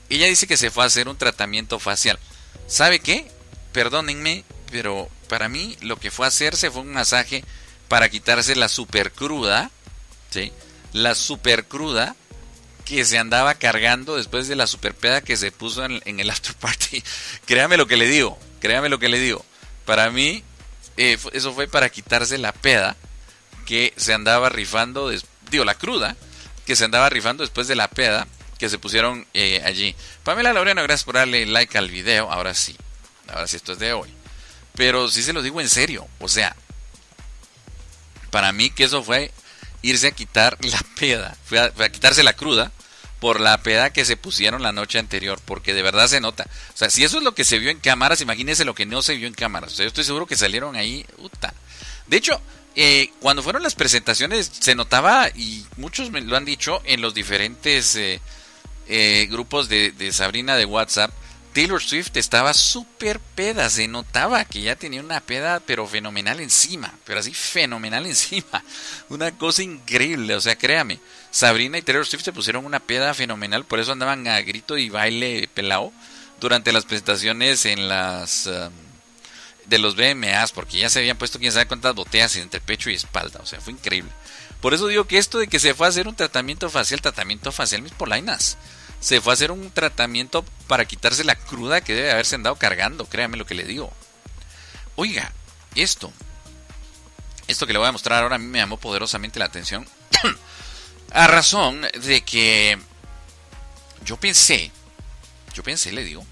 ella 0.09 0.27
dice 0.27 0.47
que 0.47 0.57
se 0.57 0.71
fue 0.71 0.83
a 0.83 0.87
hacer 0.87 1.07
un 1.07 1.17
tratamiento 1.17 1.79
facial. 1.79 2.19
¿Sabe 2.67 2.99
qué? 2.99 3.31
Perdónenme, 3.71 4.43
pero 4.71 5.09
para 5.27 5.49
mí 5.49 5.77
lo 5.81 5.97
que 5.97 6.11
fue 6.11 6.25
a 6.25 6.29
hacerse 6.29 6.71
fue 6.71 6.81
un 6.81 6.93
masaje 6.93 7.43
para 7.87 8.09
quitarse 8.09 8.55
la 8.55 8.69
super 8.69 9.11
cruda, 9.11 9.71
¿sí? 10.29 10.51
La 10.93 11.15
super 11.15 11.65
cruda 11.65 12.15
que 12.85 13.05
se 13.05 13.17
andaba 13.17 13.55
cargando 13.55 14.17
después 14.17 14.47
de 14.47 14.55
la 14.55 14.67
super 14.67 14.93
peda 14.93 15.21
que 15.21 15.37
se 15.37 15.51
puso 15.51 15.85
en, 15.85 16.01
en 16.05 16.19
el 16.19 16.29
after 16.31 16.55
party. 16.55 17.03
créame 17.45 17.77
lo 17.77 17.87
que 17.87 17.97
le 17.97 18.07
digo, 18.07 18.37
créame 18.59 18.89
lo 18.89 18.99
que 18.99 19.09
le 19.09 19.19
digo. 19.19 19.45
Para 19.85 20.09
mí, 20.09 20.43
eh, 20.97 21.17
eso 21.33 21.53
fue 21.53 21.67
para 21.67 21.89
quitarse 21.89 22.37
la 22.37 22.51
peda 22.51 22.95
que 23.65 23.93
se 23.97 24.13
andaba 24.13 24.49
rifando, 24.49 25.11
digo, 25.49 25.65
la 25.65 25.75
cruda, 25.75 26.15
que 26.65 26.75
se 26.75 26.85
andaba 26.85 27.09
rifando 27.09 27.43
después 27.43 27.67
de 27.67 27.75
la 27.75 27.87
peda 27.87 28.27
que 28.57 28.69
se 28.69 28.77
pusieron 28.77 29.25
eh, 29.33 29.61
allí. 29.65 29.95
Pamela 30.23 30.53
Laureano, 30.53 30.83
gracias 30.83 31.03
por 31.03 31.15
darle 31.15 31.45
like 31.45 31.77
al 31.77 31.89
video. 31.89 32.31
Ahora 32.31 32.53
sí, 32.53 32.75
ahora 33.27 33.47
sí, 33.47 33.55
esto 33.55 33.73
es 33.73 33.79
de 33.79 33.93
hoy. 33.93 34.13
Pero 34.75 35.09
sí 35.09 35.23
se 35.23 35.33
lo 35.33 35.41
digo 35.41 35.59
en 35.59 35.69
serio, 35.69 36.07
o 36.19 36.29
sea, 36.29 36.55
para 38.29 38.51
mí 38.51 38.69
que 38.69 38.85
eso 38.85 39.03
fue 39.03 39.31
irse 39.81 40.07
a 40.07 40.11
quitar 40.11 40.57
la 40.63 40.79
peda, 40.99 41.35
fue 41.45 41.59
a, 41.59 41.89
quitarse 41.89 42.23
la 42.23 42.33
cruda 42.33 42.71
por 43.21 43.39
la 43.39 43.61
peda 43.61 43.93
que 43.93 44.03
se 44.03 44.17
pusieron 44.17 44.63
la 44.63 44.71
noche 44.71 44.97
anterior, 44.97 45.39
porque 45.45 45.75
de 45.75 45.83
verdad 45.83 46.07
se 46.07 46.19
nota. 46.19 46.47
O 46.73 46.77
sea, 46.77 46.89
si 46.89 47.03
eso 47.03 47.19
es 47.19 47.23
lo 47.23 47.35
que 47.35 47.45
se 47.45 47.59
vio 47.59 47.69
en 47.69 47.79
cámaras, 47.79 48.19
imagínense 48.19 48.65
lo 48.65 48.73
que 48.73 48.87
no 48.87 49.03
se 49.03 49.15
vio 49.15 49.27
en 49.27 49.35
cámaras. 49.35 49.73
O 49.73 49.75
sea, 49.75 49.83
yo 49.83 49.89
estoy 49.89 50.03
seguro 50.03 50.25
que 50.25 50.35
salieron 50.35 50.75
ahí, 50.75 51.05
puta. 51.17 51.53
De 52.07 52.17
hecho, 52.17 52.41
eh, 52.75 53.11
cuando 53.19 53.43
fueron 53.43 53.61
las 53.61 53.75
presentaciones 53.75 54.49
se 54.59 54.73
notaba, 54.73 55.29
y 55.35 55.63
muchos 55.77 56.09
me 56.09 56.19
lo 56.21 56.35
han 56.35 56.45
dicho 56.45 56.81
en 56.83 57.01
los 57.01 57.13
diferentes 57.13 57.95
eh, 57.95 58.19
eh, 58.87 59.27
grupos 59.29 59.69
de, 59.69 60.11
Sabrina 60.11 60.55
de 60.55 60.65
WhatsApp, 60.65 61.11
Taylor 61.53 61.79
Swift 61.79 62.17
estaba 62.17 62.55
súper 62.55 63.19
peda, 63.19 63.69
se 63.69 63.87
notaba 63.87 64.45
que 64.45 64.61
ya 64.61 64.75
tenía 64.75 65.01
una 65.01 65.19
peda 65.19 65.59
pero 65.59 65.85
fenomenal 65.85 66.39
encima, 66.39 66.91
pero 67.05 67.19
así 67.19 67.35
fenomenal 67.35 68.05
encima, 68.07 68.63
una 69.09 69.37
cosa 69.37 69.61
increíble, 69.61 70.33
o 70.33 70.41
sea, 70.41 70.57
créame, 70.57 70.99
Sabrina 71.31 71.77
y 71.77 71.81
Taylor 71.81 72.05
Swift 72.05 72.23
se 72.23 72.33
pusieron 72.33 72.65
una 72.65 72.79
peda 72.79 73.13
fenomenal, 73.13 73.65
por 73.65 73.79
eso 73.79 73.93
andaban 73.93 74.27
a 74.27 74.41
grito 74.41 74.77
y 74.77 74.89
baile 74.89 75.49
pelao 75.53 75.91
durante 76.39 76.71
las 76.71 76.85
presentaciones 76.85 77.65
en 77.65 77.87
las... 77.87 78.47
Um, 78.47 78.91
de 79.65 79.79
los 79.79 79.95
BMAs, 79.95 80.51
porque 80.51 80.79
ya 80.79 80.89
se 80.89 80.99
habían 80.99 81.17
puesto 81.17 81.39
quién 81.39 81.51
sabe 81.51 81.67
cuántas 81.67 81.95
botellas 81.95 82.35
entre 82.35 82.59
pecho 82.59 82.89
y 82.89 82.95
espalda, 82.95 83.39
o 83.41 83.45
sea, 83.45 83.61
fue 83.61 83.73
increíble. 83.73 84.11
Por 84.59 84.73
eso 84.73 84.87
digo 84.87 85.05
que 85.05 85.17
esto 85.17 85.39
de 85.39 85.47
que 85.47 85.59
se 85.59 85.73
fue 85.73 85.87
a 85.87 85.89
hacer 85.89 86.07
un 86.07 86.15
tratamiento 86.15 86.69
facial, 86.69 87.01
tratamiento 87.01 87.51
facial 87.51 87.81
mis 87.81 87.93
polainas, 87.93 88.57
se 88.99 89.21
fue 89.21 89.31
a 89.31 89.35
hacer 89.35 89.51
un 89.51 89.71
tratamiento 89.71 90.43
para 90.67 90.85
quitarse 90.85 91.23
la 91.23 91.35
cruda 91.35 91.81
que 91.81 91.95
debe 91.95 92.11
haberse 92.11 92.35
andado 92.35 92.55
cargando, 92.55 93.05
créame 93.05 93.37
lo 93.37 93.45
que 93.45 93.55
le 93.55 93.63
digo. 93.63 93.91
Oiga, 94.95 95.31
esto, 95.75 96.11
esto 97.47 97.65
que 97.65 97.73
le 97.73 97.79
voy 97.79 97.87
a 97.87 97.93
mostrar 97.93 98.21
ahora 98.21 98.35
a 98.35 98.39
mí 98.39 98.45
me 98.45 98.59
llamó 98.59 98.77
poderosamente 98.77 99.39
la 99.39 99.45
atención, 99.45 99.87
a 101.21 101.27
razón 101.27 101.85
de 102.03 102.21
que 102.21 102.79
yo 104.03 104.17
pensé, 104.17 104.71
yo 105.53 105.61
pensé, 105.61 105.91
le 105.91 106.03
digo, 106.03 106.25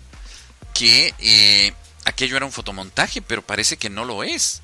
que 0.73 1.13
eh, 1.19 1.73
aquello 2.05 2.37
era 2.37 2.45
un 2.45 2.51
fotomontaje, 2.51 3.21
pero 3.21 3.43
parece 3.43 3.77
que 3.77 3.89
no 3.89 4.03
lo 4.03 4.23
es. 4.23 4.61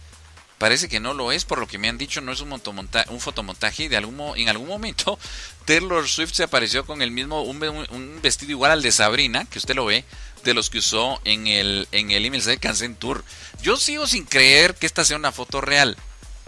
Parece 0.58 0.88
que 0.88 1.02
no 1.02 1.14
lo 1.14 1.34
es, 1.34 1.44
por 1.44 1.60
lo 1.60 1.68
que 1.68 1.78
me 1.78 1.90
han 1.90 1.98
dicho, 1.98 2.22
no 2.22 2.32
es 2.32 2.40
un, 2.40 2.52
un 2.54 3.20
fotomontaje 3.20 3.84
y 3.84 3.88
de 3.88 3.98
algún, 3.98 4.36
en 4.38 4.48
algún 4.50 4.70
momento 4.70 5.20
Taylor 5.66 6.08
Swift 6.08 6.34
se 6.34 6.44
apareció 6.44 6.86
con 6.86 7.02
el 7.02 7.12
mismo, 7.12 7.44
un, 7.44 8.20
vestido 8.24 8.52
igual 8.52 8.72
al 8.72 8.82
de 8.82 8.94
Sabrina, 8.94 9.46
que 9.46 9.60
usted 9.60 9.76
lo 9.76 9.86
ve, 9.86 10.06
de 10.44 10.54
los 10.54 10.70
que 10.70 10.80
usó 10.80 11.22
en 11.26 11.46
el, 11.48 11.88
en 11.92 12.10
el 12.10 12.44
de 12.44 12.58
Cansen 12.58 12.96
Tour. 12.96 13.24
Yo 13.62 13.78
sigo 13.78 14.08
sin 14.08 14.26
creer 14.26 14.76
que 14.76 14.86
esta 14.86 15.06
sea 15.06 15.18
una 15.18 15.32
foto 15.32 15.62
real, 15.62 15.98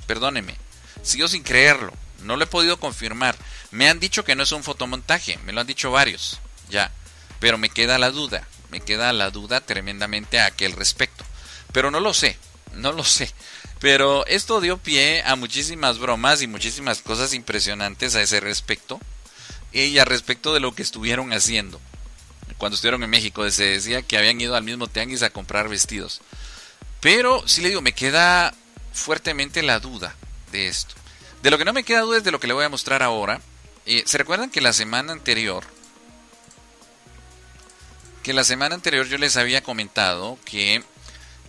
perdóneme, 0.07 0.55
sigo 1.03 1.28
sin 1.28 1.43
creerlo, 1.43 1.93
no 2.23 2.38
lo 2.38 2.43
he 2.43 2.47
podido 2.47 2.80
confirmar. 2.80 3.36
Me 3.72 3.89
han 3.89 3.99
dicho 3.99 4.24
que 4.24 4.36
no 4.36 4.43
es 4.43 4.51
un 4.51 4.63
fotomontaje, 4.63 5.38
me 5.45 5.53
lo 5.53 5.61
han 5.61 5.68
dicho 5.68 5.91
varios, 5.91 6.39
ya, 6.70 6.91
pero 7.39 7.57
me 7.57 7.70
queda 7.70 7.97
la 7.97 8.11
duda 8.11 8.47
me 8.70 8.82
queda 8.82 9.13
la 9.13 9.32
duda 9.32 9.61
tremendamente 9.61 10.39
a 10.39 10.47
aquel 10.47 10.74
respecto. 10.74 11.26
Pero 11.72 11.91
no 11.91 11.99
lo 11.99 12.13
sé, 12.13 12.38
no 12.74 12.91
lo 12.91 13.03
sé. 13.03 13.32
Pero 13.80 14.26
esto 14.26 14.61
dio 14.61 14.78
pie 14.78 15.24
a 15.24 15.36
muchísimas 15.36 15.99
bromas 15.99 16.41
y 16.41 16.47
muchísimas 16.47 17.01
cosas 17.01 17.34
impresionantes 17.34 18.15
a 18.15 18.22
ese 18.22 18.39
respecto. 18.39 18.99
Y 19.72 19.97
a 19.99 20.05
respecto 20.05 20.53
de 20.53 20.59
lo 20.59 20.74
que 20.74 20.82
estuvieron 20.82 21.34
haciendo. 21.34 21.80
Cuando 22.57 22.76
estuvieron 22.76 23.03
en 23.03 23.09
México 23.09 23.49
se 23.51 23.65
decía 23.65 24.01
que 24.01 24.18
habían 24.18 24.41
ido 24.41 24.55
al 24.55 24.63
mismo 24.63 24.88
tianguis 24.88 25.22
a 25.22 25.30
comprar 25.30 25.70
vestidos. 25.70 26.22
Pero 27.01 27.47
sí 27.47 27.61
le 27.61 27.70
digo, 27.70 27.82
me 27.82 27.93
queda 27.93 28.53
fuertemente 28.93 29.61
la 29.61 29.80
duda 29.80 30.15
de 30.51 30.68
esto. 30.68 30.95
De 31.43 31.51
lo 31.51 31.59
que 31.59 31.65
no 31.65 31.74
me 31.74 31.84
queda 31.84 32.01
duda 32.01 32.18
es 32.18 32.24
de 32.24 32.32
lo 32.32 32.39
que 32.39 32.47
le 32.47 32.53
voy 32.53 32.65
a 32.65 32.70
mostrar 32.70 33.03
ahora. 33.03 33.41
Eh, 33.88 34.03
¿Se 34.05 34.17
recuerdan 34.17 34.49
que 34.49 34.61
la 34.61 34.73
semana 34.73 35.13
anterior 35.13 35.63
que 38.21 38.33
la 38.33 38.43
semana 38.43 38.75
anterior 38.75 39.07
yo 39.07 39.17
les 39.17 39.38
había 39.38 39.63
comentado 39.63 40.38
que 40.43 40.83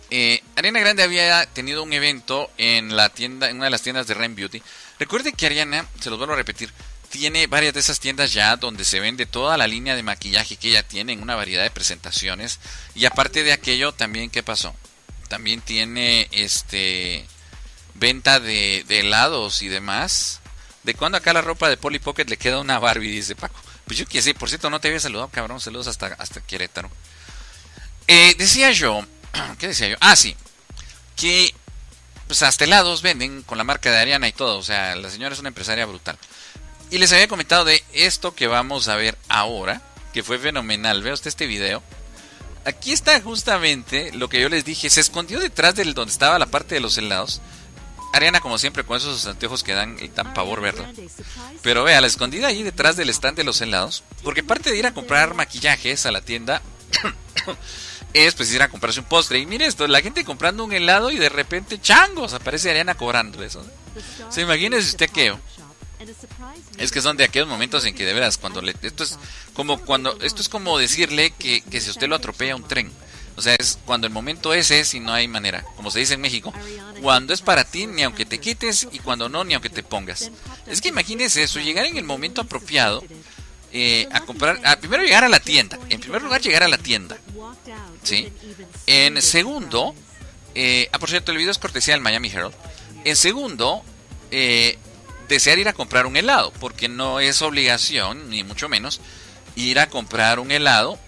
eh, 0.09 0.41
Ariana 0.55 0.79
Grande 0.79 1.03
había 1.03 1.45
tenido 1.47 1.83
un 1.83 1.91
evento 1.91 2.49
en 2.57 2.95
la 2.95 3.09
tienda, 3.09 3.49
en 3.49 3.57
una 3.57 3.65
de 3.65 3.71
las 3.71 3.81
tiendas 3.81 4.07
de 4.07 4.13
Ren 4.13 4.33
Beauty. 4.33 4.63
Recuerden 4.97 5.35
que 5.35 5.47
Ariana, 5.47 5.85
se 5.99 6.09
los 6.09 6.17
vuelvo 6.17 6.35
a 6.35 6.37
repetir, 6.37 6.71
tiene 7.09 7.47
varias 7.47 7.73
de 7.73 7.81
esas 7.81 7.99
tiendas 7.99 8.31
ya 8.31 8.55
donde 8.55 8.85
se 8.85 9.01
vende 9.01 9.25
toda 9.25 9.57
la 9.57 9.67
línea 9.67 9.93
de 9.97 10.03
maquillaje 10.03 10.55
que 10.55 10.69
ella 10.69 10.87
tiene 10.87 11.11
en 11.11 11.21
una 11.21 11.35
variedad 11.35 11.63
de 11.63 11.71
presentaciones. 11.71 12.61
Y 12.95 13.03
aparte 13.03 13.43
de 13.43 13.51
aquello, 13.51 13.91
también, 13.91 14.29
¿qué 14.29 14.41
pasó? 14.41 14.73
También 15.27 15.59
tiene 15.59 16.29
este 16.31 17.25
venta 17.95 18.39
de, 18.39 18.85
de 18.87 19.01
helados 19.01 19.61
y 19.61 19.67
demás. 19.67 20.38
¿De 20.83 20.93
cuándo 20.93 21.17
acá 21.17 21.33
la 21.33 21.41
ropa 21.41 21.69
de 21.69 21.77
Polly 21.77 21.99
Pocket 21.99 22.25
le 22.25 22.37
queda 22.37 22.59
una 22.59 22.79
Barbie? 22.79 23.11
Dice 23.11 23.35
Paco. 23.35 23.59
Pues 23.85 23.99
yo 23.99 24.05
que 24.05 24.21
sí, 24.21 24.33
por 24.33 24.49
cierto, 24.49 24.69
no 24.69 24.79
te 24.79 24.87
había 24.87 24.99
saludado, 24.99 25.29
cabrón. 25.29 25.59
Saludos 25.59 25.87
hasta, 25.87 26.07
hasta 26.19 26.41
Querétaro. 26.41 26.89
Eh, 28.07 28.35
decía 28.37 28.71
yo, 28.71 29.05
¿qué 29.59 29.67
decía 29.67 29.89
yo? 29.89 29.97
Ah, 29.99 30.15
sí, 30.15 30.35
que 31.15 31.53
pues 32.27 32.43
hasta 32.43 32.63
helados 32.63 33.01
venden 33.01 33.41
con 33.41 33.57
la 33.57 33.63
marca 33.63 33.91
de 33.91 33.97
Ariana 33.97 34.27
y 34.27 34.33
todo. 34.33 34.57
O 34.57 34.63
sea, 34.63 34.95
la 34.95 35.09
señora 35.09 35.33
es 35.33 35.39
una 35.39 35.49
empresaria 35.49 35.85
brutal. 35.85 36.17
Y 36.91 36.97
les 36.97 37.11
había 37.11 37.27
comentado 37.27 37.65
de 37.65 37.83
esto 37.93 38.33
que 38.33 38.47
vamos 38.47 38.87
a 38.87 38.95
ver 38.95 39.17
ahora, 39.27 39.81
que 40.13 40.23
fue 40.23 40.39
fenomenal. 40.39 41.01
Vea 41.01 41.13
este 41.13 41.47
video. 41.47 41.83
Aquí 42.65 42.91
está 42.91 43.19
justamente 43.21 44.11
lo 44.13 44.29
que 44.29 44.41
yo 44.41 44.49
les 44.49 44.63
dije. 44.63 44.89
Se 44.89 45.01
escondió 45.01 45.39
detrás 45.39 45.75
del 45.75 45.93
donde 45.93 46.11
estaba 46.11 46.39
la 46.39 46.45
parte 46.45 46.75
de 46.75 46.81
los 46.81 46.97
helados. 46.97 47.41
Ariana, 48.13 48.41
como 48.41 48.57
siempre, 48.57 48.83
con 48.83 48.97
esos 48.97 49.25
anteojos 49.25 49.63
que 49.63 49.73
dan, 49.73 49.97
dan 50.15 50.33
pavor 50.33 50.61
verla. 50.61 50.91
Pero 51.61 51.83
vea, 51.83 52.01
la 52.01 52.07
escondida 52.07 52.47
ahí 52.47 52.63
detrás 52.63 52.95
del 52.95 53.09
stand 53.09 53.37
de 53.37 53.43
los 53.43 53.61
helados. 53.61 54.03
Porque 54.23 54.43
parte 54.43 54.71
de 54.71 54.77
ir 54.77 54.87
a 54.87 54.93
comprar 54.93 55.33
maquillajes 55.35 56.05
a 56.05 56.11
la 56.11 56.21
tienda 56.21 56.61
es 58.13 58.33
pues 58.33 58.51
ir 58.53 58.61
a 58.61 58.69
comprarse 58.69 58.99
un 58.99 59.05
postre. 59.05 59.39
Y 59.39 59.45
mire 59.45 59.65
esto, 59.65 59.87
la 59.87 60.01
gente 60.01 60.25
comprando 60.25 60.63
un 60.63 60.73
helado 60.73 61.11
y 61.11 61.17
de 61.17 61.29
repente 61.29 61.79
changos, 61.79 62.33
aparece 62.33 62.69
Ariana 62.69 62.95
cobrando 62.95 63.43
eso. 63.43 63.63
Se 64.29 64.41
imagina 64.41 64.77
usted 64.77 65.09
que 65.09 65.35
es 66.77 66.91
que 66.91 67.01
son 67.01 67.17
de 67.17 67.25
aquellos 67.25 67.47
momentos 67.47 67.85
en 67.85 67.93
que 67.93 68.05
de 68.05 68.13
veras 68.13 68.37
cuando 68.37 68.61
le, 68.61 68.73
esto 68.81 69.03
es 69.03 69.19
como 69.53 69.81
cuando 69.81 70.17
esto 70.21 70.41
es 70.41 70.47
como 70.47 70.77
decirle 70.77 71.31
que, 71.31 71.61
que 71.61 71.81
si 71.81 71.89
usted 71.89 72.07
lo 72.07 72.15
atropella 72.15 72.55
un 72.55 72.63
tren. 72.63 72.91
O 73.39 73.41
sea, 73.41 73.55
es 73.57 73.79
cuando 73.85 74.05
el 74.05 74.11
momento 74.11 74.53
es 74.53 74.69
es 74.69 74.93
y 74.93 74.99
no 74.99 75.13
hay 75.13 75.29
manera, 75.29 75.63
como 75.77 75.91
se 75.91 75.99
dice 75.99 76.15
en 76.15 76.19
México. 76.19 76.53
Cuando 77.01 77.33
es 77.33 77.39
para 77.39 77.63
ti, 77.63 77.87
ni 77.87 78.03
aunque 78.03 78.25
te 78.25 78.37
quites, 78.37 78.89
y 78.91 78.99
cuando 78.99 79.29
no, 79.29 79.45
ni 79.45 79.53
aunque 79.53 79.69
te 79.69 79.81
pongas. 79.81 80.29
Es 80.67 80.81
que 80.81 80.89
imagínese 80.89 81.43
eso, 81.43 81.61
llegar 81.61 81.85
en 81.85 81.95
el 81.95 82.03
momento 82.03 82.41
apropiado 82.41 83.01
eh, 83.71 84.09
a 84.11 84.19
comprar, 84.25 84.59
a 84.65 84.75
primero 84.75 85.03
llegar 85.03 85.23
a 85.23 85.29
la 85.29 85.39
tienda. 85.39 85.79
En 85.87 86.01
primer 86.01 86.21
lugar, 86.21 86.41
llegar 86.41 86.63
a 86.63 86.67
la 86.67 86.77
tienda. 86.77 87.17
¿Sí? 88.03 88.29
En 88.87 89.21
segundo, 89.21 89.95
eh, 90.53 90.89
ah, 90.91 90.99
por 90.99 91.09
cierto, 91.09 91.31
el 91.31 91.37
video 91.37 91.51
es 91.51 91.59
cortesía 91.59 91.93
del 91.93 92.01
Miami 92.01 92.27
Herald. 92.27 92.53
En 93.05 93.15
segundo, 93.15 93.83
eh, 94.31 94.77
desear 95.29 95.59
ir 95.59 95.69
a 95.69 95.73
comprar 95.73 96.07
un 96.07 96.17
helado, 96.17 96.51
porque 96.59 96.89
no 96.89 97.21
es 97.21 97.41
obligación, 97.41 98.29
ni 98.29 98.43
mucho 98.43 98.67
menos, 98.67 98.99
ir 99.55 99.79
a 99.79 99.87
comprar 99.87 100.39
un 100.39 100.51
helado 100.51 100.99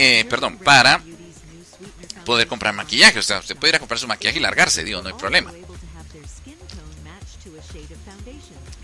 eh, 0.00 0.24
perdón, 0.26 0.58
para 0.58 1.02
poder 2.24 2.46
comprar 2.46 2.72
maquillaje. 2.72 3.18
O 3.18 3.22
sea, 3.22 3.40
usted 3.40 3.56
puede 3.56 3.70
ir 3.72 3.76
a 3.76 3.78
comprar 3.80 3.98
su 3.98 4.06
maquillaje 4.06 4.38
y 4.38 4.40
largarse, 4.40 4.84
digo, 4.84 5.02
no 5.02 5.08
hay 5.08 5.14
problema. 5.14 5.52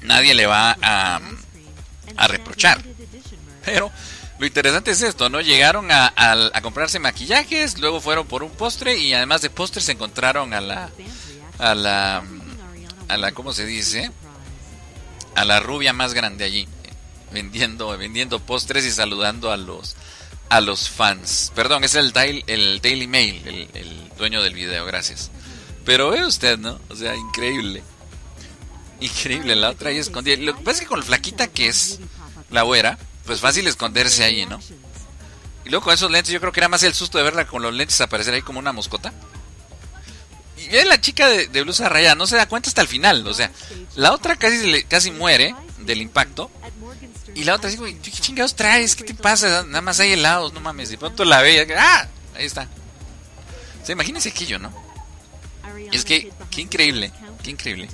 Nadie 0.02 0.34
le 0.34 0.46
va 0.46 0.76
a, 0.82 1.20
reprochar. 2.26 2.82
Pero 3.64 3.92
lo 4.40 4.46
interesante 4.46 4.90
es 4.90 5.02
esto, 5.02 5.28
¿no? 5.28 5.40
Llegaron 5.40 5.92
a, 5.92 6.12
a, 6.16 6.60
comprarse 6.62 6.98
maquillajes, 6.98 7.78
luego 7.78 8.00
fueron 8.00 8.26
por 8.26 8.42
un 8.42 8.50
postre 8.50 8.98
y 8.98 9.14
además 9.14 9.40
de 9.40 9.50
postre 9.50 9.82
se 9.82 9.92
encontraron 9.92 10.52
a 10.52 10.60
la, 10.60 10.90
a 11.58 11.76
la, 11.76 12.24
a 13.06 13.16
la, 13.16 13.32
¿cómo 13.32 13.52
se 13.52 13.66
dice? 13.66 14.10
A 15.36 15.44
la 15.44 15.60
rubia 15.60 15.92
más 15.92 16.12
grande 16.12 16.44
allí, 16.44 16.66
vendiendo, 17.30 17.96
vendiendo 17.96 18.40
postres 18.40 18.84
y 18.84 18.90
saludando 18.90 19.52
a 19.52 19.56
los, 19.56 19.96
a 20.48 20.60
los 20.60 20.88
fans. 20.88 21.52
Perdón, 21.54 21.84
es 21.84 21.94
el, 21.94 22.12
Daily, 22.12 22.44
el 22.46 22.80
Daily 22.80 23.06
Mail, 23.06 23.68
el, 23.74 24.10
dueño 24.16 24.42
del 24.42 24.54
video, 24.54 24.84
gracias. 24.84 25.30
Pero 25.84 26.10
ve 26.10 26.24
usted, 26.24 26.58
¿no? 26.58 26.80
O 26.88 26.96
sea, 26.96 27.14
increíble. 27.16 27.82
Increíble, 29.00 29.56
la 29.56 29.70
otra 29.70 29.90
ahí 29.90 29.98
escondida. 29.98 30.36
Lo 30.36 30.56
que 30.56 30.62
pasa 30.62 30.76
es 30.76 30.80
que 30.80 30.86
con 30.86 31.00
la 31.00 31.04
flaquita 31.04 31.48
que 31.48 31.68
es 31.68 31.98
la 32.50 32.62
güera, 32.62 32.98
pues 33.26 33.40
fácil 33.40 33.66
esconderse 33.66 34.24
ahí, 34.24 34.46
¿no? 34.46 34.60
Y 35.64 35.70
luego 35.70 35.84
con 35.84 35.94
esos 35.94 36.10
lentes, 36.10 36.32
yo 36.32 36.40
creo 36.40 36.52
que 36.52 36.60
era 36.60 36.68
más 36.68 36.82
el 36.82 36.94
susto 36.94 37.18
de 37.18 37.24
verla 37.24 37.46
con 37.46 37.62
los 37.62 37.74
lentes 37.74 38.00
aparecer 38.00 38.34
ahí 38.34 38.42
como 38.42 38.58
una 38.58 38.72
moscota. 38.72 39.12
Y 40.56 40.68
ve 40.68 40.84
la 40.84 41.00
chica 41.00 41.28
de, 41.28 41.62
blusa 41.62 41.88
rayada, 41.88 42.14
no 42.14 42.26
se 42.26 42.36
da 42.36 42.48
cuenta 42.48 42.68
hasta 42.68 42.82
el 42.82 42.88
final. 42.88 43.26
O 43.26 43.34
sea, 43.34 43.50
la 43.96 44.12
otra 44.12 44.36
casi, 44.36 44.84
casi 44.84 45.10
muere 45.10 45.54
del 45.78 46.00
impacto. 46.00 46.50
Y 47.34 47.44
la 47.44 47.54
otra 47.54 47.70
dice, 47.70 47.82
¿qué 48.02 48.10
chingados 48.10 48.54
traes? 48.54 48.94
¿Qué 48.94 49.04
te 49.04 49.14
pasa? 49.14 49.64
Nada 49.64 49.80
más 49.80 49.98
hay 50.00 50.12
helados, 50.12 50.52
no 50.52 50.60
mames. 50.60 50.90
De 50.90 50.98
pronto 50.98 51.24
la 51.24 51.42
ve, 51.42 51.66
¡ah! 51.76 52.08
Ahí 52.34 52.46
está. 52.46 52.68
O 53.82 53.86
sea, 53.86 53.92
imagínense 53.92 54.28
aquello, 54.28 54.58
¿no? 54.58 54.72
Es 55.92 56.04
que, 56.04 56.32
qué 56.50 56.60
increíble, 56.60 57.12
qué 57.42 57.50
increíble. 57.50 57.88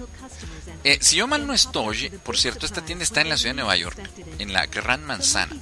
Eh, 0.85 0.99
si 1.01 1.17
yo 1.17 1.27
mal 1.27 1.47
no 1.47 1.53
estoy, 1.53 2.11
por 2.25 2.39
cierto, 2.39 2.65
esta 2.65 2.85
tienda 2.85 3.05
está 3.05 3.21
en 3.21 3.29
la 3.29 3.37
ciudad 3.37 3.55
de 3.55 3.63
Nueva 3.63 3.77
York, 3.77 3.99
en 4.39 4.53
la 4.53 4.67
Gran 4.67 5.05
Manzana. 5.05 5.55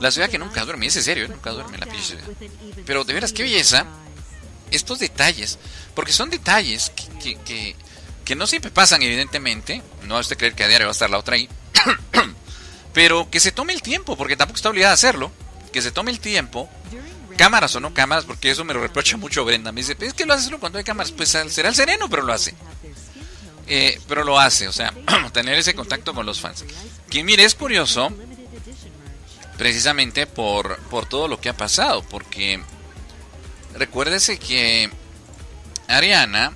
La 0.00 0.10
ciudad 0.10 0.28
que 0.28 0.38
nunca 0.38 0.64
duerme, 0.64 0.86
es 0.86 0.96
en 0.96 1.02
serio, 1.02 1.24
¿eh? 1.24 1.28
nunca 1.28 1.50
duerme 1.50 1.78
la 1.78 1.86
pinche 1.86 2.04
ciudad. 2.04 2.24
Pero 2.86 3.04
de 3.04 3.14
veras, 3.14 3.32
qué 3.32 3.42
belleza, 3.42 3.86
estos 4.70 4.98
detalles, 4.98 5.58
porque 5.94 6.12
son 6.12 6.30
detalles 6.30 6.92
que, 7.20 7.36
que, 7.36 7.76
que, 8.24 8.36
no 8.36 8.46
siempre 8.46 8.70
pasan, 8.70 9.02
evidentemente. 9.02 9.82
No 10.04 10.18
es 10.18 10.28
de 10.28 10.36
creer 10.36 10.54
que 10.54 10.64
a 10.64 10.68
diario 10.68 10.86
va 10.86 10.90
a 10.90 10.92
estar 10.92 11.10
la 11.10 11.18
otra 11.18 11.36
ahí. 11.36 11.48
Pero 12.92 13.30
que 13.30 13.40
se 13.40 13.52
tome 13.52 13.72
el 13.72 13.82
tiempo, 13.82 14.16
porque 14.16 14.36
tampoco 14.36 14.56
está 14.56 14.70
obligada 14.70 14.92
a 14.92 14.94
hacerlo. 14.94 15.32
Que 15.72 15.82
se 15.82 15.90
tome 15.90 16.10
el 16.10 16.20
tiempo. 16.20 16.68
Cámaras 17.36 17.74
o 17.76 17.80
no 17.80 17.94
cámaras, 17.94 18.24
porque 18.24 18.50
eso 18.50 18.64
me 18.64 18.74
lo 18.74 18.80
reprocha 18.80 19.16
mucho 19.16 19.44
Brenda. 19.44 19.72
Me 19.72 19.80
dice, 19.80 19.96
es 20.00 20.12
que 20.12 20.26
lo 20.26 20.34
haces 20.34 20.52
cuando 20.60 20.78
hay 20.78 20.84
cámaras. 20.84 21.12
Pues 21.12 21.30
será 21.30 21.68
el 21.68 21.74
sereno, 21.74 22.08
pero 22.10 22.22
lo 22.22 22.32
hace. 22.32 22.54
Eh, 23.66 23.98
pero 24.08 24.24
lo 24.24 24.38
hace, 24.38 24.68
o 24.68 24.72
sea, 24.72 24.92
tener 25.32 25.58
ese 25.58 25.74
contacto 25.74 26.14
con 26.14 26.26
los 26.26 26.40
fans. 26.40 26.64
Que 27.08 27.24
mire, 27.24 27.44
es 27.44 27.54
curioso, 27.54 28.12
precisamente 29.56 30.26
por, 30.26 30.78
por 30.90 31.06
todo 31.06 31.28
lo 31.28 31.40
que 31.40 31.48
ha 31.48 31.56
pasado, 31.56 32.02
porque 32.02 32.60
recuérdese 33.74 34.38
que 34.38 34.90
Ariana 35.88 36.52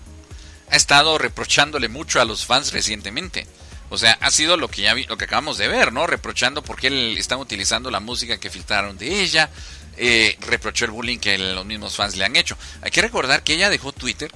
ha 0.71 0.77
estado 0.77 1.17
reprochándole 1.17 1.89
mucho 1.89 2.21
a 2.21 2.25
los 2.25 2.45
fans 2.45 2.73
recientemente. 2.73 3.47
O 3.89 3.99
sea, 3.99 4.19
ha 4.21 4.31
sido 4.31 4.57
lo 4.57 4.69
que 4.69 4.83
ya 4.83 4.95
lo 4.95 5.17
que 5.17 5.25
acabamos 5.25 5.59
de 5.59 5.69
ver, 5.69 5.93
¿no? 5.93 6.07
Reprochando 6.07 6.63
porque 6.63 6.89
él 6.89 7.17
están 7.19 7.39
utilizando 7.39 7.91
la 7.91 8.01
música 8.01 8.39
que 8.39 8.51
filtraron 8.51 8.99
de 8.99 9.23
ella, 9.23 9.49
eh, 9.97 10.37
reprochó 10.41 10.85
el 10.85 10.91
bullying 10.91 11.19
que 11.19 11.39
los 11.39 11.65
mismos 11.65 11.95
fans 11.95 12.17
le 12.17 12.25
han 12.25 12.35
hecho. 12.37 12.57
Hay 12.83 12.91
que 12.91 13.03
recordar 13.03 13.43
que 13.43 13.55
ella 13.55 13.71
dejó 13.71 13.93
Twitter, 13.93 14.31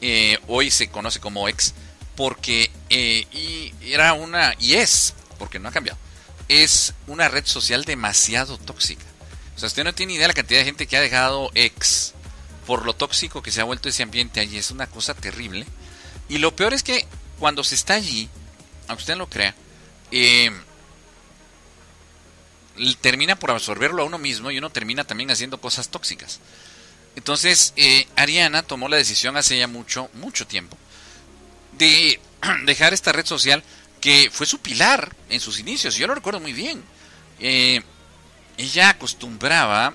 eh, 0.00 0.38
hoy 0.48 0.70
se 0.70 0.88
conoce 0.88 1.20
como 1.20 1.48
ex, 1.48 1.74
porque 2.16 2.70
eh, 2.90 3.26
y 3.32 3.72
era 3.82 4.14
una 4.14 4.54
y 4.58 4.74
es, 4.74 5.14
porque 5.38 5.60
no 5.60 5.68
ha 5.68 5.72
cambiado, 5.72 5.98
es 6.48 6.94
una 7.06 7.28
red 7.28 7.46
social 7.46 7.84
demasiado 7.84 8.58
tóxica. 8.58 9.04
O 9.54 9.60
sea, 9.60 9.68
usted 9.68 9.84
no 9.84 9.94
tiene 9.94 10.14
idea 10.14 10.24
de 10.24 10.28
la 10.28 10.34
cantidad 10.34 10.60
de 10.60 10.66
gente 10.66 10.86
que 10.86 10.96
ha 10.96 11.00
dejado 11.00 11.50
ex 11.54 12.14
por 12.68 12.84
lo 12.84 12.94
tóxico 12.94 13.42
que 13.42 13.50
se 13.50 13.62
ha 13.62 13.64
vuelto 13.64 13.88
ese 13.88 14.02
ambiente 14.02 14.40
allí. 14.40 14.58
Es 14.58 14.70
una 14.70 14.86
cosa 14.86 15.14
terrible. 15.14 15.64
Y 16.28 16.36
lo 16.36 16.54
peor 16.54 16.74
es 16.74 16.82
que 16.82 17.06
cuando 17.38 17.64
se 17.64 17.74
está 17.74 17.94
allí, 17.94 18.28
aunque 18.88 19.02
usted 19.02 19.16
lo 19.16 19.28
crea, 19.28 19.54
eh, 20.10 20.50
termina 23.00 23.38
por 23.38 23.50
absorberlo 23.50 24.02
a 24.02 24.06
uno 24.06 24.18
mismo 24.18 24.50
y 24.50 24.58
uno 24.58 24.70
termina 24.70 25.04
también 25.04 25.30
haciendo 25.30 25.60
cosas 25.60 25.88
tóxicas. 25.88 26.40
Entonces, 27.16 27.72
eh, 27.76 28.06
Ariana 28.16 28.62
tomó 28.62 28.88
la 28.88 28.96
decisión 28.96 29.36
hace 29.36 29.58
ya 29.58 29.66
mucho, 29.66 30.08
mucho 30.14 30.46
tiempo 30.46 30.76
de 31.72 32.20
dejar 32.64 32.92
esta 32.92 33.12
red 33.12 33.26
social 33.26 33.62
que 34.00 34.30
fue 34.32 34.46
su 34.46 34.60
pilar 34.60 35.14
en 35.28 35.40
sus 35.40 35.58
inicios. 35.58 35.96
Yo 35.96 36.06
lo 36.06 36.14
recuerdo 36.14 36.40
muy 36.40 36.52
bien. 36.52 36.82
Eh, 37.40 37.82
ella 38.56 38.90
acostumbraba 38.90 39.94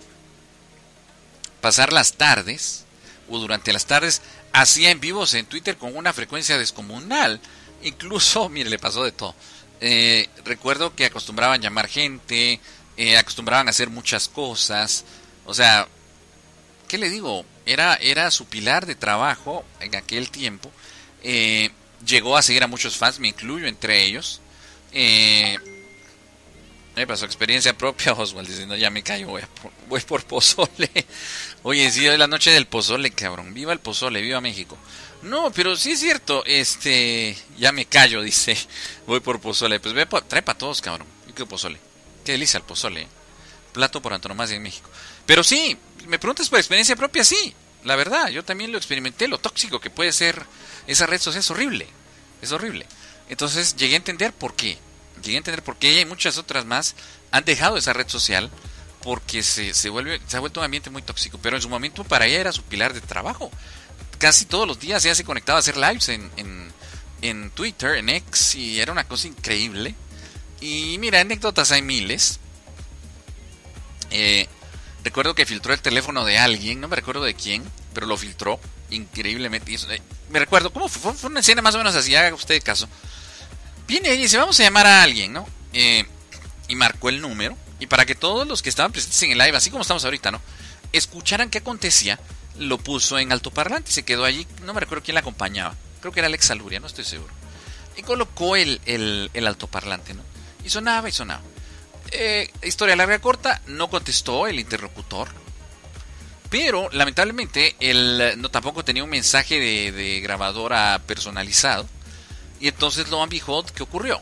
pasar 1.62 1.94
las 1.94 2.14
tardes, 2.14 2.86
o 3.30 3.40
durante 3.40 3.72
las 3.72 3.86
tardes, 3.86 4.22
hacía 4.52 4.92
en 4.92 5.00
vivos 5.00 5.34
en 5.34 5.46
Twitter 5.46 5.78
con 5.78 5.96
una 5.96 6.14
frecuencia 6.14 6.58
descomunal. 6.58 7.40
Incluso, 7.84 8.50
mire, 8.50 8.70
le 8.70 8.80
pasó 8.80 9.04
de 9.04 9.12
todo. 9.12 9.36
Eh, 9.82 10.30
recuerdo 10.46 10.96
que 10.96 11.06
acostumbraban 11.06 11.62
llamar 11.62 11.88
gente, 11.88 12.60
eh, 12.98 13.18
acostumbraban 13.18 13.68
a 13.68 13.72
hacer 13.72 13.90
muchas 13.90 14.28
cosas. 14.28 15.04
O 15.46 15.54
sea, 15.54 15.88
¿qué 16.88 16.98
le 16.98 17.10
digo? 17.10 17.46
Era, 17.66 17.96
era 17.96 18.32
su 18.32 18.46
pilar 18.46 18.86
de 18.86 18.96
trabajo 18.96 19.66
en 19.80 19.96
aquel 19.96 20.30
tiempo. 20.30 20.72
Eh, 21.24 21.70
llegó 22.06 22.38
a 22.38 22.42
seguir 22.42 22.64
a 22.64 22.68
muchos 22.68 22.98
fans, 22.98 23.20
me 23.20 23.30
incluyo 23.30 23.68
entre 23.68 24.04
ellos. 24.04 24.42
Eh, 24.92 25.58
me 26.96 27.08
pasó 27.08 27.26
experiencia 27.26 27.76
propia, 27.76 28.14
Oswald, 28.14 28.48
diciendo, 28.48 28.76
ya 28.76 28.90
me 28.90 29.02
callo, 29.02 29.28
voy, 29.30 29.42
por, 29.62 29.72
voy 29.88 30.02
por 30.02 30.24
pozole. 30.26 30.92
Oye, 31.64 31.90
sí, 31.90 32.08
hoy 32.08 32.18
la 32.18 32.28
noche 32.28 32.52
del 32.52 32.68
pozole, 32.68 33.12
cabrón. 33.12 33.54
Viva 33.54 33.74
el 33.74 33.80
pozole, 33.80 34.22
viva 34.22 34.42
México. 34.42 34.78
No, 35.24 35.52
pero 35.52 35.78
sí 35.78 35.92
es 35.92 36.02
cierto, 36.02 36.44
este, 36.46 37.38
ya 37.58 37.72
me 37.72 37.86
callo, 37.86 38.22
dice, 38.22 38.58
voy 39.08 39.22
por 39.22 39.40
pozole. 39.40 39.80
Pues 39.80 39.94
ve, 39.94 40.06
trae 40.28 40.42
para 40.42 40.58
todos, 40.58 40.82
cabrón. 40.82 41.08
¿Y 41.30 41.34
qué 41.34 41.46
pozole? 41.46 41.80
Qué 42.26 42.34
delicia 42.34 42.58
el 42.58 42.64
pozole. 42.64 43.08
Plato 43.72 44.02
por 44.02 44.14
antonomasia 44.14 44.58
en 44.58 44.64
México. 44.64 44.90
Pero 45.26 45.44
sí, 45.44 45.78
me 46.08 46.20
preguntas 46.20 46.50
por 46.50 46.60
experiencia 46.60 46.96
propia, 46.96 47.24
sí. 47.24 47.56
La 47.86 47.96
verdad, 47.96 48.30
yo 48.30 48.44
también 48.44 48.72
lo 48.72 48.78
experimenté, 48.78 49.28
lo 49.28 49.40
tóxico 49.40 49.80
que 49.80 49.90
puede 49.90 50.12
ser 50.12 50.44
esa 50.88 51.06
red 51.06 51.20
social 51.20 51.40
es 51.40 51.52
horrible. 51.52 51.88
Es 52.42 52.52
horrible. 52.52 52.86
Entonces 53.30 53.76
llegué 53.78 53.94
a 53.94 53.98
entender 53.98 54.34
por 54.34 54.56
qué. 54.56 54.78
Llegué 55.24 55.36
a 55.36 55.40
entender 55.40 55.64
por 55.64 55.78
qué 55.78 55.92
ella 55.92 56.02
y 56.02 56.06
muchas 56.06 56.38
otras 56.38 56.66
más 56.66 56.96
han 57.32 57.46
dejado 57.46 57.78
esa 57.78 57.94
red 57.94 58.10
social 58.10 58.52
porque 59.02 59.44
se, 59.44 59.74
se, 59.74 59.90
vuelve, 59.90 60.22
se 60.28 60.38
ha 60.38 60.40
vuelto 60.42 60.60
un 60.60 60.66
ambiente 60.66 60.90
muy 60.90 61.02
tóxico. 61.02 61.40
Pero 61.42 61.56
en 61.56 61.62
su 61.62 61.70
momento 61.70 62.04
para 62.04 62.26
ella 62.26 62.42
era 62.42 62.52
su 62.52 62.64
pilar 62.64 62.94
de 62.94 63.02
trabajo 63.02 63.50
casi 64.24 64.46
todos 64.46 64.66
los 64.66 64.80
días 64.80 65.04
ya 65.04 65.14
se 65.14 65.26
conectaba 65.26 65.58
a 65.58 65.60
hacer 65.60 65.76
lives 65.76 66.08
en, 66.08 66.32
en, 67.22 67.50
Twitter, 67.50 67.98
en 67.98 68.08
X, 68.08 68.56
y 68.56 68.80
era 68.80 68.94
una 68.94 69.04
cosa 69.04 69.28
increíble. 69.28 69.96
Y 70.62 70.98
mira, 70.98 71.20
anécdotas 71.20 71.74
hay 71.74 71.82
miles. 71.82 72.40
Eh, 74.12 74.48
recuerdo 75.04 75.36
que 75.36 75.46
filtró 75.46 75.74
el 75.74 75.82
teléfono 75.82 76.24
de 76.24 76.38
alguien, 76.38 76.80
no 76.80 76.88
me 76.88 76.96
recuerdo 76.96 77.26
de 77.26 77.34
quién, 77.34 77.66
pero 77.94 78.08
lo 78.08 78.16
filtró 78.16 78.62
increíblemente. 78.92 79.74
Eh, 79.74 80.02
me 80.30 80.40
recuerdo, 80.40 80.72
¿cómo 80.72 80.88
fue? 80.88 81.14
Fue 81.14 81.30
una 81.30 81.42
escena 81.42 81.62
más 81.62 81.76
o 81.76 81.80
menos 81.80 81.94
así, 81.94 82.16
haga 82.16 82.34
usted 82.34 82.64
caso. 82.64 82.88
Viene 83.90 84.14
y 84.14 84.18
dice, 84.18 84.38
vamos 84.38 84.58
a 84.58 84.64
llamar 84.64 84.88
a 84.88 85.04
alguien, 85.04 85.34
¿no? 85.34 85.46
Eh, 85.74 86.06
y 86.70 86.76
marcó 86.78 87.10
el 87.10 87.20
número. 87.20 87.58
Y 87.82 87.88
para 87.88 88.06
que 88.06 88.16
todos 88.16 88.48
los 88.48 88.62
que 88.62 88.70
estaban 88.70 88.94
presentes 88.94 89.22
en 89.24 89.32
el 89.32 89.38
live, 89.38 89.58
así 89.58 89.70
como 89.70 89.82
estamos 89.82 90.06
ahorita, 90.06 90.32
¿no? 90.32 90.40
Escucharan 90.94 91.50
qué 91.50 91.58
acontecía, 91.58 92.18
lo 92.58 92.78
puso 92.78 93.18
en 93.18 93.32
altoparlante 93.32 93.92
se 93.92 94.04
quedó 94.04 94.26
allí. 94.26 94.48
No 94.64 94.74
me 94.74 94.80
recuerdo 94.80 95.04
quién 95.04 95.16
la 95.16 95.22
acompañaba. 95.22 95.76
Creo 96.00 96.12
que 96.12 96.20
era 96.20 96.28
Alex 96.28 96.52
Aluria, 96.52 96.80
no 96.80 96.88
estoy 96.88 97.06
seguro. 97.06 97.34
Y 97.96 98.02
colocó 98.04 98.56
el, 98.56 98.82
el, 98.86 99.48
altoparlante, 99.48 100.14
¿no? 100.14 100.24
Y 100.64 100.70
sonaba 100.70 101.10
y 101.10 101.12
sonaba. 101.12 101.42
Eh, 102.12 102.52
historia 102.64 102.96
larga 102.96 103.20
corta, 103.20 103.62
no 103.68 103.90
contestó 103.90 104.48
el 104.48 104.60
interlocutor. 104.60 105.30
Pero 106.50 106.90
lamentablemente 106.92 107.76
él 107.80 108.36
no 108.38 108.50
tampoco 108.50 108.84
tenía 108.84 109.04
un 109.04 109.10
mensaje 109.10 109.60
de, 109.60 110.20
grabadora 110.22 111.02
personalizado. 111.08 111.88
Y 112.60 112.68
entonces 112.68 113.10
lo 113.10 113.22
ambijó, 113.22 113.64
¿qué 113.66 113.84
ocurrió? 113.84 114.22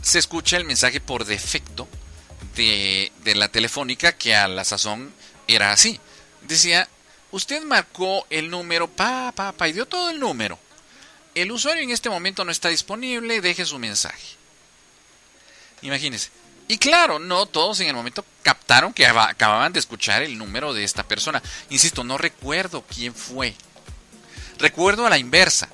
Se 0.00 0.18
escucha 0.18 0.56
el 0.56 0.64
mensaje 0.64 1.00
por 1.00 1.24
defecto 1.24 1.88
de, 2.56 3.12
de 3.24 3.34
la 3.34 3.48
telefónica 3.48 4.12
que 4.12 4.34
a 4.34 4.48
la 4.48 4.64
sazón 4.64 5.12
era 5.46 5.72
así. 5.72 6.00
Decía, 6.46 6.88
usted 7.30 7.62
marcó 7.62 8.26
el 8.30 8.50
número, 8.50 8.88
pa, 8.88 9.32
pa, 9.32 9.52
pa, 9.52 9.68
y 9.68 9.72
dio 9.72 9.86
todo 9.86 10.10
el 10.10 10.18
número. 10.18 10.58
El 11.34 11.52
usuario 11.52 11.82
en 11.82 11.90
este 11.90 12.10
momento 12.10 12.44
no 12.44 12.50
está 12.50 12.68
disponible, 12.68 13.40
deje 13.40 13.64
su 13.64 13.78
mensaje. 13.78 14.36
Imagínense. 15.82 16.30
Y 16.66 16.78
claro, 16.78 17.18
no 17.18 17.46
todos 17.46 17.80
en 17.80 17.88
el 17.88 17.94
momento 17.94 18.24
captaron 18.42 18.92
que 18.92 19.06
acababan 19.06 19.72
de 19.72 19.78
escuchar 19.78 20.22
el 20.22 20.36
número 20.36 20.74
de 20.74 20.84
esta 20.84 21.02
persona. 21.02 21.42
Insisto, 21.70 22.04
no 22.04 22.18
recuerdo 22.18 22.82
quién 22.82 23.14
fue. 23.14 23.54
Recuerdo 24.58 25.06
a 25.06 25.10
la 25.10 25.18
inversa 25.18 25.68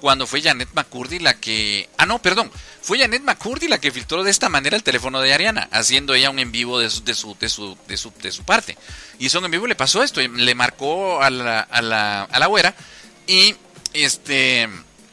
cuando 0.00 0.26
fue 0.26 0.42
Janet 0.42 0.68
McCurdy 0.74 1.18
la 1.18 1.34
que... 1.34 1.88
Ah, 1.96 2.06
no, 2.06 2.20
perdón. 2.20 2.50
Fue 2.80 2.98
Janet 2.98 3.22
McCurdy 3.22 3.68
la 3.68 3.80
que 3.80 3.90
filtró 3.90 4.22
de 4.22 4.30
esta 4.30 4.48
manera 4.48 4.76
el 4.76 4.82
teléfono 4.82 5.20
de 5.20 5.32
Ariana, 5.34 5.68
haciendo 5.72 6.14
ella 6.14 6.30
un 6.30 6.38
en 6.38 6.52
vivo 6.52 6.78
de 6.78 6.88
su, 6.88 7.04
de 7.04 7.14
su, 7.14 7.36
de 7.38 7.48
su, 7.48 7.76
de 7.86 7.96
su, 7.96 8.12
de 8.22 8.32
su 8.32 8.44
parte. 8.44 8.78
Hizo 9.18 9.38
un 9.38 9.46
en 9.46 9.50
vivo 9.50 9.66
le 9.66 9.74
pasó 9.74 10.02
esto, 10.02 10.20
le 10.20 10.54
marcó 10.54 11.22
a 11.22 11.30
la, 11.30 11.60
a 11.60 11.82
la, 11.82 12.22
a 12.22 12.38
la 12.38 12.46
güera 12.46 12.74
y 13.26 13.54
este... 13.92 14.68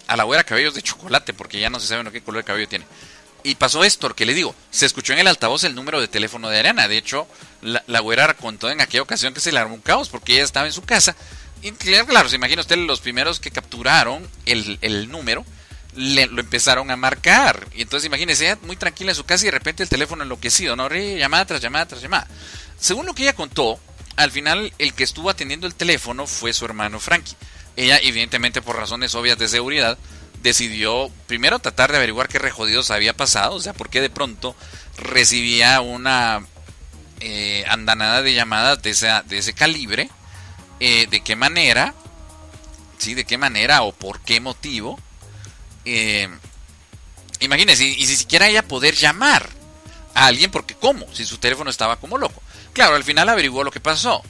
A 0.08 0.16
la 0.16 0.24
güera 0.24 0.44
cabellos 0.44 0.76
de 0.76 0.84
chocolate, 0.84 1.34
porque 1.34 1.60
ya 1.60 1.72
no 1.72 1.80
se 1.80 1.88
sabe 1.88 2.12
qué 2.12 2.22
color 2.22 2.44
de 2.44 2.46
cabello 2.46 2.68
tiene. 2.68 2.86
Y 3.42 3.56
pasó 3.56 3.84
esto, 3.84 4.14
que 4.16 4.28
le 4.28 4.36
digo, 4.36 4.56
se 4.70 4.86
escuchó 4.86 5.14
en 5.14 5.20
el 5.20 5.28
altavoz 5.28 5.64
el 5.64 5.74
número 5.74 6.00
de 6.00 6.08
teléfono 6.08 6.48
de 6.48 6.60
Ariana. 6.60 6.88
De 6.88 6.98
hecho, 6.98 7.28
la, 7.62 7.84
la 7.88 8.02
güera 8.02 8.32
contó 8.36 8.70
en 8.70 8.82
aquella 8.82 9.02
ocasión 9.02 9.34
que 9.34 9.40
se 9.40 9.52
le 9.52 9.58
armó 9.58 9.74
un 9.74 9.82
caos 9.82 10.10
porque 10.10 10.34
ella 10.34 10.44
estaba 10.44 10.68
en 10.68 10.74
su 10.74 10.84
casa 10.84 11.16
claro, 11.74 12.30
se 12.30 12.36
imagina 12.36 12.62
usted 12.62 12.78
los 12.78 13.00
primeros 13.00 13.40
que 13.40 13.52
capturaron 13.52 14.28
el, 14.46 15.10
número, 15.10 15.46
le, 15.96 16.28
lo 16.28 16.42
empezaron 16.42 16.92
a 16.92 16.96
marcar. 16.96 17.68
Y 17.74 17.82
entonces 17.82 18.08
imagínese, 18.08 18.56
muy 18.64 18.76
tranquila 18.76 19.12
en 19.12 19.16
su 19.16 19.24
casa 19.24 19.44
y 19.44 19.48
de 19.48 19.52
repente 19.52 19.84
el 19.84 19.90
teléfono 19.90 20.24
enloquecido, 20.24 20.76
¿no? 20.76 20.90
Llamada 20.90 21.46
tras 21.46 21.62
llamada 21.62 21.88
tras 21.88 22.02
llamada. 22.02 22.28
Según 22.80 23.06
lo 23.06 23.14
que 23.14 23.24
ella 23.24 23.34
contó, 23.34 23.80
al 24.16 24.32
final 24.32 24.74
el 24.78 24.94
que 24.94 25.04
estuvo 25.04 25.30
atendiendo 25.30 25.68
el 25.68 25.76
teléfono 25.76 26.28
fue 26.28 26.54
su 26.54 26.66
hermano 26.66 27.00
Frankie. 27.00 27.36
Ella, 27.76 28.00
evidentemente 28.02 28.62
por 28.62 28.78
razones 28.78 29.16
obvias 29.16 29.38
de 29.38 29.48
seguridad, 29.48 29.98
decidió 30.42 31.10
primero 31.28 31.60
tratar 31.60 31.92
de 31.92 31.98
averiguar 31.98 32.28
qué 32.28 32.40
rejodidos 32.40 32.92
había 32.92 33.14
pasado, 33.14 33.56
o 33.56 33.62
sea, 33.62 33.74
por 33.74 33.90
qué 33.90 34.00
de 34.00 34.10
pronto 34.10 34.56
recibía 34.98 35.82
una 35.82 36.46
eh, 37.20 37.66
andanada 37.68 38.22
de 38.22 38.34
llamadas 38.34 38.82
de, 38.82 38.94
de 39.28 39.38
ese 39.38 39.54
calibre 39.54 40.10
eh, 40.80 41.08
de 41.08 41.22
qué 41.22 41.36
manera, 41.36 41.94
¿sí? 42.98 43.14
De 43.14 43.26
qué 43.26 43.38
manera 43.38 43.84
o 43.84 43.92
por 43.92 44.20
qué 44.22 44.40
motivo. 44.40 45.00
Eh, 45.86 46.30
imagínense, 47.40 47.86
y, 47.86 48.06
si 48.06 48.16
siquiera 48.16 48.48
ella 48.48 48.68
poder 48.68 48.96
llamar 48.96 49.50
a 50.14 50.28
alguien, 50.28 50.52
porque 50.52 50.76
¿cómo? 50.76 51.06
Si 51.14 51.26
su 51.26 51.38
teléfono 51.38 51.70
estaba 51.70 52.00
como 52.00 52.18
loco. 52.18 52.42
Claro, 52.74 52.96
al 52.96 53.04
final 53.04 53.30
averiguó 53.30 53.64
lo 53.64 53.72
que 53.72 53.80
pasó, 53.80 54.22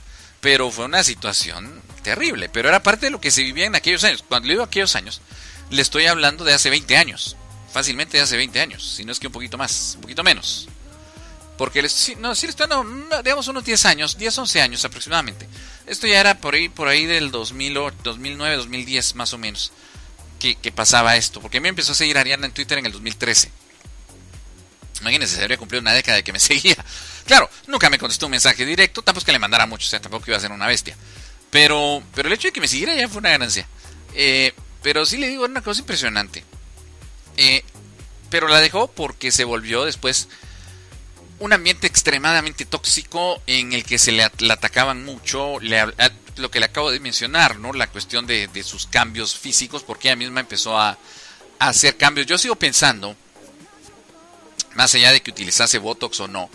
pero 0.41 0.69
fue 0.71 0.85
una 0.85 1.03
situación 1.03 1.81
terrible, 2.03 2.49
pero 2.49 2.69
era 2.69 2.83
parte 2.83 3.07
de 3.07 3.11
lo 3.11 3.21
que 3.21 3.31
se 3.31 3.41
vivía 3.41 3.65
en 3.65 3.75
aquellos 3.75 4.03
años. 4.03 4.23
Cuando 4.27 4.47
le 4.47 4.53
digo 4.53 4.63
aquellos 4.63 4.95
años, 4.95 5.21
le 5.71 5.81
estoy 5.81 6.05
hablando 6.05 6.43
de 6.43 6.53
hace 6.53 6.69
20 6.69 6.97
años, 6.97 7.35
fácilmente 7.73 8.17
de 8.17 8.23
hace 8.23 8.37
20 8.37 8.59
años, 8.59 8.95
si 8.95 9.03
no 9.03 9.11
es 9.11 9.19
que 9.19 9.27
un 9.27 9.33
poquito 9.33 9.57
más, 9.57 9.93
un 9.95 10.01
poquito 10.01 10.23
menos. 10.23 10.67
Porque, 11.57 11.81
les, 11.81 12.17
no, 12.17 12.35
si 12.35 12.47
estoy 12.47 12.67
digamos 13.23 13.47
unos 13.47 13.63
10 13.63 13.85
años, 13.85 14.17
10, 14.17 14.37
11 14.39 14.61
años 14.61 14.85
aproximadamente. 14.85 15.47
Esto 15.87 16.07
ya 16.07 16.19
era 16.19 16.39
por 16.39 16.55
ahí, 16.55 16.69
por 16.69 16.87
ahí 16.87 17.05
del 17.05 17.31
2008, 17.31 17.97
2009, 18.03 18.55
2010 18.55 19.15
más 19.15 19.33
o 19.33 19.37
menos 19.37 19.71
que, 20.53 20.71
pasaba 20.71 21.15
esto. 21.15 21.41
Porque 21.41 21.57
a 21.57 21.59
mí 21.61 21.63
me 21.63 21.69
empezó 21.69 21.93
a 21.93 21.95
seguir 21.95 22.17
Ariana 22.17 22.45
en 22.45 22.53
Twitter 22.53 22.77
en 22.77 22.85
el 22.85 22.91
2013. 22.91 23.51
Imagínense, 25.01 25.35
se 25.35 25.41
habría 25.41 25.57
cumplido 25.57 25.81
una 25.81 25.93
década 25.93 26.17
de 26.17 26.23
que 26.23 26.33
me 26.33 26.39
seguía. 26.41 26.75
Claro, 27.25 27.49
nunca 27.67 27.89
me 27.89 27.97
contestó 27.97 28.27
un 28.27 28.31
mensaje 28.31 28.65
directo, 28.65 29.01
tampoco 29.01 29.19
es 29.19 29.25
que 29.25 29.31
le 29.31 29.39
mandara 29.39 29.65
mucho, 29.65 29.85
o 29.85 29.89
sea, 29.89 29.99
tampoco 29.99 30.25
iba 30.27 30.37
a 30.37 30.41
ser 30.41 30.51
una 30.51 30.67
bestia. 30.67 30.95
Pero, 31.49 32.03
pero 32.13 32.27
el 32.27 32.33
hecho 32.33 32.47
de 32.47 32.53
que 32.53 32.61
me 32.61 32.67
siguiera 32.67 32.95
ya 32.95 33.07
fue 33.07 33.19
una 33.19 33.29
ganancia. 33.29 33.67
Eh, 34.13 34.53
pero 34.81 35.05
sí 35.05 35.17
le 35.17 35.27
digo, 35.27 35.45
una 35.45 35.61
cosa 35.61 35.81
impresionante. 35.81 36.43
Eh, 37.37 37.63
pero 38.29 38.47
la 38.47 38.59
dejó 38.59 38.87
porque 38.87 39.31
se 39.31 39.43
volvió 39.43 39.85
después 39.85 40.27
un 41.45 41.53
ambiente 41.53 41.85
extremadamente 41.85 42.65
tóxico 42.65 43.39
en 43.45 43.73
el 43.73 43.83
que 43.83 43.99
se 43.99 44.11
le, 44.11 44.23
atacaban 44.23 45.05
mucho, 45.05 45.59
lo 46.37 46.51
que 46.51 46.59
le 46.59 46.65
acabo 46.65 46.89
de 46.89 46.99
mencionar, 46.99 47.59
¿no? 47.59 47.71
La 47.71 47.87
cuestión 47.87 48.25
de, 48.25 48.49
sus 48.63 48.87
cambios 48.87 49.37
físicos, 49.37 49.83
porque 49.83 50.07
ella 50.07 50.15
misma 50.15 50.39
empezó 50.39 50.77
a, 50.77 50.97
hacer 51.59 51.97
cambios. 51.97 52.27
Yo 52.27 52.37
sigo 52.37 52.55
pensando, 52.55 53.15
más 54.73 54.93
allá 54.95 55.11
de 55.11 55.21
que 55.21 55.31
utilizase 55.31 55.77
Botox 55.77 56.19
o 56.19 56.27
no, 56.27 56.49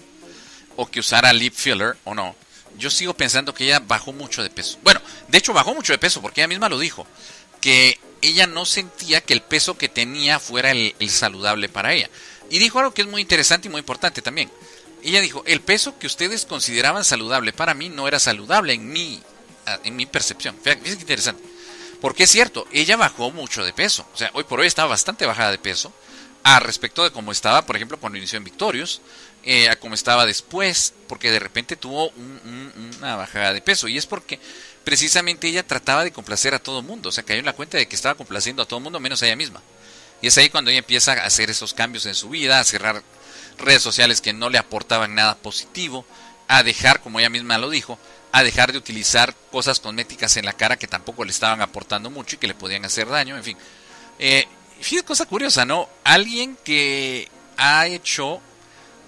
o 0.77 0.87
que 0.87 1.01
usara 1.01 1.33
lip 1.33 1.55
filler 1.55 1.97
o 2.05 2.15
no, 2.15 2.35
yo 2.77 2.91
sigo 2.91 3.15
pensando 3.15 3.55
que 3.55 3.65
ella 3.65 3.79
bajó 3.79 4.13
mucho 4.13 4.43
de 4.43 4.51
peso. 4.51 4.79
Bueno, 4.83 5.01
de 5.29 5.39
hecho 5.39 5.53
bajó 5.53 5.73
mucho 5.73 5.93
de 5.93 5.99
peso, 5.99 6.21
porque 6.21 6.41
ella 6.41 6.49
misma 6.49 6.69
lo 6.69 6.79
dijo, 6.81 7.07
que 7.61 7.99
ella 8.23 8.49
no 8.49 8.67
sentía 8.67 9.21
que 9.21 9.35
el 9.35 9.41
peso 9.41 9.79
que 9.79 9.89
tenía 9.89 10.41
fuera 10.41 10.73
el 10.73 11.11
saludable 11.11 11.69
para 11.69 11.93
ella. 11.93 12.11
Y 12.51 12.59
dijo 12.59 12.81
algo 12.81 12.93
que 12.93 13.03
es 13.03 13.09
muy 13.09 13.23
interesante 13.23 13.69
y 13.69 13.71
muy 13.71 13.79
importante 13.79 14.21
también 14.21 14.51
ella 15.05 15.21
dijo, 15.21 15.43
el 15.47 15.61
peso 15.61 15.99
que 15.99 16.07
ustedes 16.07 16.47
consideraban 16.47 17.05
saludable 17.05 17.53
para 17.53 17.75
mí 17.75 17.89
no 17.89 18.09
era 18.09 18.19
saludable 18.19 18.75
en 18.75 18.93
mi, 18.93 19.21
ah, 19.67 19.79
en 19.85 19.97
mi 19.97 20.07
percepción. 20.07 20.57
Fíjate 20.63 20.83
qué 20.83 20.91
interesante. 20.91 21.43
Porque 22.01 22.25
es 22.25 22.31
cierto, 22.31 22.67
ella 22.73 22.97
bajó 22.97 23.31
mucho 23.31 23.65
de 23.65 23.73
peso. 23.73 24.07
O 24.15 24.17
sea, 24.17 24.31
hoy 24.33 24.45
por 24.45 24.61
hoy 24.61 24.67
estaba 24.67 24.89
bastante 24.89 25.27
bajada 25.27 25.51
de 25.51 25.59
peso. 25.59 25.93
A 26.43 26.59
respecto 26.59 27.05
de 27.05 27.11
cómo 27.11 27.33
estaba, 27.33 27.67
por 27.67 27.77
ejemplo, 27.77 27.99
cuando 27.99 28.17
inició 28.17 28.39
en 28.39 28.45
Victorious. 28.45 29.03
Eh, 29.45 29.69
a 29.69 29.77
cómo 29.77 29.95
estaba 29.95 30.25
después. 30.25 30.95
Porque 31.09 31.31
de 31.31 31.39
repente 31.39 31.77
tuvo 31.77 32.09
una 32.09 33.17
bajada 33.17 33.53
de 33.53 33.61
peso. 33.61 33.87
Y 33.87 33.99
es 33.99 34.07
porque 34.07 34.41
precisamente 34.83 35.49
ella 35.49 35.67
trataba 35.67 36.03
de 36.03 36.13
complacer 36.13 36.55
a 36.55 36.59
todo 36.59 36.83
mundo. 36.83 37.11
O 37.11 37.13
sea, 37.13 37.25
cayó 37.25 37.41
en 37.41 37.47
la 37.47 37.53
cuenta 37.53 37.77
de 37.77 37.87
que 37.87 37.97
estaba 37.97 38.15
complaciendo 38.15 38.63
a 38.63 38.67
todo 38.67 38.79
el 38.79 38.85
mundo 38.85 38.99
menos 38.99 39.23
a 39.23 39.27
ella 39.27 39.37
misma. 39.37 39.61
Y 40.23 40.27
es 40.27 40.39
ahí 40.39 40.49
cuando 40.49 40.71
ella 40.71 40.79
empieza 40.79 41.13
a 41.13 41.27
hacer 41.27 41.51
esos 41.51 41.75
cambios 41.75 42.07
en 42.07 42.15
su 42.15 42.31
vida, 42.31 42.61
a 42.61 42.65
cerrar 42.65 43.03
redes 43.61 43.83
sociales 43.83 44.21
que 44.21 44.33
no 44.33 44.51
le 44.51 44.59
aportaban 44.59 45.15
nada 45.15 45.37
positivo, 45.37 46.05
a 46.49 46.63
dejar, 46.63 47.01
como 47.01 47.21
ella 47.21 47.31
misma 47.31 47.59
lo 47.59 47.71
dijo, 47.71 47.99
a 48.33 48.43
dejar 48.43 48.73
de 48.73 48.79
utilizar 48.79 49.35
cosas 49.51 49.81
cosméticas 49.81 50.37
en 50.37 50.45
la 50.45 50.53
cara 50.53 50.77
que 50.77 50.87
tampoco 50.87 51.25
le 51.25 51.31
estaban 51.31 51.61
aportando 51.61 52.11
mucho 52.11 52.37
y 52.37 52.39
que 52.39 52.47
le 52.47 52.55
podían 52.55 52.85
hacer 52.85 53.09
daño, 53.09 53.37
en 53.37 53.45
fin. 53.45 53.57
Eh, 54.19 54.47
fíjate 54.81 55.07
cosa 55.07 55.27
curiosa, 55.27 55.65
¿no? 55.65 55.89
Alguien 56.05 56.57
que 56.65 57.29
ha 57.57 57.87
hecho, 57.87 58.41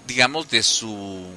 digamos, 0.07 0.49
de 0.49 0.63
su 0.63 1.27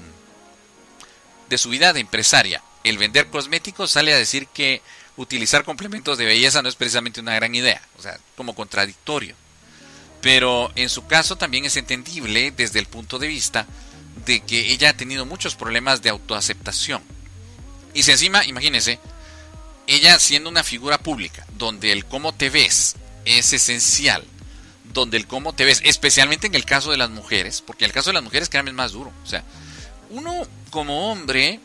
de 1.49 1.59
su 1.59 1.69
vida 1.69 1.93
de 1.93 2.01
empresaria, 2.01 2.63
el 2.83 2.99
vender 2.99 3.29
cosméticos 3.29 3.93
sale 3.93 4.13
a 4.13 4.17
decir 4.17 4.49
que 4.49 4.83
utilizar 5.17 5.65
complementos 5.65 6.19
de 6.19 6.25
belleza 6.25 6.61
no 6.61 6.69
es 6.69 6.75
precisamente 6.75 7.21
una 7.21 7.35
gran 7.35 7.55
idea, 7.55 7.81
o 7.99 8.03
sea, 8.03 8.19
como 8.37 8.55
contradictorio. 8.55 9.37
Pero 10.21 10.73
en 10.75 10.89
su 10.89 11.07
caso 11.07 11.37
también 11.37 11.65
es 11.65 11.77
entendible 11.77 12.53
desde 12.57 12.79
el 12.79 12.87
punto 12.87 13.19
de 13.19 13.29
vista 13.29 13.67
de 14.25 14.41
que 14.41 14.73
ella 14.73 14.91
ha 14.91 14.97
tenido 14.97 15.27
muchos 15.27 15.55
problemas 15.55 16.03
de 16.03 16.11
autoaceptación. 16.11 17.03
Y 17.95 18.03
si 18.03 18.11
encima, 18.11 18.45
imagínense, 18.45 18.99
ella 19.87 20.19
siendo 20.19 20.51
una 20.51 20.65
figura 20.65 20.99
pública, 20.99 21.47
donde 21.57 21.93
el 21.93 22.05
cómo 22.05 22.35
te 22.35 22.51
ves 22.51 22.97
es 23.25 23.53
esencial, 23.53 24.25
donde 24.93 25.17
el 25.17 25.27
cómo 25.27 25.55
te 25.55 25.65
ves, 25.65 25.81
especialmente 25.85 26.47
en 26.47 26.55
el 26.55 26.65
caso 26.65 26.91
de 26.91 26.97
las 26.97 27.11
mujeres, 27.11 27.63
porque 27.63 27.85
en 27.85 27.91
el 27.91 27.95
caso 27.95 28.11
de 28.11 28.15
las 28.15 28.23
mujeres 28.23 28.49
cada 28.49 28.63
vez 28.65 28.75
más 28.75 28.93
duro. 28.93 29.13
O 29.25 29.27
sea, 29.27 29.45
uno 30.11 30.47
como 30.71 31.11
hombre, 31.11 31.61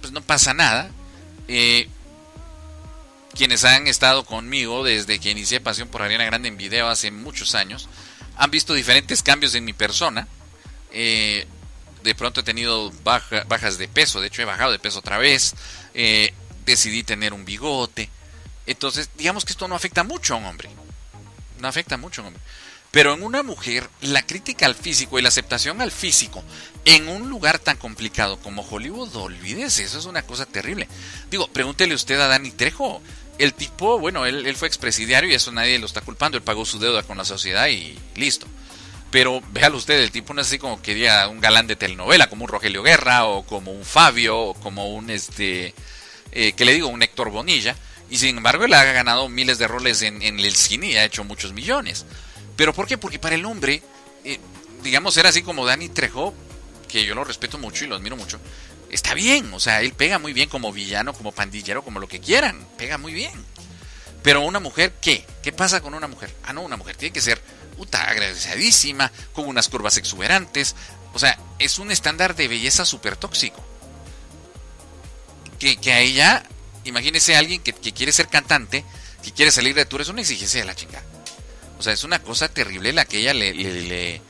pues 0.00 0.12
no 0.12 0.20
pasa 0.20 0.54
nada. 0.54 0.90
Eh, 1.48 1.88
quienes 3.36 3.64
han 3.64 3.86
estado 3.86 4.24
conmigo 4.24 4.82
desde 4.82 5.20
que 5.20 5.30
inicié 5.30 5.60
Pasión 5.60 5.88
por 5.88 6.02
Ariana 6.02 6.24
Grande 6.24 6.48
en 6.48 6.56
video 6.56 6.88
hace 6.88 7.10
muchos 7.10 7.54
años, 7.54 7.88
han 8.36 8.50
visto 8.50 8.74
diferentes 8.74 9.22
cambios 9.22 9.54
en 9.54 9.64
mi 9.64 9.72
persona. 9.72 10.26
Eh, 10.90 11.46
de 12.02 12.14
pronto 12.14 12.40
he 12.40 12.44
tenido 12.44 12.92
bajas 13.02 13.78
de 13.78 13.88
peso, 13.88 14.20
de 14.20 14.28
hecho 14.28 14.42
he 14.42 14.46
bajado 14.46 14.72
de 14.72 14.78
peso 14.78 14.98
otra 14.98 15.18
vez. 15.18 15.54
Eh, 15.94 16.32
decidí 16.64 17.02
tener 17.02 17.32
un 17.32 17.44
bigote. 17.44 18.10
Entonces, 18.66 19.10
digamos 19.16 19.44
que 19.44 19.52
esto 19.52 19.68
no 19.68 19.76
afecta 19.76 20.02
mucho 20.02 20.34
a 20.34 20.38
un 20.38 20.46
hombre. 20.46 20.68
No 21.60 21.68
afecta 21.68 21.96
mucho 21.96 22.20
a 22.20 22.24
un 22.24 22.28
hombre. 22.28 22.42
Pero 22.90 23.12
en 23.12 23.22
una 23.22 23.42
mujer, 23.42 23.90
la 24.00 24.24
crítica 24.24 24.66
al 24.66 24.74
físico 24.74 25.18
y 25.18 25.22
la 25.22 25.28
aceptación 25.28 25.82
al 25.82 25.92
físico 25.92 26.42
en 26.86 27.08
un 27.08 27.28
lugar 27.28 27.58
tan 27.58 27.76
complicado 27.76 28.38
como 28.38 28.62
Hollywood, 28.62 29.14
olvídese, 29.16 29.82
eso 29.82 29.98
es 29.98 30.06
una 30.06 30.22
cosa 30.22 30.46
terrible. 30.46 30.88
Digo, 31.30 31.48
pregúntele 31.48 31.94
usted 31.94 32.18
a 32.20 32.28
Dani 32.28 32.52
Trejo. 32.52 33.02
El 33.38 33.54
tipo, 33.54 33.98
bueno, 33.98 34.24
él, 34.24 34.46
él 34.46 34.56
fue 34.56 34.68
expresidiario 34.68 35.30
y 35.30 35.34
eso 35.34 35.52
nadie 35.52 35.78
lo 35.78 35.86
está 35.86 36.00
culpando. 36.00 36.38
Él 36.38 36.44
pagó 36.44 36.64
su 36.64 36.78
deuda 36.78 37.02
con 37.02 37.18
la 37.18 37.24
sociedad 37.24 37.68
y 37.68 37.98
listo. 38.14 38.46
Pero 39.10 39.40
véalo 39.52 39.76
usted, 39.76 40.00
el 40.00 40.10
tipo 40.10 40.34
no 40.34 40.40
es 40.40 40.48
así 40.48 40.58
como 40.58 40.82
que 40.82 40.94
diga 40.94 41.28
un 41.28 41.40
galán 41.40 41.66
de 41.66 41.76
telenovela, 41.76 42.28
como 42.28 42.44
un 42.44 42.50
Rogelio 42.50 42.82
Guerra, 42.82 43.24
o 43.26 43.44
como 43.44 43.72
un 43.72 43.84
Fabio, 43.84 44.38
o 44.38 44.54
como 44.54 44.94
un 44.94 45.10
este, 45.10 45.74
eh, 46.32 46.52
que 46.52 46.64
le 46.64 46.74
digo, 46.74 46.88
un 46.88 47.02
Héctor 47.02 47.30
Bonilla. 47.30 47.76
Y 48.10 48.18
sin 48.18 48.36
embargo, 48.36 48.64
él 48.64 48.74
ha 48.74 48.84
ganado 48.84 49.28
miles 49.28 49.58
de 49.58 49.68
roles 49.68 50.02
en, 50.02 50.22
el 50.22 50.54
cine 50.54 50.88
y 50.88 50.96
ha 50.96 51.04
hecho 51.04 51.24
muchos 51.24 51.52
millones. 51.52 52.04
¿Pero 52.56 52.72
por 52.72 52.86
qué? 52.86 52.98
Porque 52.98 53.18
para 53.18 53.34
el 53.34 53.44
hombre, 53.44 53.82
eh, 54.24 54.38
digamos, 54.82 55.16
era 55.16 55.28
así 55.28 55.42
como 55.42 55.66
Danny 55.66 55.88
Trejo, 55.88 56.34
que 56.88 57.04
yo 57.04 57.14
lo 57.14 57.24
respeto 57.24 57.58
mucho 57.58 57.84
y 57.84 57.88
lo 57.88 57.96
admiro 57.96 58.16
mucho. 58.16 58.38
Está 58.90 59.14
bien, 59.14 59.52
o 59.52 59.60
sea, 59.60 59.80
él 59.80 59.92
pega 59.92 60.18
muy 60.18 60.32
bien 60.32 60.48
como 60.48 60.72
villano, 60.72 61.12
como 61.12 61.32
pandillero, 61.32 61.82
como 61.82 62.00
lo 62.00 62.08
que 62.08 62.20
quieran, 62.20 62.66
pega 62.76 62.98
muy 62.98 63.12
bien. 63.12 63.32
Pero 64.22 64.40
una 64.42 64.60
mujer, 64.60 64.92
¿qué? 65.00 65.24
¿Qué 65.42 65.52
pasa 65.52 65.80
con 65.80 65.94
una 65.94 66.08
mujer? 66.08 66.34
Ah, 66.44 66.52
no, 66.52 66.62
una 66.62 66.76
mujer 66.76 66.96
tiene 66.96 67.12
que 67.12 67.20
ser 67.20 67.40
puta, 67.76 68.02
agradecidísima, 68.02 69.12
con 69.32 69.46
unas 69.46 69.68
curvas 69.68 69.96
exuberantes. 69.98 70.74
O 71.14 71.18
sea, 71.18 71.38
es 71.58 71.78
un 71.78 71.90
estándar 71.90 72.34
de 72.34 72.48
belleza 72.48 72.84
súper 72.84 73.16
tóxico. 73.16 73.64
Que, 75.58 75.76
que, 75.76 75.92
a 75.92 76.00
ella, 76.00 76.42
imagínese 76.84 77.36
a 77.36 77.38
alguien 77.38 77.62
que, 77.62 77.72
quiere 77.72 78.12
ser 78.12 78.28
cantante, 78.28 78.84
que 79.22 79.32
quiere 79.32 79.50
salir 79.50 79.74
de 79.74 79.86
tour, 79.86 80.00
es 80.00 80.08
una 80.08 80.20
exigencia 80.20 80.60
de 80.60 80.66
la 80.66 80.74
chingada. 80.74 81.04
O 81.78 81.82
sea, 81.82 81.92
es 81.92 82.04
una 82.04 82.18
cosa 82.20 82.48
terrible 82.48 82.92
la 82.92 83.04
que 83.04 83.18
ella 83.18 83.34
le, 83.34 83.54
le, 83.54 84.22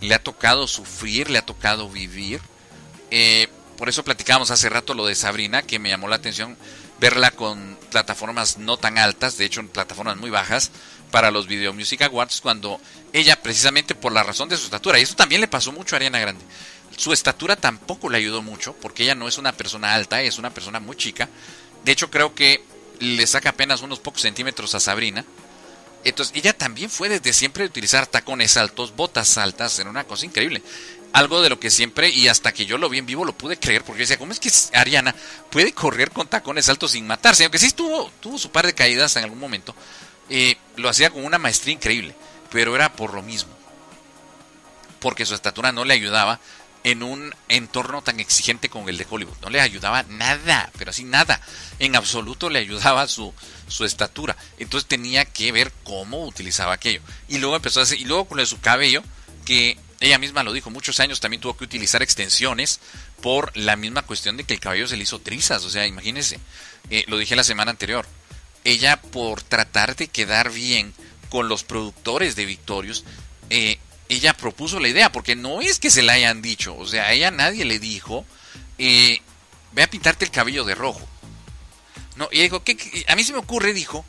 le, 0.00 0.14
ha 0.14 0.22
tocado 0.22 0.66
sufrir, 0.66 1.30
le 1.30 1.38
ha 1.38 1.46
tocado 1.46 1.88
vivir. 1.88 2.40
Eh, 3.10 3.48
por 3.78 3.88
eso 3.88 4.04
platicábamos 4.04 4.50
hace 4.50 4.68
rato 4.68 4.92
lo 4.92 5.06
de 5.06 5.14
Sabrina, 5.14 5.62
que 5.62 5.78
me 5.78 5.88
llamó 5.88 6.08
la 6.08 6.16
atención 6.16 6.58
verla 7.00 7.30
con 7.30 7.78
plataformas 7.90 8.58
no 8.58 8.76
tan 8.76 8.98
altas, 8.98 9.38
de 9.38 9.44
hecho 9.46 9.66
plataformas 9.68 10.16
muy 10.16 10.30
bajas, 10.30 10.70
para 11.10 11.30
los 11.30 11.46
Video 11.46 11.72
Music 11.72 12.02
Awards 12.02 12.42
cuando 12.42 12.80
ella, 13.12 13.40
precisamente 13.40 13.94
por 13.94 14.12
la 14.12 14.22
razón 14.22 14.48
de 14.48 14.56
su 14.56 14.64
estatura, 14.64 14.98
y 14.98 15.02
eso 15.02 15.14
también 15.14 15.40
le 15.40 15.48
pasó 15.48 15.72
mucho 15.72 15.94
a 15.94 15.96
Ariana 15.96 16.18
Grande, 16.18 16.44
su 16.96 17.12
estatura 17.12 17.54
tampoco 17.56 18.10
le 18.10 18.18
ayudó 18.18 18.42
mucho, 18.42 18.74
porque 18.74 19.04
ella 19.04 19.14
no 19.14 19.28
es 19.28 19.38
una 19.38 19.52
persona 19.52 19.94
alta, 19.94 20.20
es 20.20 20.38
una 20.38 20.50
persona 20.50 20.80
muy 20.80 20.96
chica. 20.96 21.28
De 21.84 21.92
hecho, 21.92 22.10
creo 22.10 22.34
que 22.34 22.64
le 22.98 23.26
saca 23.26 23.50
apenas 23.50 23.82
unos 23.82 24.00
pocos 24.00 24.22
centímetros 24.22 24.74
a 24.74 24.80
Sabrina. 24.80 25.24
Entonces, 26.02 26.34
ella 26.36 26.52
también 26.52 26.90
fue 26.90 27.08
desde 27.08 27.32
siempre 27.32 27.64
utilizar 27.64 28.06
tacones 28.06 28.56
altos, 28.56 28.96
botas 28.96 29.38
altas, 29.38 29.78
era 29.78 29.90
una 29.90 30.04
cosa 30.04 30.26
increíble. 30.26 30.62
Algo 31.12 31.40
de 31.40 31.48
lo 31.48 31.58
que 31.58 31.70
siempre, 31.70 32.10
y 32.10 32.28
hasta 32.28 32.52
que 32.52 32.66
yo 32.66 32.76
lo 32.76 32.88
vi 32.88 32.98
en 32.98 33.06
vivo, 33.06 33.24
lo 33.24 33.36
pude 33.36 33.58
creer, 33.58 33.82
porque 33.82 34.02
decía, 34.02 34.18
¿cómo 34.18 34.32
es 34.32 34.40
que 34.40 34.50
Ariana 34.74 35.14
puede 35.50 35.72
correr 35.72 36.10
con 36.10 36.28
tacones 36.28 36.68
altos 36.68 36.92
sin 36.92 37.06
matarse? 37.06 37.44
Aunque 37.44 37.58
sí 37.58 37.70
tuvo, 37.70 38.10
tuvo 38.20 38.38
su 38.38 38.50
par 38.50 38.66
de 38.66 38.74
caídas 38.74 39.16
en 39.16 39.24
algún 39.24 39.38
momento, 39.38 39.74
eh, 40.28 40.56
lo 40.76 40.88
hacía 40.88 41.10
con 41.10 41.24
una 41.24 41.38
maestría 41.38 41.74
increíble, 41.74 42.14
pero 42.50 42.74
era 42.74 42.92
por 42.92 43.14
lo 43.14 43.22
mismo. 43.22 43.50
Porque 45.00 45.24
su 45.24 45.34
estatura 45.34 45.72
no 45.72 45.84
le 45.84 45.94
ayudaba 45.94 46.40
en 46.84 47.02
un 47.02 47.34
entorno 47.48 48.02
tan 48.02 48.20
exigente 48.20 48.68
como 48.68 48.88
el 48.88 48.98
de 48.98 49.06
Hollywood. 49.08 49.36
No 49.42 49.50
le 49.50 49.60
ayudaba 49.60 50.04
nada, 50.04 50.70
pero 50.78 50.90
así 50.90 51.04
nada. 51.04 51.40
En 51.78 51.96
absoluto 51.96 52.50
le 52.50 52.58
ayudaba 52.58 53.06
su, 53.08 53.34
su 53.66 53.84
estatura. 53.84 54.36
Entonces 54.58 54.88
tenía 54.88 55.24
que 55.24 55.52
ver 55.52 55.72
cómo 55.84 56.24
utilizaba 56.24 56.74
aquello. 56.74 57.00
Y 57.28 57.38
luego 57.38 57.56
empezó 57.56 57.80
a 57.80 57.84
hacer, 57.84 57.98
y 57.98 58.04
luego 58.04 58.26
con 58.26 58.44
su 58.46 58.60
cabello, 58.60 59.02
que 59.44 59.78
ella 60.00 60.18
misma 60.18 60.42
lo 60.42 60.52
dijo, 60.52 60.70
muchos 60.70 61.00
años 61.00 61.20
también 61.20 61.40
tuvo 61.40 61.56
que 61.56 61.64
utilizar 61.64 62.02
extensiones 62.02 62.80
por 63.20 63.56
la 63.56 63.76
misma 63.76 64.02
cuestión 64.02 64.36
de 64.36 64.44
que 64.44 64.54
el 64.54 64.60
cabello 64.60 64.86
se 64.86 64.96
le 64.96 65.02
hizo 65.02 65.20
trizas. 65.20 65.64
O 65.64 65.70
sea, 65.70 65.86
imagínense, 65.86 66.38
eh, 66.90 67.04
lo 67.08 67.18
dije 67.18 67.36
la 67.36 67.44
semana 67.44 67.70
anterior 67.70 68.06
ella 68.64 69.00
por 69.00 69.42
tratar 69.42 69.96
de 69.96 70.08
quedar 70.08 70.50
bien 70.50 70.92
con 71.30 71.48
los 71.48 71.64
productores 71.64 72.36
de 72.36 72.46
Victorious, 72.46 73.04
eh, 73.50 73.78
ella 74.08 74.34
propuso 74.34 74.80
la 74.80 74.88
idea, 74.88 75.12
porque 75.12 75.36
no 75.36 75.60
es 75.60 75.78
que 75.78 75.90
se 75.90 76.02
la 76.02 76.14
hayan 76.14 76.40
dicho, 76.40 76.76
o 76.76 76.86
sea, 76.86 77.06
a 77.06 77.12
ella 77.12 77.30
nadie 77.30 77.64
le 77.64 77.78
dijo, 77.78 78.24
eh, 78.78 79.20
ve 79.72 79.82
a 79.82 79.90
pintarte 79.90 80.24
el 80.24 80.30
cabello 80.30 80.64
de 80.64 80.74
rojo. 80.74 81.06
No, 82.16 82.28
y 82.32 82.40
dijo, 82.40 82.64
¿qué, 82.64 82.76
a 83.06 83.14
mí 83.14 83.22
se 83.22 83.32
me 83.32 83.38
ocurre, 83.38 83.72
dijo, 83.72 84.04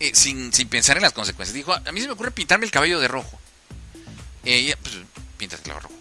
eh, 0.00 0.12
sin, 0.14 0.52
sin, 0.52 0.68
pensar 0.68 0.96
en 0.96 1.02
las 1.02 1.12
consecuencias, 1.12 1.54
dijo, 1.54 1.72
a 1.72 1.92
mí 1.92 2.00
se 2.00 2.06
me 2.06 2.12
ocurre 2.12 2.30
pintarme 2.30 2.66
el 2.66 2.70
cabello 2.70 3.00
de 3.00 3.08
rojo. 3.08 3.40
Ella, 4.44 4.76
pues, 4.80 4.94
el 5.44 5.62
cabello 5.62 5.80
rojo. 5.80 5.94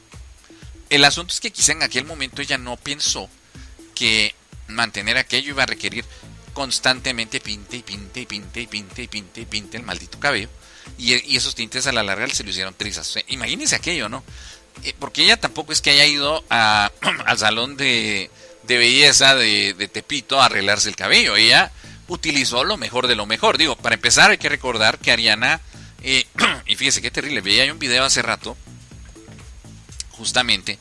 El 0.89 1.03
asunto 1.03 1.33
es 1.33 1.39
que 1.39 1.51
quizá 1.51 1.73
en 1.73 1.83
aquel 1.83 2.05
momento 2.05 2.41
ella 2.41 2.57
no 2.57 2.77
pensó 2.77 3.29
que 3.93 4.33
mantener 4.67 5.17
aquello 5.17 5.49
iba 5.49 5.63
a 5.63 5.67
requerir 5.67 6.05
constantemente 6.53 7.39
pinte 7.39 7.77
y 7.77 7.83
pinte 7.83 8.21
y 8.21 8.25
pinte 8.25 8.61
y 8.61 8.67
pinte 8.67 9.01
y 9.03 9.07
pinte 9.07 9.41
y 9.41 9.45
pinte 9.45 9.77
el 9.77 9.83
maldito 9.83 10.19
cabello. 10.19 10.49
Y, 10.97 11.35
esos 11.35 11.55
tintes 11.55 11.85
a 11.87 11.91
la 11.91 12.03
larga 12.03 12.27
se 12.29 12.43
le 12.43 12.51
hicieron 12.51 12.73
trizas. 12.73 13.15
imagínense 13.27 13.75
aquello, 13.75 14.09
¿no? 14.09 14.23
Eh, 14.83 14.93
porque 14.97 15.23
ella 15.23 15.37
tampoco 15.37 15.73
es 15.73 15.81
que 15.81 15.91
haya 15.91 16.05
ido 16.05 16.43
al 16.49 17.37
salón 17.37 17.77
de, 17.77 18.31
de 18.63 18.77
belleza 18.77 19.35
de, 19.35 19.89
Tepito 19.91 20.41
a 20.41 20.45
arreglarse 20.45 20.89
el 20.89 20.95
cabello. 20.95 21.35
Ella 21.35 21.71
utilizó 22.07 22.63
lo 22.63 22.77
mejor 22.77 23.07
de 23.07 23.15
lo 23.15 23.25
mejor. 23.25 23.57
Digo, 23.57 23.75
para 23.75 23.95
empezar 23.95 24.31
hay 24.31 24.37
que 24.37 24.49
recordar 24.49 24.99
que 24.99 25.11
Ariana, 25.11 25.61
eh, 26.03 26.25
y 26.65 26.75
fíjese 26.75 27.01
qué 27.01 27.11
terrible, 27.11 27.41
veía 27.41 27.71
un 27.71 27.79
video 27.79 28.03
hace 28.03 28.21
rato, 28.21 28.57
justamente, 30.17 30.79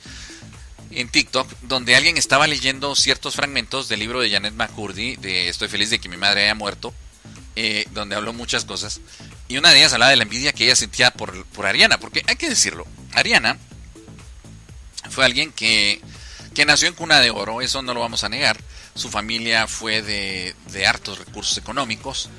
en 0.90 1.08
TikTok 1.08 1.48
donde 1.62 1.96
alguien 1.96 2.16
estaba 2.16 2.46
leyendo 2.46 2.94
ciertos 2.94 3.34
fragmentos 3.34 3.88
del 3.88 4.00
libro 4.00 4.20
de 4.20 4.30
Janet 4.30 4.54
McCurdy 4.54 5.16
de 5.16 5.48
Estoy 5.48 5.68
feliz 5.68 5.90
de 5.90 5.98
que 5.98 6.08
mi 6.08 6.16
madre 6.16 6.44
haya 6.44 6.54
muerto, 6.54 6.94
eh, 7.54 7.86
donde 7.92 8.16
habló 8.16 8.32
muchas 8.32 8.64
cosas. 8.64 9.00
Y 9.48 9.58
una 9.58 9.70
de 9.70 9.78
ellas 9.78 9.92
hablaba 9.92 10.10
de 10.10 10.16
la 10.16 10.24
envidia 10.24 10.52
que 10.52 10.64
ella 10.64 10.76
sentía 10.76 11.10
por, 11.10 11.44
por 11.46 11.66
Ariana, 11.66 11.98
porque 11.98 12.22
hay 12.26 12.36
que 12.36 12.48
decirlo, 12.48 12.86
Ariana 13.12 13.58
fue 15.10 15.24
alguien 15.24 15.52
que, 15.52 16.00
que 16.54 16.64
nació 16.64 16.88
en 16.88 16.94
cuna 16.94 17.20
de 17.20 17.30
oro, 17.30 17.60
eso 17.60 17.82
no 17.82 17.94
lo 17.94 18.00
vamos 18.00 18.24
a 18.24 18.28
negar. 18.28 18.58
Su 18.94 19.10
familia 19.10 19.66
fue 19.66 20.02
de, 20.02 20.54
de 20.72 20.86
hartos 20.86 21.18
recursos 21.18 21.58
económicos. 21.58 22.30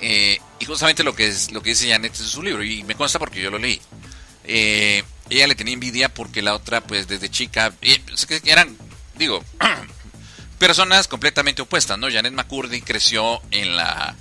Eh, 0.00 0.38
y 0.58 0.64
justamente 0.64 1.04
lo 1.04 1.14
que, 1.14 1.28
es, 1.28 1.52
lo 1.52 1.62
que 1.62 1.70
dice 1.70 1.88
Janet 1.88 2.18
en 2.18 2.26
su 2.26 2.42
libro, 2.42 2.62
y 2.62 2.82
me 2.82 2.94
consta 2.94 3.18
porque 3.18 3.40
yo 3.40 3.50
lo 3.50 3.58
leí. 3.58 3.80
Eh, 4.44 5.04
ella 5.30 5.46
le 5.46 5.54
tenía 5.54 5.74
envidia 5.74 6.12
porque 6.12 6.42
la 6.42 6.54
otra, 6.54 6.80
pues 6.82 7.08
desde 7.08 7.30
chica, 7.30 7.72
eran, 8.44 8.76
digo, 9.16 9.42
personas 10.58 11.08
completamente 11.08 11.62
opuestas, 11.62 11.98
¿no? 11.98 12.10
Janet 12.10 12.32
McCurdy 12.32 12.82
creció 12.82 13.40
en 13.50 13.76
la 13.76 14.14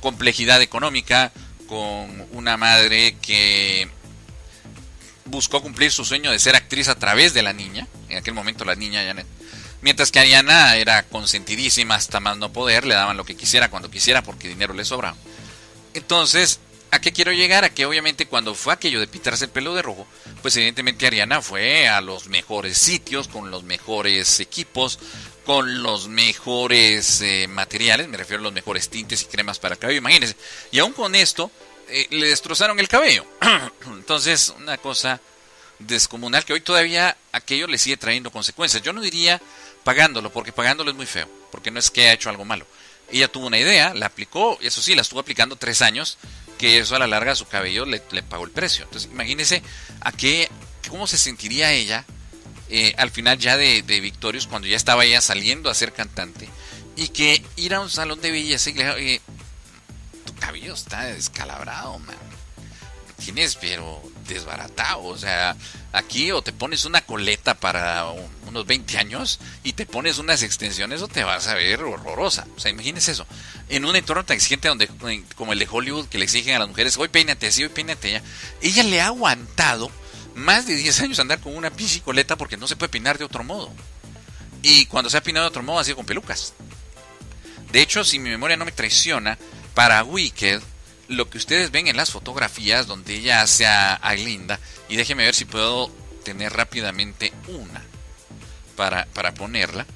complejidad 0.00 0.60
económica 0.60 1.32
con 1.66 2.26
una 2.32 2.56
madre 2.56 3.16
que 3.22 3.88
buscó 5.24 5.62
cumplir 5.62 5.90
su 5.90 6.04
sueño 6.04 6.30
de 6.30 6.38
ser 6.38 6.56
actriz 6.56 6.88
a 6.88 6.94
través 6.94 7.32
de 7.32 7.42
la 7.42 7.52
niña, 7.52 7.88
en 8.08 8.18
aquel 8.18 8.34
momento 8.34 8.64
la 8.64 8.74
niña 8.74 9.02
Janet. 9.04 9.26
Mientras 9.80 10.10
que 10.10 10.18
Ariana 10.18 10.76
era 10.76 11.02
consentidísima 11.02 11.94
hasta 11.94 12.20
más 12.20 12.38
no 12.38 12.52
poder, 12.52 12.86
le 12.86 12.94
daban 12.94 13.16
lo 13.16 13.24
que 13.24 13.36
quisiera 13.36 13.68
cuando 13.68 13.90
quisiera 13.90 14.22
porque 14.22 14.48
dinero 14.48 14.72
le 14.74 14.84
sobraba. 14.84 15.16
Entonces, 15.92 16.60
¿A 16.94 17.00
qué 17.00 17.12
quiero 17.12 17.32
llegar? 17.32 17.64
A 17.64 17.70
que 17.70 17.86
obviamente 17.86 18.26
cuando 18.26 18.54
fue 18.54 18.72
aquello 18.72 19.00
de 19.00 19.08
pintarse 19.08 19.46
el 19.46 19.50
pelo 19.50 19.74
de 19.74 19.82
rojo, 19.82 20.06
pues 20.42 20.54
evidentemente 20.54 21.08
Ariana 21.08 21.42
fue 21.42 21.88
a 21.88 22.00
los 22.00 22.28
mejores 22.28 22.78
sitios, 22.78 23.26
con 23.26 23.50
los 23.50 23.64
mejores 23.64 24.38
equipos, 24.38 25.00
con 25.44 25.82
los 25.82 26.06
mejores 26.06 27.20
eh, 27.20 27.48
materiales, 27.48 28.06
me 28.06 28.16
refiero 28.16 28.42
a 28.42 28.44
los 28.44 28.52
mejores 28.52 28.88
tintes 28.90 29.22
y 29.22 29.24
cremas 29.24 29.58
para 29.58 29.74
el 29.74 29.80
cabello, 29.80 29.98
imagínense. 29.98 30.36
Y 30.70 30.78
aún 30.78 30.92
con 30.92 31.16
esto, 31.16 31.50
eh, 31.88 32.06
le 32.10 32.28
destrozaron 32.28 32.78
el 32.78 32.86
cabello. 32.86 33.26
Entonces, 33.86 34.54
una 34.56 34.78
cosa 34.78 35.20
descomunal 35.80 36.44
que 36.44 36.52
hoy 36.52 36.60
todavía 36.60 37.16
aquello 37.32 37.66
le 37.66 37.78
sigue 37.78 37.96
trayendo 37.96 38.30
consecuencias. 38.30 38.84
Yo 38.84 38.92
no 38.92 39.00
diría 39.00 39.42
pagándolo, 39.82 40.30
porque 40.30 40.52
pagándolo 40.52 40.92
es 40.92 40.96
muy 40.96 41.06
feo, 41.06 41.28
porque 41.50 41.72
no 41.72 41.80
es 41.80 41.90
que 41.90 42.02
haya 42.02 42.12
hecho 42.12 42.30
algo 42.30 42.44
malo. 42.44 42.68
Ella 43.10 43.28
tuvo 43.28 43.48
una 43.48 43.58
idea, 43.58 43.94
la 43.94 44.06
aplicó, 44.06 44.58
eso 44.62 44.80
sí, 44.80 44.94
la 44.94 45.02
estuvo 45.02 45.20
aplicando 45.20 45.56
tres 45.56 45.82
años, 45.82 46.18
que 46.64 46.78
eso 46.78 46.96
a 46.96 46.98
la 46.98 47.06
larga 47.06 47.34
su 47.34 47.46
cabello 47.46 47.84
le, 47.84 48.00
pagó 48.22 48.46
el 48.46 48.50
precio. 48.50 48.84
Entonces, 48.84 49.10
imagínese 49.12 49.62
a 50.00 50.12
qué, 50.12 50.48
cómo 50.88 51.06
se 51.06 51.18
sentiría 51.18 51.72
ella 51.72 52.06
eh, 52.70 52.94
al 52.96 53.10
final 53.10 53.36
ya 53.36 53.58
de, 53.58 53.82
de 53.82 54.00
Victorious, 54.00 54.46
cuando 54.46 54.66
ya 54.66 54.76
estaba 54.76 55.04
ella 55.04 55.20
saliendo 55.20 55.68
a 55.68 55.74
ser 55.74 55.92
cantante, 55.92 56.48
y 56.96 57.08
que 57.08 57.44
ir 57.56 57.74
a 57.74 57.80
un 57.80 57.90
salón 57.90 58.22
de 58.22 58.30
belleza 58.30 58.70
y 58.70 58.72
le 58.72 59.20
tu 60.24 60.34
cabello 60.36 60.72
está 60.72 61.04
descalabrado, 61.04 61.98
man. 61.98 62.16
Tienes, 63.24 63.56
pero 63.56 64.02
desbaratado. 64.28 65.04
O 65.04 65.16
sea, 65.16 65.56
aquí 65.92 66.30
o 66.30 66.42
te 66.42 66.52
pones 66.52 66.84
una 66.84 67.00
coleta 67.00 67.54
para 67.54 68.04
unos 68.46 68.66
20 68.66 68.98
años 68.98 69.40
y 69.62 69.72
te 69.72 69.86
pones 69.86 70.18
unas 70.18 70.42
extensiones 70.42 71.00
o 71.00 71.08
te 71.08 71.24
vas 71.24 71.48
a 71.48 71.54
ver 71.54 71.82
horrorosa. 71.82 72.46
O 72.54 72.60
sea, 72.60 72.70
imagínese 72.70 73.12
eso. 73.12 73.26
En 73.70 73.86
un 73.86 73.96
entorno 73.96 74.24
tan 74.24 74.36
exigente 74.36 74.68
donde, 74.68 74.88
como 75.36 75.54
el 75.54 75.58
de 75.58 75.68
Hollywood, 75.70 76.08
que 76.08 76.18
le 76.18 76.24
exigen 76.24 76.56
a 76.56 76.58
las 76.58 76.68
mujeres, 76.68 76.98
hoy 76.98 77.08
peínate 77.08 77.46
así, 77.46 77.62
hoy 77.62 77.70
peínate 77.70 78.12
ya. 78.12 78.22
Ella 78.60 78.82
le 78.82 79.00
ha 79.00 79.06
aguantado 79.06 79.90
más 80.34 80.66
de 80.66 80.74
10 80.74 81.00
años 81.00 81.18
andar 81.18 81.40
con 81.40 81.56
una 81.56 81.70
piscicoleta 81.70 82.36
porque 82.36 82.58
no 82.58 82.68
se 82.68 82.76
puede 82.76 82.90
peinar 82.90 83.16
de 83.16 83.24
otro 83.24 83.42
modo. 83.42 83.72
Y 84.62 84.84
cuando 84.86 85.08
se 85.08 85.16
ha 85.16 85.22
peinado 85.22 85.44
de 85.44 85.48
otro 85.48 85.62
modo 85.62 85.78
ha 85.78 85.84
sido 85.84 85.96
con 85.96 86.06
pelucas. 86.06 86.52
De 87.72 87.80
hecho, 87.80 88.04
si 88.04 88.18
mi 88.18 88.28
memoria 88.28 88.56
no 88.56 88.66
me 88.66 88.72
traiciona, 88.72 89.38
para 89.74 90.04
Wicked, 90.04 90.62
lo 91.08 91.28
que 91.28 91.38
ustedes 91.38 91.70
ven 91.70 91.88
en 91.88 91.96
las 91.96 92.10
fotografías 92.10 92.86
donde 92.86 93.14
ella 93.14 93.42
hace 93.42 93.66
a, 93.66 93.94
a 93.94 94.14
Linda, 94.14 94.58
y 94.88 94.96
déjenme 94.96 95.24
ver 95.24 95.34
si 95.34 95.44
puedo 95.44 95.90
tener 96.24 96.52
rápidamente 96.52 97.32
una 97.48 97.82
para, 98.76 99.06
para 99.06 99.34
ponerla. 99.34 99.86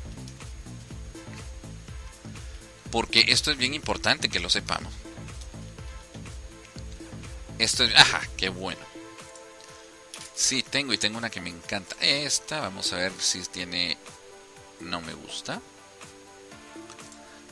Porque 2.91 3.27
esto 3.29 3.51
es 3.51 3.59
bien 3.59 3.75
importante 3.75 4.29
que 4.29 4.41
lo 4.41 4.49
sepamos. 4.49 4.93
Esto 7.59 7.85
es... 7.85 7.95
Ajá, 7.95 8.23
qué 8.37 8.49
bueno. 8.49 8.81
Sí, 10.35 10.63
tengo 10.63 10.93
y 10.93 10.99
tengo 10.99 11.19
una 11.19 11.31
que 11.31 11.41
me 11.41 11.51
encanta. 11.51 11.97
Esta, 12.01 12.61
vamos 12.61 12.93
a 12.93 12.97
ver 12.97 13.13
si 13.19 13.43
tiene... 13.43 13.99
No 14.81 15.01
me 15.01 15.13
gusta. 15.13 15.61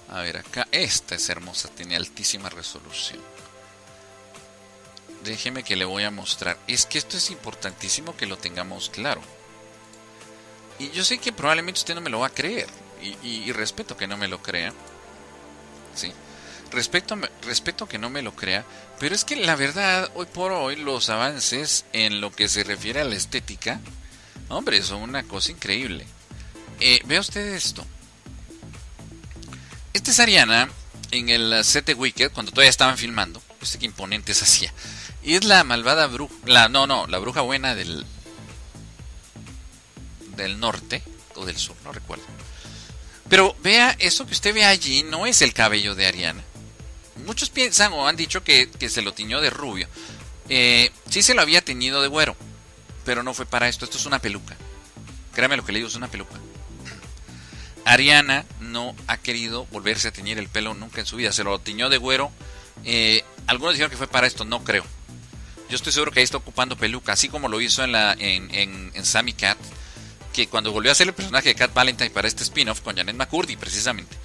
A 0.09 0.21
ver 0.21 0.37
acá, 0.37 0.69
esta 0.71 1.17
es 1.17 1.29
hermosa, 1.29 1.69
tiene 1.69 1.97
altísima 1.97 2.49
resolución. 2.49 3.21
Déjeme 5.27 5.65
que 5.65 5.75
le 5.75 5.85
voy 5.85 6.05
a 6.05 6.13
mostrar. 6.13 6.57
Es 6.69 6.87
que 6.87 6.99
esto 6.99 7.17
es 7.17 7.31
importantísimo 7.33 8.17
que 8.17 8.27
lo 8.27 8.39
tengamos 8.39 8.91
claro. 8.91 9.21
Y 10.79 10.91
yo 10.91 11.05
sé 11.05 11.19
que 11.19 11.33
probablemente 11.33 11.81
usted 11.81 11.97
no 11.97 12.01
me 12.01 12.11
lo 12.11 12.21
va 12.21 12.29
a 12.29 12.35
creer. 12.35 12.69
Y, 13.23 13.51
respeto 13.53 13.97
que 13.97 14.07
no 14.07 14.17
me 14.17 14.29
lo 14.29 14.41
crea. 14.41 14.73
Sí. 15.95 16.13
Respeto, 16.71 17.19
respeto 17.43 17.89
que 17.89 17.99
no 17.99 18.09
me 18.09 18.23
lo 18.23 18.37
crea. 18.37 18.65
Pero 19.01 19.17
es 19.17 19.25
que 19.25 19.35
la 19.35 19.57
verdad, 19.57 20.11
hoy 20.15 20.27
por 20.27 20.53
hoy, 20.53 20.77
los 20.77 21.11
avances 21.11 21.85
en 21.93 22.21
lo 22.21 22.31
que 22.31 22.49
se 22.49 22.63
refiere 22.63 23.01
a 23.01 23.05
la 23.05 23.17
estética, 23.17 23.81
hombre, 24.49 24.81
son 24.83 25.03
una 25.03 25.25
cosa 25.25 25.51
increíble. 25.51 26.07
Eh, 26.79 27.01
vea 27.05 27.21
usted 27.21 27.55
esto. 27.55 27.85
Esta 29.93 30.11
es 30.13 30.21
Ariana 30.21 30.69
en 31.11 31.31
el 31.31 31.65
set 31.65 31.87
de 31.87 31.95
Wicked, 31.95 32.31
cuando 32.31 32.53
todavía 32.53 32.71
estaban 32.71 32.97
filmando. 32.97 33.43
Este 33.61 33.79
que 33.79 33.87
imponentes 33.87 34.41
hacía. 34.43 34.73
Y 35.27 35.35
es 35.35 35.45
la 35.45 35.65
malvada 35.65 36.07
bruja. 36.07 36.33
La, 36.45 36.69
no, 36.69 36.87
no, 36.87 37.09
la 37.09 37.19
bruja 37.19 37.41
buena 37.41 37.75
del. 37.75 38.07
del 40.37 40.61
norte. 40.61 41.03
O 41.35 41.45
del 41.45 41.59
sur, 41.59 41.75
no 41.85 41.93
recuerdo. 41.93 42.25
Pero 43.29 43.57
vea, 43.61 43.97
eso 43.99 44.25
que 44.25 44.33
usted 44.33 44.55
ve 44.55 44.65
allí 44.65 45.03
no 45.03 45.27
es 45.27 45.43
el 45.43 45.53
cabello 45.53 45.97
de 45.97 46.07
Ariana. 46.07 46.45
Muchos 47.27 47.51
piensan 47.51 47.93
o 47.93 48.07
han 48.07 48.15
dicho 48.15 48.45
que, 48.45 48.71
se 48.89 49.03
lo 49.03 49.13
tiñó 49.13 49.41
de 49.41 49.51
rubio. 49.51 49.89
Eh, 50.49 50.93
sí 51.11 51.23
se 51.23 51.35
lo 51.35 51.43
había 51.43 51.61
teñido 51.61 52.01
de 52.03 52.09
güero. 52.09 52.37
Pero 53.05 53.25
no 53.25 53.35
fue 53.35 53.47
para 53.47 53.69
esto. 53.69 53.85
Esto 53.85 53.99
es 53.99 54.07
una 54.07 54.21
peluca. 54.21 54.57
Créame 55.35 55.57
lo 55.57 55.65
que 55.65 55.73
le 55.73 55.81
digo, 55.81 55.89
es 55.89 55.97
una 55.97 56.09
peluca. 56.09 56.37
Ariana 57.85 58.45
no 58.61 58.95
ha 59.09 59.17
querido 59.17 59.67
volverse 59.67 60.07
a 60.09 60.13
teñir 60.13 60.39
el 60.39 60.49
pelo 60.49 60.73
nunca 60.75 61.01
en 61.01 61.07
su 61.07 61.17
vida. 61.17 61.33
Se 61.33 61.43
lo 61.43 61.59
tiñó 61.59 61.89
de 61.89 61.99
güero. 61.99 62.31
Eh, 62.85 63.25
algunos 63.49 63.75
dijeron 63.75 63.91
que 63.91 63.97
fue 63.97 64.07
para 64.07 64.29
esto, 64.29 64.45
no 64.45 64.63
creo. 64.63 64.85
Yo 65.69 65.77
estoy 65.77 65.93
seguro 65.93 66.13
que 66.13 66.21
ahí 66.21 66.25
está 66.25 66.37
ocupando 66.37 66.77
peluca, 66.77 67.13
así 67.13 67.29
como 67.29 67.49
lo 67.49 67.61
hizo 67.61 67.83
en, 67.83 67.93
la, 67.93 68.15
en, 68.19 68.93
en, 68.95 69.05
Sammy 69.05 69.33
Cat, 69.33 69.59
que 70.33 70.47
cuando 70.47 70.71
volvió 70.71 70.91
a 70.91 70.93
hacer 70.93 71.09
el 71.09 71.15
personaje 71.15 71.49
de 71.49 71.55
Cat 71.57 71.75
Valentine 71.75 72.11
para 72.11 72.29
este 72.29 72.45
spin-off 72.45 72.81
con 72.81 72.97
Janet 72.97 73.17
McCurdy, 73.17 73.57
precisamente, 73.57 74.17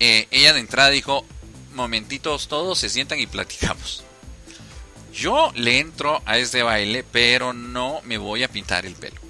eh, 0.00 0.26
ella 0.30 0.52
de 0.52 0.60
entrada 0.60 0.90
dijo: 0.90 1.24
Momentitos 1.74 2.48
todos, 2.48 2.78
se 2.78 2.88
sientan 2.88 3.20
y 3.20 3.26
platicamos. 3.26 4.02
Yo 5.12 5.52
le 5.54 5.78
entro 5.78 6.22
a 6.24 6.38
este 6.38 6.62
baile, 6.62 7.04
pero 7.04 7.52
no 7.52 8.00
me 8.04 8.18
voy 8.18 8.42
a 8.42 8.48
pintar 8.48 8.86
el 8.86 8.94
pelo. 8.94 9.20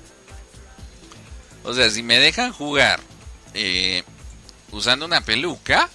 O 1.65 1.75
sea, 1.75 1.91
si 1.91 2.03
me 2.03 2.19
dejan 2.19 2.53
jugar 2.53 3.01
eh, 3.55 4.03
usando 4.73 5.05
una 5.05 5.21
peluca, 5.23 5.89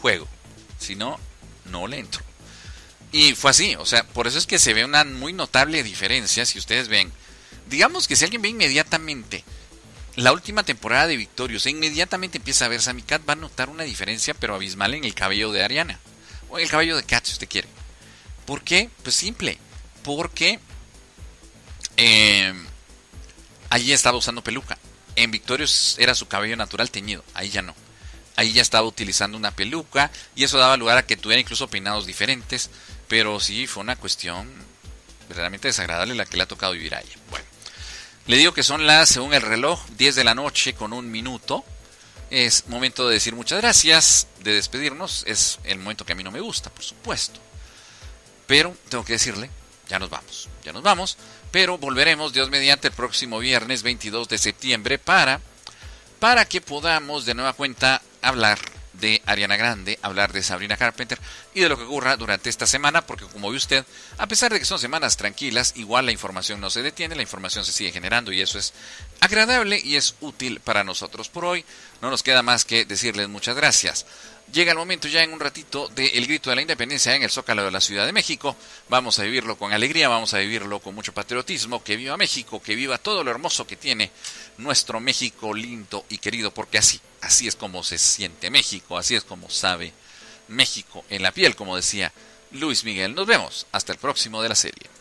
juego. 0.00 0.26
Si 0.78 0.94
no, 0.94 1.18
no 1.66 1.86
le 1.86 1.98
entro. 1.98 2.27
Y 3.12 3.34
fue 3.34 3.50
así, 3.50 3.74
o 3.76 3.86
sea, 3.86 4.06
por 4.06 4.26
eso 4.26 4.38
es 4.38 4.46
que 4.46 4.58
se 4.58 4.74
ve 4.74 4.84
una 4.84 5.04
muy 5.04 5.32
notable 5.32 5.82
diferencia 5.82 6.44
si 6.44 6.58
ustedes 6.58 6.88
ven. 6.88 7.10
Digamos 7.68 8.06
que 8.06 8.16
si 8.16 8.24
alguien 8.24 8.42
ve 8.42 8.48
inmediatamente 8.48 9.44
la 10.18 10.32
última 10.32 10.64
temporada 10.64 11.06
de 11.06 11.16
Victorious, 11.16 11.66
e 11.66 11.70
inmediatamente 11.70 12.38
empieza 12.38 12.64
a 12.64 12.68
ver 12.68 12.82
Sammy 12.82 13.02
Cat, 13.02 13.22
va 13.26 13.34
a 13.34 13.36
notar 13.36 13.68
una 13.68 13.84
diferencia, 13.84 14.34
pero 14.34 14.56
abismal 14.56 14.94
en 14.94 15.04
el 15.04 15.14
cabello 15.14 15.52
de 15.52 15.62
Ariana. 15.62 16.00
O 16.48 16.58
en 16.58 16.64
el 16.64 16.70
cabello 16.70 16.96
de 16.96 17.04
Cat, 17.04 17.24
si 17.24 17.34
usted 17.34 17.48
quiere. 17.48 17.68
¿Por 18.44 18.62
qué? 18.62 18.90
Pues 19.04 19.14
simple. 19.14 19.58
Porque 20.02 20.58
eh, 21.96 22.52
allí 23.70 23.92
estaba 23.92 24.18
usando 24.18 24.42
peluca. 24.42 24.76
En 25.14 25.30
Victorious 25.30 25.94
era 26.00 26.16
su 26.16 26.26
cabello 26.26 26.56
natural 26.56 26.90
teñido, 26.90 27.24
ahí 27.34 27.50
ya 27.50 27.62
no. 27.62 27.76
Ahí 28.34 28.52
ya 28.52 28.62
estaba 28.62 28.88
utilizando 28.88 29.38
una 29.38 29.52
peluca 29.52 30.10
y 30.34 30.42
eso 30.42 30.58
daba 30.58 30.76
lugar 30.76 30.98
a 30.98 31.06
que 31.06 31.16
tuviera 31.16 31.40
incluso 31.40 31.68
peinados 31.68 32.06
diferentes. 32.06 32.70
Pero 33.08 33.40
sí, 33.40 33.66
fue 33.66 33.82
una 33.82 33.96
cuestión 33.96 34.48
verdaderamente 35.28 35.68
desagradable 35.68 36.14
la 36.14 36.26
que 36.26 36.36
le 36.36 36.42
ha 36.44 36.48
tocado 36.48 36.72
vivir 36.72 36.94
a 36.94 37.00
ella. 37.00 37.16
Bueno, 37.30 37.46
le 38.26 38.36
digo 38.36 38.52
que 38.52 38.62
son 38.62 38.86
las, 38.86 39.08
según 39.08 39.34
el 39.34 39.42
reloj, 39.42 39.84
10 39.96 40.14
de 40.14 40.24
la 40.24 40.34
noche 40.34 40.74
con 40.74 40.92
un 40.92 41.10
minuto. 41.10 41.64
Es 42.30 42.66
momento 42.68 43.08
de 43.08 43.14
decir 43.14 43.34
muchas 43.34 43.60
gracias, 43.60 44.26
de 44.40 44.52
despedirnos. 44.52 45.24
Es 45.26 45.58
el 45.64 45.78
momento 45.78 46.04
que 46.04 46.12
a 46.12 46.16
mí 46.16 46.22
no 46.22 46.30
me 46.30 46.40
gusta, 46.40 46.70
por 46.70 46.84
supuesto. 46.84 47.40
Pero 48.46 48.76
tengo 48.88 49.04
que 49.04 49.14
decirle, 49.14 49.50
ya 49.88 49.98
nos 49.98 50.10
vamos, 50.10 50.48
ya 50.62 50.72
nos 50.72 50.82
vamos 50.82 51.16
pero 51.50 51.78
volveremos 51.78 52.32
Dios 52.32 52.50
mediante 52.50 52.88
el 52.88 52.94
próximo 52.94 53.38
viernes 53.38 53.82
22 53.82 54.28
de 54.28 54.38
septiembre 54.38 54.98
para 54.98 55.40
para 56.18 56.44
que 56.44 56.60
podamos 56.60 57.24
de 57.24 57.34
nueva 57.34 57.52
cuenta 57.52 58.02
hablar 58.20 58.58
de 59.00 59.22
Ariana 59.26 59.56
Grande, 59.56 59.98
hablar 60.02 60.32
de 60.32 60.42
Sabrina 60.42 60.76
Carpenter 60.76 61.18
y 61.54 61.60
de 61.60 61.68
lo 61.68 61.76
que 61.76 61.84
ocurra 61.84 62.16
durante 62.16 62.50
esta 62.50 62.66
semana, 62.66 63.06
porque 63.06 63.26
como 63.26 63.50
ve 63.50 63.56
usted, 63.56 63.84
a 64.18 64.26
pesar 64.26 64.52
de 64.52 64.58
que 64.58 64.64
son 64.64 64.78
semanas 64.78 65.16
tranquilas, 65.16 65.74
igual 65.76 66.06
la 66.06 66.12
información 66.12 66.60
no 66.60 66.70
se 66.70 66.82
detiene, 66.82 67.16
la 67.16 67.22
información 67.22 67.64
se 67.64 67.72
sigue 67.72 67.92
generando 67.92 68.32
y 68.32 68.40
eso 68.40 68.58
es 68.58 68.72
agradable 69.20 69.80
y 69.82 69.96
es 69.96 70.14
útil 70.20 70.60
para 70.60 70.84
nosotros. 70.84 71.28
Por 71.28 71.44
hoy 71.44 71.64
no 72.00 72.10
nos 72.10 72.22
queda 72.22 72.42
más 72.42 72.64
que 72.64 72.84
decirles 72.84 73.28
muchas 73.28 73.56
gracias. 73.56 74.06
Llega 74.52 74.72
el 74.72 74.78
momento 74.78 75.08
ya 75.08 75.22
en 75.22 75.32
un 75.32 75.40
ratito 75.40 75.88
del 75.88 76.26
grito 76.26 76.48
de 76.48 76.56
la 76.56 76.62
independencia 76.62 77.14
en 77.14 77.22
el 77.22 77.30
Zócalo 77.30 77.64
de 77.64 77.70
la 77.70 77.82
Ciudad 77.82 78.06
de 78.06 78.14
México. 78.14 78.56
Vamos 78.88 79.18
a 79.18 79.24
vivirlo 79.24 79.58
con 79.58 79.74
alegría, 79.74 80.08
vamos 80.08 80.32
a 80.32 80.38
vivirlo 80.38 80.80
con 80.80 80.94
mucho 80.94 81.12
patriotismo. 81.12 81.84
Que 81.84 81.96
viva 81.96 82.16
México, 82.16 82.62
que 82.62 82.74
viva 82.74 82.96
todo 82.96 83.22
lo 83.22 83.30
hermoso 83.30 83.66
que 83.66 83.76
tiene 83.76 84.10
nuestro 84.58 85.00
México 85.00 85.54
lindo 85.54 86.04
y 86.08 86.18
querido, 86.18 86.52
porque 86.52 86.78
así, 86.78 87.00
así 87.20 87.48
es 87.48 87.56
como 87.56 87.82
se 87.82 87.98
siente 87.98 88.50
México, 88.50 88.98
así 88.98 89.14
es 89.14 89.24
como 89.24 89.48
sabe 89.50 89.92
México 90.48 91.04
en 91.08 91.22
la 91.22 91.32
piel, 91.32 91.56
como 91.56 91.76
decía 91.76 92.12
Luis 92.52 92.84
Miguel. 92.84 93.14
Nos 93.14 93.26
vemos 93.26 93.66
hasta 93.72 93.92
el 93.92 93.98
próximo 93.98 94.42
de 94.42 94.48
la 94.48 94.54
serie. 94.54 94.97